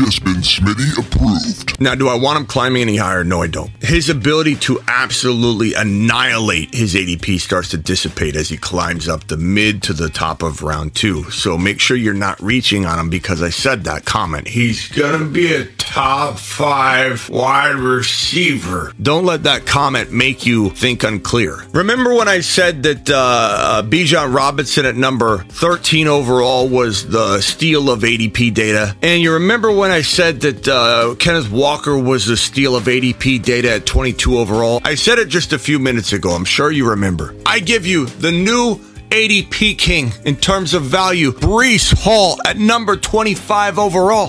Just 0.01 0.25
been 0.25 0.37
Smitty 0.37 0.97
approved. 0.99 1.79
Now, 1.79 1.95
do 1.95 2.09
I 2.09 2.15
want 2.15 2.39
him 2.39 2.47
climbing 2.47 2.81
any 2.81 2.97
higher? 2.97 3.23
No, 3.23 3.43
I 3.43 3.49
don't. 3.49 3.71
His 3.83 4.09
ability 4.09 4.57
to 4.57 4.81
absolutely 4.89 5.75
annihilate 5.75 6.75
his 6.75 6.95
ADP 6.95 7.39
starts 7.39 7.69
to 7.71 7.77
dissipate 7.77 8.35
as 8.35 8.49
he 8.49 8.57
climbs 8.57 9.11
up 9.11 9.27
the 9.27 9.37
mid 9.37 9.83
to 9.83 9.93
the 9.93 10.09
top 10.09 10.43
of 10.43 10.63
round 10.63 10.95
two. 10.95 11.31
So 11.31 11.59
make 11.59 11.81
sure 11.81 11.99
you're 11.99 12.15
not 12.15 12.41
reaching 12.41 12.87
on 12.87 12.99
him 12.99 13.11
because 13.11 13.43
I 13.43 13.51
said 13.51 13.85
that 13.85 14.07
comment. 14.07 14.49
He's 14.49 14.89
going 14.89 15.21
to 15.21 15.27
be 15.27 15.53
a 15.53 15.67
top 15.67 16.39
five 16.39 17.29
wide 17.29 17.75
receiver. 17.75 18.95
Don't 19.03 19.27
let 19.27 19.43
that 19.43 19.67
comment 19.67 20.13
make 20.13 20.47
you 20.47 20.71
think 20.71 21.05
unclear. 21.05 21.59
Remember 21.73 22.15
when 22.15 22.29
I 22.29 22.41
said 22.41 22.85
that 22.85 23.11
uh, 23.11 23.17
uh, 23.17 23.83
Bijan 23.83 24.35
Robinson 24.35 24.87
at 24.87 24.97
number 24.97 25.39
13 25.39 26.07
overall 26.07 26.69
was 26.69 27.09
the 27.09 27.41
steal 27.41 27.91
of 27.91 28.01
ADP 28.01 28.55
data? 28.55 28.97
And 29.03 29.21
you 29.21 29.35
remember 29.35 29.71
when 29.71 29.90
I 29.91 30.03
said 30.03 30.41
that 30.43 30.69
uh, 30.69 31.15
Kenneth 31.19 31.51
Walker 31.51 31.99
was 31.99 32.27
the 32.27 32.37
steal 32.37 32.77
of 32.77 32.85
ADP 32.85 33.43
data 33.43 33.73
at 33.73 33.87
22 33.87 34.39
overall? 34.39 34.81
I 34.85 34.95
said 34.95 35.19
it 35.19 35.29
just 35.29 35.53
a 35.53 35.59
few 35.59 35.79
minutes 35.79 36.13
ago. 36.13 36.31
I'm 36.31 36.45
sure 36.45 36.71
you 36.71 36.91
remember. 36.91 37.35
I 37.47 37.61
give 37.61 37.87
you 37.87 38.07
the 38.07 38.31
new 38.31 38.77
ADP 39.11 39.79
king 39.79 40.13
in 40.25 40.37
terms 40.37 40.75
of 40.75 40.85
value, 40.85 41.33
Breece 41.33 41.93
Hall 41.93 42.39
at 42.47 42.57
number 42.57 42.97
25 42.97 43.79
overall. 43.79 44.29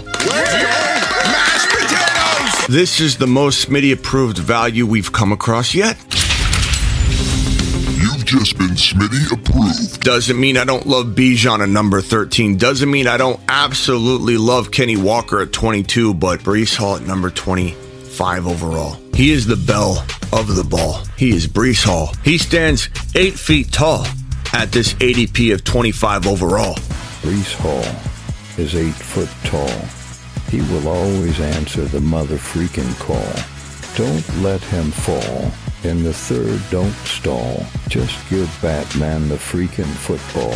This 2.69 2.99
is 2.99 3.17
the 3.17 3.27
most 3.27 3.67
Smitty 3.67 3.93
approved 3.93 4.37
value 4.37 4.85
we've 4.85 5.11
come 5.11 5.31
across 5.31 5.73
yet. 5.75 5.97
You've 8.31 8.39
just 8.43 8.57
been 8.57 8.69
Smitty 8.69 9.31
approved. 9.33 10.03
Doesn't 10.03 10.39
mean 10.39 10.55
I 10.55 10.63
don't 10.63 10.85
love 10.85 11.07
Bijan 11.07 11.59
at 11.59 11.67
number 11.67 12.01
13. 12.01 12.55
Doesn't 12.55 12.89
mean 12.89 13.05
I 13.05 13.17
don't 13.17 13.39
absolutely 13.49 14.37
love 14.37 14.71
Kenny 14.71 14.95
Walker 14.95 15.41
at 15.41 15.51
22, 15.51 16.13
but 16.13 16.39
Breece 16.39 16.77
Hall 16.77 16.95
at 16.95 17.01
number 17.01 17.29
25 17.29 18.47
overall. 18.47 18.97
He 19.13 19.31
is 19.31 19.47
the 19.47 19.57
bell 19.57 20.05
of 20.31 20.55
the 20.55 20.63
ball. 20.63 21.03
He 21.17 21.31
is 21.31 21.45
Breece 21.45 21.83
Hall. 21.83 22.13
He 22.23 22.37
stands 22.37 22.89
eight 23.15 23.33
feet 23.33 23.73
tall 23.73 24.05
at 24.53 24.71
this 24.71 24.93
ADP 24.93 25.53
of 25.53 25.65
25 25.65 26.27
overall. 26.27 26.75
Breece 27.23 27.53
Hall 27.55 28.63
is 28.63 28.75
eight 28.75 28.95
foot 28.95 29.29
tall. 29.43 29.67
He 30.49 30.61
will 30.73 30.87
always 30.87 31.39
answer 31.41 31.83
the 31.83 32.01
mother 32.01 32.37
freaking 32.37 32.97
call. 32.97 33.17
Don't 33.97 34.41
let 34.41 34.61
him 34.61 34.89
fall. 34.91 35.51
In 35.83 36.03
the 36.03 36.13
third, 36.13 36.61
don't 36.69 36.93
stall. 37.05 37.65
Just 37.87 38.15
give 38.29 38.47
Batman 38.61 39.27
the 39.27 39.35
freaking 39.35 39.89
football. 40.05 40.53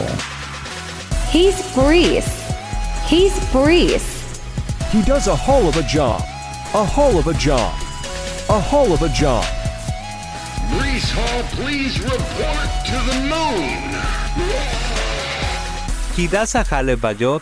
He's 1.31 1.59
Breeze. 1.73 2.29
He's 3.07 3.33
Breeze. 3.51 4.39
He 4.91 5.01
does 5.01 5.25
a 5.27 5.35
hull 5.35 5.67
of 5.67 5.77
a 5.77 5.83
job. 5.83 6.21
A 6.75 6.85
hull 6.85 7.17
of 7.17 7.25
a 7.25 7.33
job. 7.33 7.73
A 8.49 8.59
hull 8.59 8.93
of 8.93 9.01
a 9.01 9.09
job. 9.09 9.43
Breece 10.77 11.09
Hall, 11.17 11.43
please 11.57 11.99
report 11.99 12.69
to 12.85 12.97
the 13.09 13.17
moon. 13.25 13.81
He 16.15 16.27
does 16.27 16.53
a 16.53 16.63
hell 16.63 16.89
of 16.89 17.03
a 17.03 17.15
job. 17.15 17.41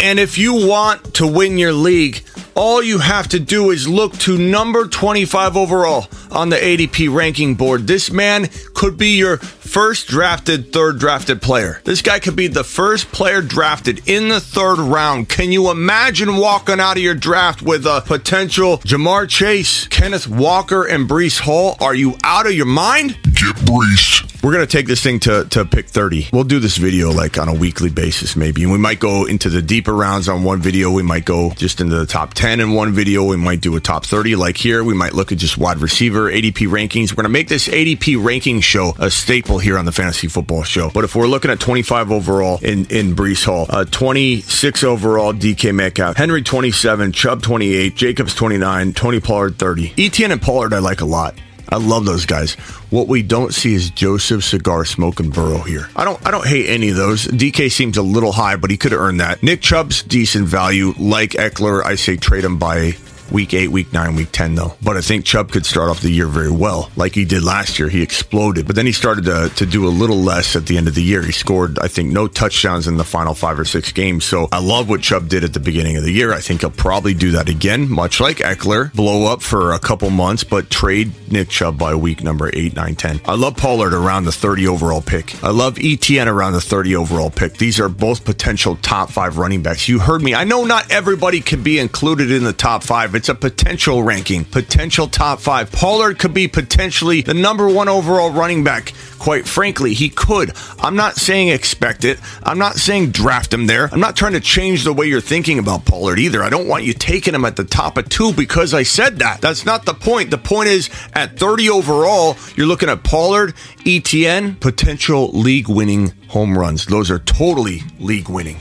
And 0.00 0.20
if 0.20 0.38
you 0.38 0.66
want 0.66 1.14
to 1.14 1.26
win 1.26 1.58
your 1.58 1.72
league, 1.72 2.24
all 2.54 2.82
you 2.82 2.98
have 2.98 3.28
to 3.28 3.40
do 3.40 3.70
is 3.70 3.88
look 3.88 4.16
to 4.18 4.36
number 4.36 4.86
25 4.86 5.56
overall 5.56 6.08
on 6.30 6.48
the 6.48 6.56
ADP 6.56 7.14
ranking 7.14 7.54
board. 7.54 7.86
This 7.86 8.10
man 8.10 8.48
could 8.74 8.98
be 8.98 9.16
your 9.16 9.36
first 9.36 10.08
drafted, 10.08 10.72
third 10.72 10.98
drafted 10.98 11.40
player. 11.40 11.80
This 11.84 12.02
guy 12.02 12.18
could 12.18 12.34
be 12.34 12.48
the 12.48 12.64
first 12.64 13.12
player 13.12 13.42
drafted 13.42 14.08
in 14.08 14.28
the 14.28 14.40
third 14.40 14.78
round. 14.78 15.28
Can 15.28 15.52
you 15.52 15.70
imagine 15.70 16.36
walking 16.36 16.80
out 16.80 16.96
of 16.96 17.02
your 17.02 17.14
draft 17.14 17.62
with 17.62 17.86
a 17.86 18.02
potential 18.04 18.78
Ja'Marr 18.78 19.28
Chase, 19.28 19.86
Kenneth 19.88 20.26
Walker, 20.26 20.84
and 20.84 21.08
Breece 21.08 21.40
Hall? 21.40 21.76
Are 21.80 21.94
you 21.94 22.16
out 22.24 22.46
of 22.46 22.52
your 22.52 22.66
mind? 22.66 23.18
Get 23.22 23.54
Brees. 23.56 24.27
We're 24.40 24.52
gonna 24.52 24.66
take 24.66 24.86
this 24.86 25.02
thing 25.02 25.18
to, 25.20 25.46
to 25.46 25.64
pick 25.64 25.88
30. 25.88 26.28
We'll 26.32 26.44
do 26.44 26.60
this 26.60 26.76
video 26.76 27.10
like 27.10 27.38
on 27.38 27.48
a 27.48 27.54
weekly 27.54 27.90
basis, 27.90 28.36
maybe. 28.36 28.62
And 28.62 28.70
we 28.70 28.78
might 28.78 29.00
go 29.00 29.24
into 29.24 29.48
the 29.48 29.60
deeper 29.60 29.92
rounds 29.92 30.28
on 30.28 30.44
one 30.44 30.60
video. 30.60 30.92
We 30.92 31.02
might 31.02 31.24
go 31.24 31.50
just 31.50 31.80
into 31.80 31.96
the 31.96 32.06
top 32.06 32.34
10 32.34 32.60
in 32.60 32.72
one 32.72 32.92
video. 32.92 33.24
We 33.24 33.36
might 33.36 33.60
do 33.60 33.74
a 33.74 33.80
top 33.80 34.06
30 34.06 34.36
like 34.36 34.56
here. 34.56 34.84
We 34.84 34.94
might 34.94 35.12
look 35.12 35.32
at 35.32 35.38
just 35.38 35.58
wide 35.58 35.78
receiver 35.78 36.30
ADP 36.30 36.68
rankings. 36.68 37.10
We're 37.10 37.22
gonna 37.22 37.30
make 37.30 37.48
this 37.48 37.66
ADP 37.66 38.24
ranking 38.24 38.60
show 38.60 38.94
a 38.98 39.10
staple 39.10 39.58
here 39.58 39.76
on 39.76 39.86
the 39.86 39.92
fantasy 39.92 40.28
football 40.28 40.62
show. 40.62 40.90
But 40.90 41.02
if 41.02 41.16
we're 41.16 41.26
looking 41.26 41.50
at 41.50 41.58
25 41.58 42.12
overall 42.12 42.58
in, 42.62 42.86
in 42.86 43.16
Breece 43.16 43.44
Hall, 43.44 43.66
uh, 43.68 43.86
26 43.86 44.84
overall 44.84 45.32
DK 45.32 45.74
Metcalf, 45.74 46.16
Henry 46.16 46.42
27, 46.42 47.10
Chubb 47.10 47.42
28, 47.42 47.96
Jacobs 47.96 48.36
29, 48.36 48.92
Tony 48.92 49.18
Pollard 49.18 49.58
30. 49.58 49.90
ETN 49.90 50.30
and 50.30 50.40
Pollard 50.40 50.72
I 50.72 50.78
like 50.78 51.00
a 51.00 51.06
lot. 51.06 51.34
I 51.70 51.76
love 51.76 52.04
those 52.04 52.24
guys. 52.26 52.54
What 52.90 53.08
we 53.08 53.22
don't 53.22 53.52
see 53.52 53.74
is 53.74 53.90
Joseph 53.90 54.42
Cigar 54.44 54.84
smoking 54.84 55.30
Burrow 55.30 55.58
here. 55.58 55.88
I 55.94 56.04
don't 56.04 56.24
I 56.26 56.30
don't 56.30 56.46
hate 56.46 56.68
any 56.68 56.88
of 56.90 56.96
those. 56.96 57.26
DK 57.26 57.70
seems 57.70 57.96
a 57.96 58.02
little 58.02 58.32
high, 58.32 58.56
but 58.56 58.70
he 58.70 58.76
could 58.76 58.92
have 58.92 59.00
earned 59.00 59.20
that. 59.20 59.42
Nick 59.42 59.60
Chubb's 59.60 60.02
decent 60.02 60.46
value. 60.46 60.94
Like 60.98 61.30
Ekeler, 61.32 61.84
I 61.84 61.96
say 61.96 62.16
trade 62.16 62.44
him 62.44 62.58
by 62.58 62.92
week 63.30 63.54
eight, 63.54 63.68
week 63.68 63.92
nine, 63.92 64.14
week 64.14 64.28
10, 64.32 64.54
though. 64.54 64.74
But 64.82 64.96
I 64.96 65.00
think 65.00 65.24
Chubb 65.24 65.50
could 65.50 65.66
start 65.66 65.90
off 65.90 66.00
the 66.00 66.10
year 66.10 66.26
very 66.26 66.50
well. 66.50 66.90
Like 66.96 67.14
he 67.14 67.24
did 67.24 67.42
last 67.42 67.78
year, 67.78 67.88
he 67.88 68.02
exploded. 68.02 68.66
But 68.66 68.76
then 68.76 68.86
he 68.86 68.92
started 68.92 69.24
to, 69.24 69.50
to 69.56 69.66
do 69.66 69.86
a 69.86 69.90
little 69.90 70.16
less 70.16 70.56
at 70.56 70.66
the 70.66 70.76
end 70.76 70.88
of 70.88 70.94
the 70.94 71.02
year. 71.02 71.22
He 71.22 71.32
scored, 71.32 71.78
I 71.78 71.88
think, 71.88 72.12
no 72.12 72.26
touchdowns 72.28 72.86
in 72.86 72.96
the 72.96 73.04
final 73.04 73.34
five 73.34 73.58
or 73.58 73.64
six 73.64 73.92
games. 73.92 74.24
So 74.24 74.48
I 74.52 74.60
love 74.60 74.88
what 74.88 75.02
Chubb 75.02 75.28
did 75.28 75.44
at 75.44 75.52
the 75.52 75.60
beginning 75.60 75.96
of 75.96 76.04
the 76.04 76.12
year. 76.12 76.32
I 76.32 76.40
think 76.40 76.60
he'll 76.60 76.70
probably 76.70 77.14
do 77.14 77.32
that 77.32 77.48
again, 77.48 77.90
much 77.90 78.20
like 78.20 78.38
Ekeler, 78.38 78.92
blow 78.92 79.32
up 79.32 79.42
for 79.42 79.72
a 79.72 79.78
couple 79.78 80.10
months, 80.10 80.44
but 80.44 80.70
trade 80.70 81.12
Nick 81.30 81.48
Chubb 81.48 81.78
by 81.78 81.94
week 81.94 82.22
number 82.22 82.50
eight, 82.52 82.74
nine, 82.74 82.94
10. 82.94 83.20
I 83.24 83.34
love 83.34 83.56
Pollard 83.56 83.94
around 83.94 84.24
the 84.24 84.32
30 84.32 84.66
overall 84.68 85.02
pick. 85.02 85.42
I 85.42 85.50
love 85.50 85.76
ETN 85.76 86.26
around 86.26 86.52
the 86.52 86.60
30 86.60 86.96
overall 86.96 87.30
pick. 87.30 87.54
These 87.58 87.80
are 87.80 87.88
both 87.88 88.24
potential 88.24 88.76
top 88.76 89.10
five 89.10 89.38
running 89.38 89.62
backs. 89.62 89.88
You 89.88 89.98
heard 89.98 90.22
me. 90.22 90.34
I 90.34 90.44
know 90.44 90.64
not 90.64 90.90
everybody 90.90 91.40
can 91.40 91.62
be 91.62 91.78
included 91.78 92.30
in 92.30 92.44
the 92.44 92.52
top 92.52 92.82
five. 92.82 93.14
It's 93.18 93.28
a 93.28 93.34
potential 93.34 94.04
ranking, 94.04 94.44
potential 94.44 95.08
top 95.08 95.40
five. 95.40 95.72
Pollard 95.72 96.20
could 96.20 96.32
be 96.32 96.46
potentially 96.46 97.20
the 97.20 97.34
number 97.34 97.66
one 97.66 97.88
overall 97.88 98.30
running 98.30 98.62
back. 98.62 98.92
Quite 99.18 99.48
frankly, 99.48 99.92
he 99.92 100.08
could. 100.08 100.52
I'm 100.78 100.94
not 100.94 101.16
saying 101.16 101.48
expect 101.48 102.04
it. 102.04 102.20
I'm 102.44 102.58
not 102.58 102.76
saying 102.76 103.10
draft 103.10 103.52
him 103.52 103.66
there. 103.66 103.88
I'm 103.90 103.98
not 103.98 104.14
trying 104.14 104.34
to 104.34 104.40
change 104.40 104.84
the 104.84 104.92
way 104.92 105.06
you're 105.06 105.20
thinking 105.20 105.58
about 105.58 105.84
Pollard 105.84 106.20
either. 106.20 106.44
I 106.44 106.48
don't 106.48 106.68
want 106.68 106.84
you 106.84 106.92
taking 106.92 107.34
him 107.34 107.44
at 107.44 107.56
the 107.56 107.64
top 107.64 107.96
of 107.96 108.08
two 108.08 108.32
because 108.32 108.72
I 108.72 108.84
said 108.84 109.18
that. 109.18 109.40
That's 109.40 109.66
not 109.66 109.84
the 109.84 109.94
point. 109.94 110.30
The 110.30 110.38
point 110.38 110.68
is 110.68 110.88
at 111.12 111.40
30 111.40 111.70
overall, 111.70 112.36
you're 112.54 112.68
looking 112.68 112.88
at 112.88 113.02
Pollard, 113.02 113.56
ETN, 113.78 114.60
potential 114.60 115.32
league 115.32 115.68
winning 115.68 116.12
home 116.28 116.56
runs. 116.56 116.86
Those 116.86 117.10
are 117.10 117.18
totally 117.18 117.82
league 117.98 118.28
winning. 118.28 118.58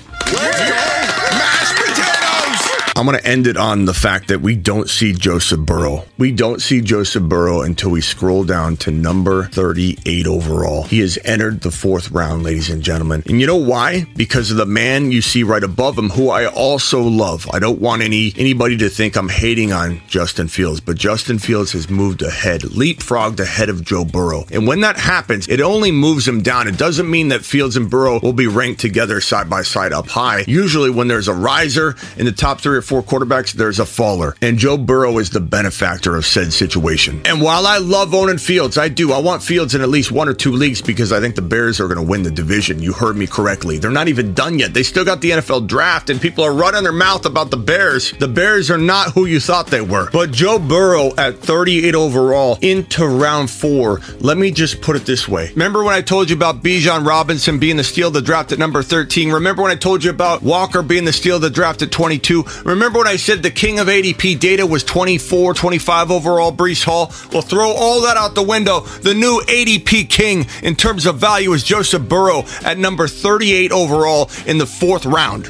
I'm 2.97 3.05
going 3.05 3.15
to 3.15 3.27
end 3.27 3.45
it 3.45 3.57
on 3.57 3.85
the 3.85 3.93
fact 3.93 4.29
that 4.29 4.41
we 4.41 4.55
don't 4.55 4.89
see 4.89 5.13
Joseph 5.13 5.59
Burrow. 5.59 6.05
We 6.17 6.31
don't 6.31 6.59
see 6.59 6.81
Joseph 6.81 7.21
Burrow 7.21 7.61
until 7.61 7.91
we 7.91 8.01
scroll 8.01 8.43
down 8.43 8.75
to 8.77 8.89
number 8.89 9.43
38 9.49 10.25
overall. 10.25 10.81
He 10.81 11.01
has 11.01 11.19
entered 11.23 11.61
the 11.61 11.69
fourth 11.69 12.09
round, 12.09 12.41
ladies 12.41 12.71
and 12.71 12.81
gentlemen. 12.81 13.21
And 13.27 13.39
you 13.39 13.45
know 13.45 13.55
why? 13.55 14.07
Because 14.15 14.49
of 14.49 14.57
the 14.57 14.65
man 14.65 15.11
you 15.11 15.21
see 15.21 15.43
right 15.43 15.63
above 15.63 15.95
him, 15.95 16.09
who 16.09 16.31
I 16.31 16.47
also 16.47 17.03
love. 17.03 17.47
I 17.53 17.59
don't 17.59 17.79
want 17.79 18.01
any 18.01 18.33
anybody 18.35 18.77
to 18.77 18.89
think 18.89 19.15
I'm 19.15 19.29
hating 19.29 19.71
on 19.71 20.01
Justin 20.07 20.47
Fields, 20.47 20.79
but 20.79 20.97
Justin 20.97 21.37
Fields 21.37 21.73
has 21.73 21.91
moved 21.91 22.23
ahead, 22.23 22.61
leapfrogged 22.61 23.39
ahead 23.39 23.69
of 23.69 23.85
Joe 23.85 24.05
Burrow. 24.05 24.45
And 24.51 24.65
when 24.65 24.81
that 24.81 24.97
happens, 24.97 25.47
it 25.49 25.61
only 25.61 25.91
moves 25.91 26.27
him 26.27 26.41
down. 26.41 26.67
It 26.67 26.79
doesn't 26.79 27.07
mean 27.07 27.27
that 27.27 27.45
Fields 27.45 27.77
and 27.77 27.91
Burrow 27.91 28.19
will 28.21 28.33
be 28.33 28.47
ranked 28.47 28.81
together 28.81 29.21
side 29.21 29.51
by 29.51 29.61
side 29.61 29.93
up 29.93 30.07
high. 30.07 30.45
Usually, 30.47 30.89
when 30.89 31.07
there's 31.07 31.27
a 31.27 31.33
riser 31.35 31.95
in 32.17 32.25
the 32.25 32.31
top 32.31 32.59
three 32.59 32.75
or 32.77 32.86
four 32.88 33.03
quarterbacks, 33.03 33.51
there's 33.51 33.79
a 33.79 33.85
faller. 33.85 34.35
And 34.41 34.57
Joe 34.57 34.77
Burrow 34.77 35.17
is 35.17 35.29
the 35.29 35.41
benefactor 35.41 36.15
of 36.15 36.25
said 36.25 36.53
situation. 36.53 37.21
And 37.25 37.41
while 37.41 37.67
I 37.67 37.79
love 37.79 38.13
owning 38.13 38.38
Fields, 38.38 38.77
I 38.77 38.88
do. 38.88 39.11
I 39.11 39.19
want 39.19 39.43
Fields 39.43 39.75
in 39.75 39.81
at 39.81 39.89
least 39.89 40.11
one 40.11 40.29
or 40.29 40.33
two 40.33 40.53
leagues 40.53 40.81
because 40.81 41.11
I 41.11 41.19
think 41.19 41.35
the 41.35 41.41
Bears 41.41 41.81
are 41.81 41.88
going 41.88 41.97
to 41.97 42.09
win 42.09 42.23
the 42.23 42.31
division. 42.31 42.81
You 42.81 42.93
heard 42.93 43.17
me 43.17 43.27
correctly. 43.27 43.77
They're 43.77 43.91
not 43.91 44.07
even 44.07 44.33
done 44.33 44.57
yet. 44.57 44.73
They 44.73 44.83
still 44.83 45.03
got 45.03 45.19
the 45.19 45.31
NFL 45.31 45.67
draft, 45.67 46.09
and 46.09 46.21
people 46.21 46.43
are 46.43 46.53
running 46.53 46.83
their 46.83 46.93
mouth 46.93 47.25
about 47.25 47.51
the 47.51 47.57
Bears. 47.57 48.13
The 48.13 48.27
Bears 48.27 48.71
are 48.71 48.77
not 48.77 49.11
who 49.11 49.25
you 49.25 49.39
thought 49.39 49.67
they 49.67 49.81
were. 49.81 50.09
But 50.11 50.31
Joe 50.31 50.57
Burrow 50.57 51.11
at 51.17 51.39
38 51.39 51.93
overall 51.93 52.57
into 52.61 53.05
round 53.05 53.49
four, 53.49 53.99
let 54.19 54.38
me 54.38 54.51
just 54.51 54.81
put 54.81 54.95
it 54.95 55.05
this 55.05 55.27
way. 55.27 55.49
Remember 55.49 55.83
when 55.83 55.93
I 55.93 56.01
told 56.01 56.29
you 56.29 56.35
about 56.35 56.63
Bijan 56.63 57.05
Robinson 57.05 57.59
being 57.59 57.77
the 57.77 57.83
steal 57.83 58.07
of 58.07 58.13
the 58.13 58.21
draft 58.21 58.51
at 58.51 58.59
number 58.59 58.81
13? 58.81 59.31
Remember 59.31 59.61
when 59.63 59.71
I 59.71 59.75
told 59.75 60.03
you 60.03 60.11
about 60.11 60.41
Walker 60.41 60.81
being 60.81 61.05
the 61.05 61.13
steal 61.13 61.35
of 61.35 61.41
the 61.41 61.49
draft 61.49 61.81
at 61.81 61.91
22? 61.91 62.43
Remember 62.78 62.99
when 62.99 63.07
I 63.07 63.15
said 63.15 63.41
the 63.41 63.49
king 63.49 63.80
of 63.80 63.88
ADP 63.88 64.39
data 64.39 64.63
was 64.63 64.84
24, 64.84 65.55
25 65.55 66.11
overall, 66.11 66.51
Breece 66.51 66.84
Hall? 66.84 67.11
Well, 67.34 67.41
throw 67.41 67.71
all 67.71 68.03
that 68.03 68.17
out 68.17 68.36
the 68.36 68.43
window. 68.43 68.82
The 68.82 69.15
new 69.15 69.41
ADP 69.47 70.11
king 70.11 70.45
in 70.61 70.75
terms 70.75 71.07
of 71.07 71.17
value 71.17 71.53
is 71.53 71.63
Joseph 71.63 72.07
Burrow 72.07 72.43
at 72.63 72.78
number 72.78 73.07
38 73.07 73.71
overall 73.71 74.30
in 74.45 74.59
the 74.59 74.67
fourth 74.67 75.07
round. 75.07 75.47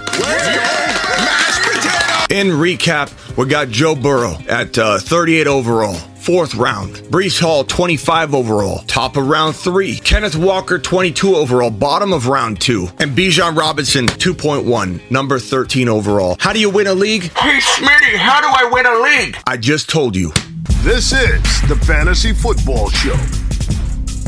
In 2.32 2.48
recap, 2.48 3.12
we 3.36 3.46
got 3.46 3.68
Joe 3.68 3.96
Burrow 3.96 4.38
at 4.48 4.78
uh, 4.78 4.98
38 4.98 5.48
overall. 5.48 6.00
Fourth 6.28 6.56
round. 6.56 6.96
Breece 7.10 7.40
Hall, 7.40 7.64
25 7.64 8.36
overall. 8.36 8.80
Top 8.80 9.16
of 9.16 9.30
round 9.30 9.56
three. 9.56 9.96
Kenneth 9.96 10.36
Walker, 10.36 10.78
22 10.78 11.38
overall. 11.38 11.70
Bottom 11.70 12.12
of 12.12 12.28
round 12.28 12.60
two. 12.60 12.90
And 13.00 13.16
Bijan 13.16 13.56
Robinson, 13.56 14.08
2.1. 14.08 15.10
Number 15.10 15.40
13 15.40 15.88
overall. 15.88 16.36
How 16.38 16.52
do 16.52 16.60
you 16.60 16.70
win 16.70 16.88
a 16.88 16.94
league? 16.94 17.32
Hey, 17.32 17.60
Smitty, 17.60 18.18
how 18.18 18.42
do 18.42 18.48
I 18.48 18.70
win 18.70 18.86
a 18.86 19.00
league? 19.00 19.38
I 19.48 19.56
just 19.56 19.90
told 19.90 20.18
you. 20.18 20.34
This 20.82 21.14
is 21.14 21.42
the 21.70 21.82
Fantasy 21.88 22.34
Football 22.34 22.90
Show 22.90 23.16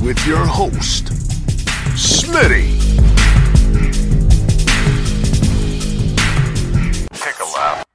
with 0.02 0.26
your 0.26 0.46
host, 0.46 1.08
Smitty. 1.98 2.80
Take 7.12 7.40
a 7.42 7.54
lap. 7.54 7.89